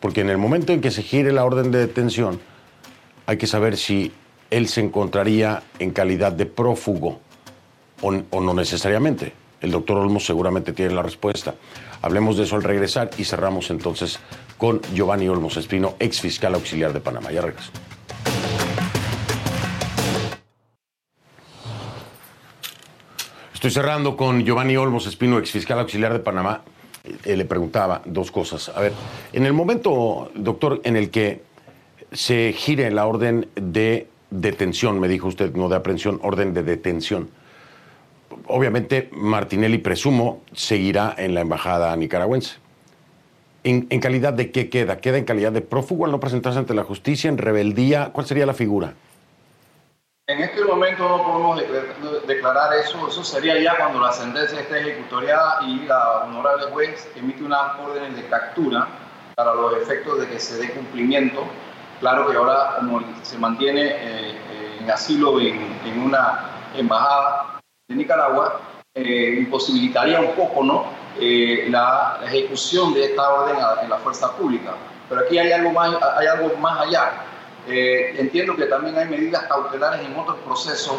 Porque 0.00 0.20
en 0.20 0.30
el 0.30 0.38
momento 0.38 0.72
en 0.72 0.80
que 0.80 0.90
se 0.90 1.02
gire 1.02 1.32
la 1.32 1.44
orden 1.44 1.72
de 1.72 1.78
detención, 1.78 2.40
hay 3.26 3.36
que 3.36 3.46
saber 3.46 3.76
si 3.76 4.12
él 4.50 4.68
se 4.68 4.80
encontraría 4.80 5.62
en 5.78 5.90
calidad 5.90 6.32
de 6.32 6.46
prófugo 6.46 7.20
o, 8.00 8.12
no 8.12 8.54
necesariamente. 8.54 9.32
El 9.60 9.72
doctor 9.72 9.98
Olmos 9.98 10.24
seguramente 10.24 10.72
tiene 10.72 10.94
la 10.94 11.02
respuesta. 11.02 11.54
Hablemos 12.00 12.36
de 12.36 12.44
eso 12.44 12.54
al 12.54 12.62
regresar 12.62 13.10
y 13.18 13.24
cerramos 13.24 13.70
entonces 13.70 14.20
con 14.56 14.80
Giovanni 14.94 15.28
Olmos 15.28 15.56
Espino, 15.56 15.96
ex 15.98 16.20
fiscal 16.20 16.54
auxiliar 16.54 16.92
de 16.92 17.00
Panamá. 17.00 17.32
Ya 17.32 17.42
regreso. 17.42 17.72
Estoy 23.52 23.72
cerrando 23.72 24.16
con 24.16 24.44
Giovanni 24.44 24.76
Olmos 24.76 25.08
Espino, 25.08 25.38
ex 25.40 25.50
fiscal 25.50 25.80
auxiliar 25.80 26.12
de 26.12 26.20
Panamá. 26.20 26.62
Eh, 27.24 27.36
le 27.36 27.44
preguntaba 27.44 28.02
dos 28.04 28.30
cosas. 28.30 28.70
A 28.74 28.80
ver, 28.80 28.92
en 29.32 29.46
el 29.46 29.52
momento, 29.52 30.30
doctor, 30.34 30.80
en 30.84 30.96
el 30.96 31.10
que 31.10 31.42
se 32.12 32.52
gire 32.56 32.90
la 32.90 33.06
orden 33.06 33.48
de 33.54 34.08
detención, 34.30 35.00
me 35.00 35.08
dijo 35.08 35.28
usted, 35.28 35.54
no 35.54 35.68
de 35.68 35.76
aprehensión, 35.76 36.20
orden 36.22 36.54
de 36.54 36.62
detención 36.62 37.28
obviamente 38.46 39.08
Martinelli, 39.12 39.78
presumo, 39.78 40.42
seguirá 40.52 41.14
en 41.16 41.34
la 41.34 41.40
embajada 41.40 41.94
nicaragüense. 41.96 42.56
¿En, 43.64 43.82
calidad 44.00 44.32
de 44.32 44.50
qué 44.50 44.70
queda? 44.70 44.98
¿Queda 44.98 45.18
en 45.18 45.24
calidad 45.24 45.52
de 45.52 45.60
prófugo 45.60 46.06
al 46.06 46.10
no 46.10 46.20
presentarse 46.20 46.58
ante 46.58 46.74
la 46.74 46.84
justicia, 46.84 47.28
en 47.28 47.36
rebeldía? 47.36 48.10
¿Cuál 48.12 48.26
sería 48.26 48.46
la 48.46 48.54
figura? 48.54 48.94
En 50.30 50.42
este 50.42 50.62
momento 50.62 51.08
no 51.08 51.24
podemos 51.24 51.62
declarar 52.26 52.74
eso. 52.74 53.08
Eso 53.08 53.24
sería 53.24 53.58
ya 53.58 53.78
cuando 53.78 53.98
la 53.98 54.12
sentencia 54.12 54.60
esté 54.60 54.80
ejecutoriada 54.80 55.60
y 55.62 55.86
la 55.86 56.24
honorable 56.24 56.66
juez 56.66 57.10
emite 57.16 57.42
una 57.42 57.78
orden 57.78 58.14
de 58.14 58.26
captura 58.26 58.86
para 59.34 59.54
los 59.54 59.78
efectos 59.78 60.20
de 60.20 60.28
que 60.28 60.38
se 60.38 60.58
dé 60.58 60.70
cumplimiento. 60.72 61.44
Claro 62.00 62.28
que 62.28 62.36
ahora, 62.36 62.76
como 62.76 63.02
se 63.22 63.38
mantiene 63.38 63.86
eh, 63.86 64.78
en 64.80 64.90
asilo 64.90 65.40
en, 65.40 65.80
en 65.86 66.02
una 66.02 66.50
embajada, 66.76 67.60
de 67.88 67.96
Nicaragua 67.96 68.60
eh, 68.94 69.36
imposibilitaría 69.38 70.20
un 70.20 70.32
poco 70.32 70.62
¿no? 70.62 70.84
Eh, 71.18 71.68
la, 71.70 72.20
ejecución 72.26 72.92
de 72.92 73.06
esta 73.06 73.32
orden 73.32 73.56
en 73.82 73.88
la 73.88 73.96
fuerza 73.96 74.30
pública. 74.36 74.74
Pero 75.08 75.22
aquí 75.22 75.38
hay 75.38 75.52
algo 75.52 75.72
más, 75.72 75.96
hay 76.18 76.26
algo 76.26 76.54
más 76.58 76.80
allá. 76.82 77.12
Eh, 77.70 78.14
entiendo 78.18 78.56
que 78.56 78.64
también 78.64 78.96
hay 78.96 79.08
medidas 79.08 79.44
cautelares 79.44 80.00
en 80.06 80.16
otros 80.16 80.38
procesos 80.38 80.96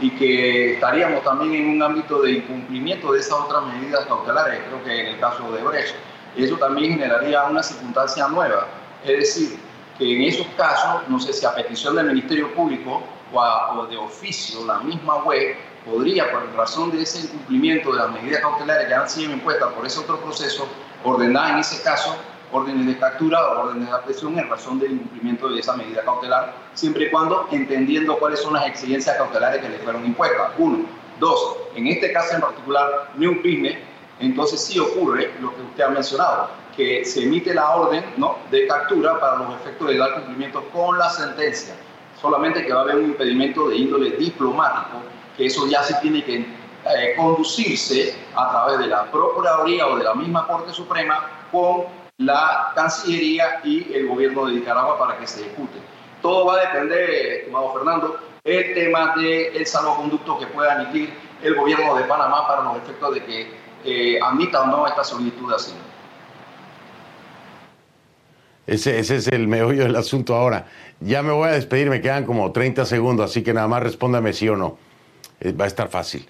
y 0.00 0.10
que 0.10 0.74
estaríamos 0.74 1.24
también 1.24 1.52
en 1.54 1.68
un 1.70 1.82
ámbito 1.82 2.22
de 2.22 2.32
incumplimiento 2.32 3.12
de 3.12 3.18
esas 3.18 3.40
otras 3.40 3.64
medidas 3.66 4.06
cautelares, 4.06 4.60
creo 4.68 4.84
que 4.84 5.00
en 5.00 5.06
el 5.14 5.20
caso 5.20 5.50
de 5.50 5.62
Brecht. 5.62 5.94
Eso 6.36 6.56
también 6.58 6.92
generaría 6.92 7.42
una 7.44 7.62
circunstancia 7.62 8.28
nueva. 8.28 8.68
Es 9.04 9.18
decir, 9.18 9.58
que 9.98 10.16
en 10.16 10.22
esos 10.22 10.46
casos, 10.56 11.02
no 11.08 11.18
sé 11.18 11.32
si 11.32 11.44
a 11.44 11.54
petición 11.54 11.96
del 11.96 12.06
Ministerio 12.06 12.54
Público 12.54 13.02
o, 13.32 13.40
o 13.40 13.86
de 13.86 13.96
oficio, 13.96 14.64
la 14.64 14.78
misma 14.78 15.24
web 15.24 15.56
podría, 15.84 16.30
por 16.30 16.54
razón 16.54 16.92
de 16.92 17.02
ese 17.02 17.26
incumplimiento 17.26 17.90
de 17.90 17.98
las 17.98 18.12
medidas 18.12 18.40
cautelares 18.42 18.86
que 18.86 18.94
han 18.94 19.10
sido 19.10 19.32
impuestas 19.32 19.72
por 19.72 19.84
ese 19.84 19.98
otro 19.98 20.20
proceso, 20.20 20.68
ordenar 21.02 21.50
en 21.50 21.58
ese 21.58 21.82
caso 21.82 22.16
órdenes 22.52 22.86
de 22.86 22.98
captura 22.98 23.44
o 23.44 23.62
órdenes 23.62 23.88
de 23.88 23.94
aprehensión 23.94 24.38
en 24.38 24.48
razón 24.48 24.78
del 24.78 24.92
incumplimiento 24.92 25.48
de 25.48 25.60
esa 25.60 25.76
medida 25.76 26.02
cautelar, 26.04 26.54
siempre 26.74 27.06
y 27.06 27.10
cuando 27.10 27.48
entendiendo 27.50 28.18
cuáles 28.18 28.40
son 28.40 28.54
las 28.54 28.66
exigencias 28.66 29.16
cautelares 29.16 29.62
que 29.62 29.68
le 29.68 29.78
fueron 29.78 30.04
impuestas. 30.04 30.52
Uno. 30.58 30.84
Dos, 31.18 31.56
en 31.74 31.86
este 31.86 32.12
caso 32.12 32.34
en 32.34 32.40
particular, 32.40 33.10
New 33.16 33.36
Business, 33.36 33.78
entonces 34.18 34.60
sí 34.60 34.78
ocurre 34.78 35.32
lo 35.40 35.54
que 35.54 35.62
usted 35.62 35.84
ha 35.84 35.88
mencionado, 35.88 36.50
que 36.76 37.04
se 37.04 37.24
emite 37.24 37.54
la 37.54 37.70
orden 37.70 38.04
¿no? 38.16 38.38
de 38.50 38.66
captura 38.66 39.18
para 39.20 39.36
los 39.38 39.54
efectos 39.60 39.88
de 39.88 39.98
dar 39.98 40.14
cumplimiento 40.14 40.64
con 40.72 40.98
la 40.98 41.10
sentencia, 41.10 41.74
solamente 42.20 42.64
que 42.64 42.72
va 42.72 42.80
a 42.80 42.82
haber 42.82 42.96
un 42.96 43.06
impedimento 43.06 43.68
de 43.68 43.76
índole 43.76 44.10
diplomático 44.12 45.02
que 45.36 45.46
eso 45.46 45.66
ya 45.66 45.82
se 45.82 45.94
tiene 45.94 46.24
que 46.24 46.36
eh, 46.36 47.14
conducirse 47.16 48.14
a 48.34 48.50
través 48.50 48.78
de 48.80 48.86
la 48.88 49.10
Procuraduría 49.10 49.86
o 49.86 49.96
de 49.96 50.04
la 50.04 50.14
misma 50.14 50.46
Corte 50.46 50.72
Suprema 50.72 51.46
con 51.50 51.84
la 52.24 52.72
Cancillería 52.74 53.60
y 53.64 53.92
el 53.92 54.08
gobierno 54.08 54.46
de 54.46 54.54
Nicaragua 54.54 54.98
para 54.98 55.18
que 55.18 55.26
se 55.26 55.40
ejecute. 55.40 55.78
Todo 56.20 56.46
va 56.46 56.54
a 56.54 56.60
depender, 56.60 57.10
estimado 57.10 57.72
Fernando, 57.72 58.18
el 58.44 58.74
tema 58.74 59.14
del 59.16 59.66
salvoconducto 59.66 60.38
que 60.38 60.46
pueda 60.46 60.82
emitir 60.82 61.12
el 61.42 61.54
gobierno 61.54 61.96
de 61.96 62.04
Panamá 62.04 62.46
para 62.46 62.62
los 62.62 62.76
efectos 62.76 63.14
de 63.14 63.24
que 63.24 63.50
eh, 63.84 64.20
admita 64.20 64.62
o 64.62 64.66
no 64.66 64.86
esta 64.86 65.04
solicitud 65.04 65.48
de 65.48 65.56
asilo. 65.56 65.92
Ese, 68.66 69.00
ese, 69.00 69.16
es 69.16 69.26
el 69.28 69.48
meollo 69.48 69.82
del 69.82 69.96
asunto 69.96 70.36
ahora. 70.36 70.66
Ya 71.00 71.22
me 71.22 71.32
voy 71.32 71.48
a 71.48 71.52
despedir, 71.52 71.90
me 71.90 72.00
quedan 72.00 72.24
como 72.24 72.52
30 72.52 72.84
segundos, 72.84 73.30
así 73.30 73.42
que 73.42 73.52
nada 73.52 73.66
más 73.66 73.82
respóndame 73.82 74.32
sí 74.32 74.48
o 74.48 74.56
no. 74.56 74.78
Eh, 75.40 75.52
va 75.52 75.64
a 75.64 75.68
estar 75.68 75.88
fácil, 75.88 76.26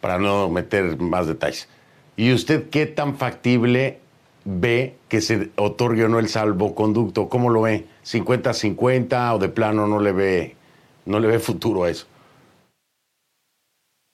para 0.00 0.18
no 0.18 0.48
meter 0.48 0.98
más 0.98 1.26
detalles. 1.26 1.68
¿Y 2.16 2.32
usted 2.32 2.70
qué 2.70 2.86
tan 2.86 3.16
factible 3.16 4.00
ve 4.46 4.96
que 5.08 5.20
se 5.20 5.50
otorgue 5.56 6.06
o 6.06 6.08
no 6.08 6.18
el 6.18 6.28
salvoconducto? 6.28 7.28
¿Cómo 7.28 7.50
lo 7.50 7.62
ve? 7.62 7.86
¿50-50 8.04 9.34
o 9.34 9.38
de 9.38 9.50
plano 9.50 9.86
no 9.86 10.00
le 10.00 10.12
ve, 10.12 10.56
no 11.04 11.20
le 11.20 11.28
ve 11.28 11.38
futuro 11.38 11.84
a 11.84 11.90
eso? 11.90 12.06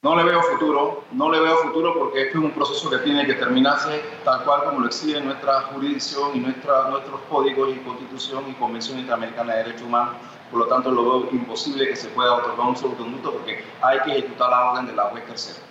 No 0.03 0.17
le 0.17 0.25
veo 0.25 0.43
futuro, 0.43 1.05
no 1.13 1.31
le 1.31 1.39
veo 1.39 1.57
futuro 1.59 1.95
porque 1.97 2.23
este 2.23 2.39
es 2.39 2.45
un 2.45 2.51
proceso 2.51 2.91
que 2.91 2.99
tiene 2.99 3.25
que 3.25 3.35
terminarse 3.35 4.01
tal 4.25 4.43
cual 4.45 4.65
como 4.65 4.81
lo 4.81 4.87
exige 4.87 5.21
nuestra 5.21 5.61
jurisdicción 5.73 6.31
y 6.35 6.41
nuestra, 6.41 6.91
nuestros 6.91 7.21
códigos 7.31 7.69
y 7.71 7.79
constitución 7.79 8.43
y 8.51 8.55
convención 8.55 8.99
interamericana 8.99 9.53
de 9.53 9.59
derechos 9.63 9.83
humanos 9.83 10.17
por 10.53 10.61
lo 10.61 10.67
tanto, 10.67 10.91
lo 10.91 11.03
veo 11.03 11.31
imposible 11.33 11.89
que 11.89 11.97
se 11.97 12.09
pueda 12.09 12.35
otorgar 12.35 12.69
un 12.69 12.77
solo 12.77 12.95
conducto 12.95 13.33
porque 13.33 13.65
hay 13.81 14.01
que 14.01 14.11
ejecutar 14.19 14.51
la 14.51 14.71
orden 14.71 14.87
de 14.87 14.93
la 14.93 15.05
juez 15.05 15.25
tercera. 15.25 15.67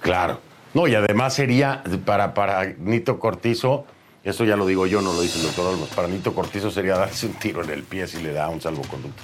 Claro. 0.00 0.40
No, 0.74 0.86
y 0.86 0.94
además 0.94 1.34
sería 1.34 1.82
para, 2.04 2.34
para 2.34 2.64
Nito 2.78 3.18
Cortizo, 3.18 3.86
eso 4.22 4.44
ya 4.44 4.56
lo 4.56 4.66
digo 4.66 4.86
yo, 4.86 5.00
no 5.00 5.12
lo 5.12 5.22
dice 5.22 5.38
el 5.38 5.46
doctor 5.46 5.66
Olmos, 5.66 5.88
para 5.88 6.08
Nito 6.08 6.34
Cortizo 6.34 6.70
sería 6.70 6.96
darse 6.96 7.26
un 7.26 7.34
tiro 7.34 7.64
en 7.64 7.70
el 7.70 7.82
pie 7.82 8.06
si 8.06 8.22
le 8.22 8.32
da 8.32 8.48
un 8.48 8.60
salvoconducto. 8.60 9.22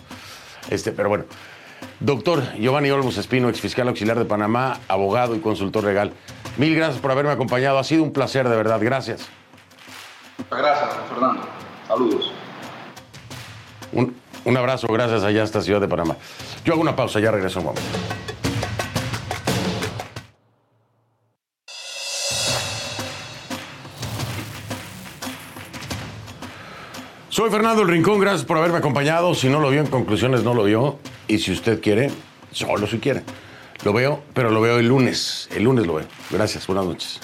Este, 0.70 0.92
pero 0.92 1.10
bueno, 1.10 1.24
doctor 2.00 2.42
Giovanni 2.54 2.90
Olmos 2.90 3.18
Espino, 3.18 3.50
ex 3.50 3.60
fiscal 3.60 3.88
auxiliar 3.88 4.18
de 4.18 4.24
Panamá, 4.24 4.80
abogado 4.88 5.36
y 5.36 5.40
consultor 5.40 5.84
legal. 5.84 6.12
Mil 6.56 6.74
gracias 6.74 7.00
por 7.00 7.10
haberme 7.10 7.32
acompañado, 7.32 7.78
ha 7.78 7.84
sido 7.84 8.02
un 8.02 8.12
placer, 8.12 8.48
de 8.48 8.56
verdad, 8.56 8.80
gracias. 8.80 9.28
Muchas 10.38 10.58
gracias, 10.58 10.90
Fernando. 11.08 11.42
Saludos. 11.86 12.32
Un, 13.92 14.16
un 14.44 14.56
abrazo, 14.56 14.86
gracias 14.88 15.22
allá 15.22 15.42
hasta 15.42 15.60
Ciudad 15.60 15.80
de 15.80 15.88
Panamá. 15.88 16.16
Yo 16.64 16.72
hago 16.72 16.82
una 16.82 16.96
pausa, 16.96 17.20
ya 17.20 17.30
regreso 17.30 17.60
un 17.60 17.66
momento. 17.66 18.13
Soy 27.34 27.50
Fernando 27.50 27.82
El 27.82 27.88
Rincón, 27.88 28.20
gracias 28.20 28.44
por 28.44 28.58
haberme 28.58 28.78
acompañado. 28.78 29.34
Si 29.34 29.48
no 29.48 29.58
lo 29.58 29.68
vio, 29.68 29.80
en 29.80 29.88
conclusiones 29.88 30.44
no 30.44 30.54
lo 30.54 30.62
vio. 30.62 31.00
Y 31.26 31.38
si 31.38 31.50
usted 31.50 31.80
quiere, 31.82 32.12
solo 32.52 32.86
si 32.86 33.00
quiere. 33.00 33.24
Lo 33.84 33.92
veo, 33.92 34.22
pero 34.32 34.52
lo 34.52 34.60
veo 34.60 34.78
el 34.78 34.86
lunes. 34.86 35.48
El 35.52 35.64
lunes 35.64 35.84
lo 35.84 35.94
veo. 35.94 36.06
Gracias, 36.30 36.64
buenas 36.68 36.84
noches. 36.84 37.20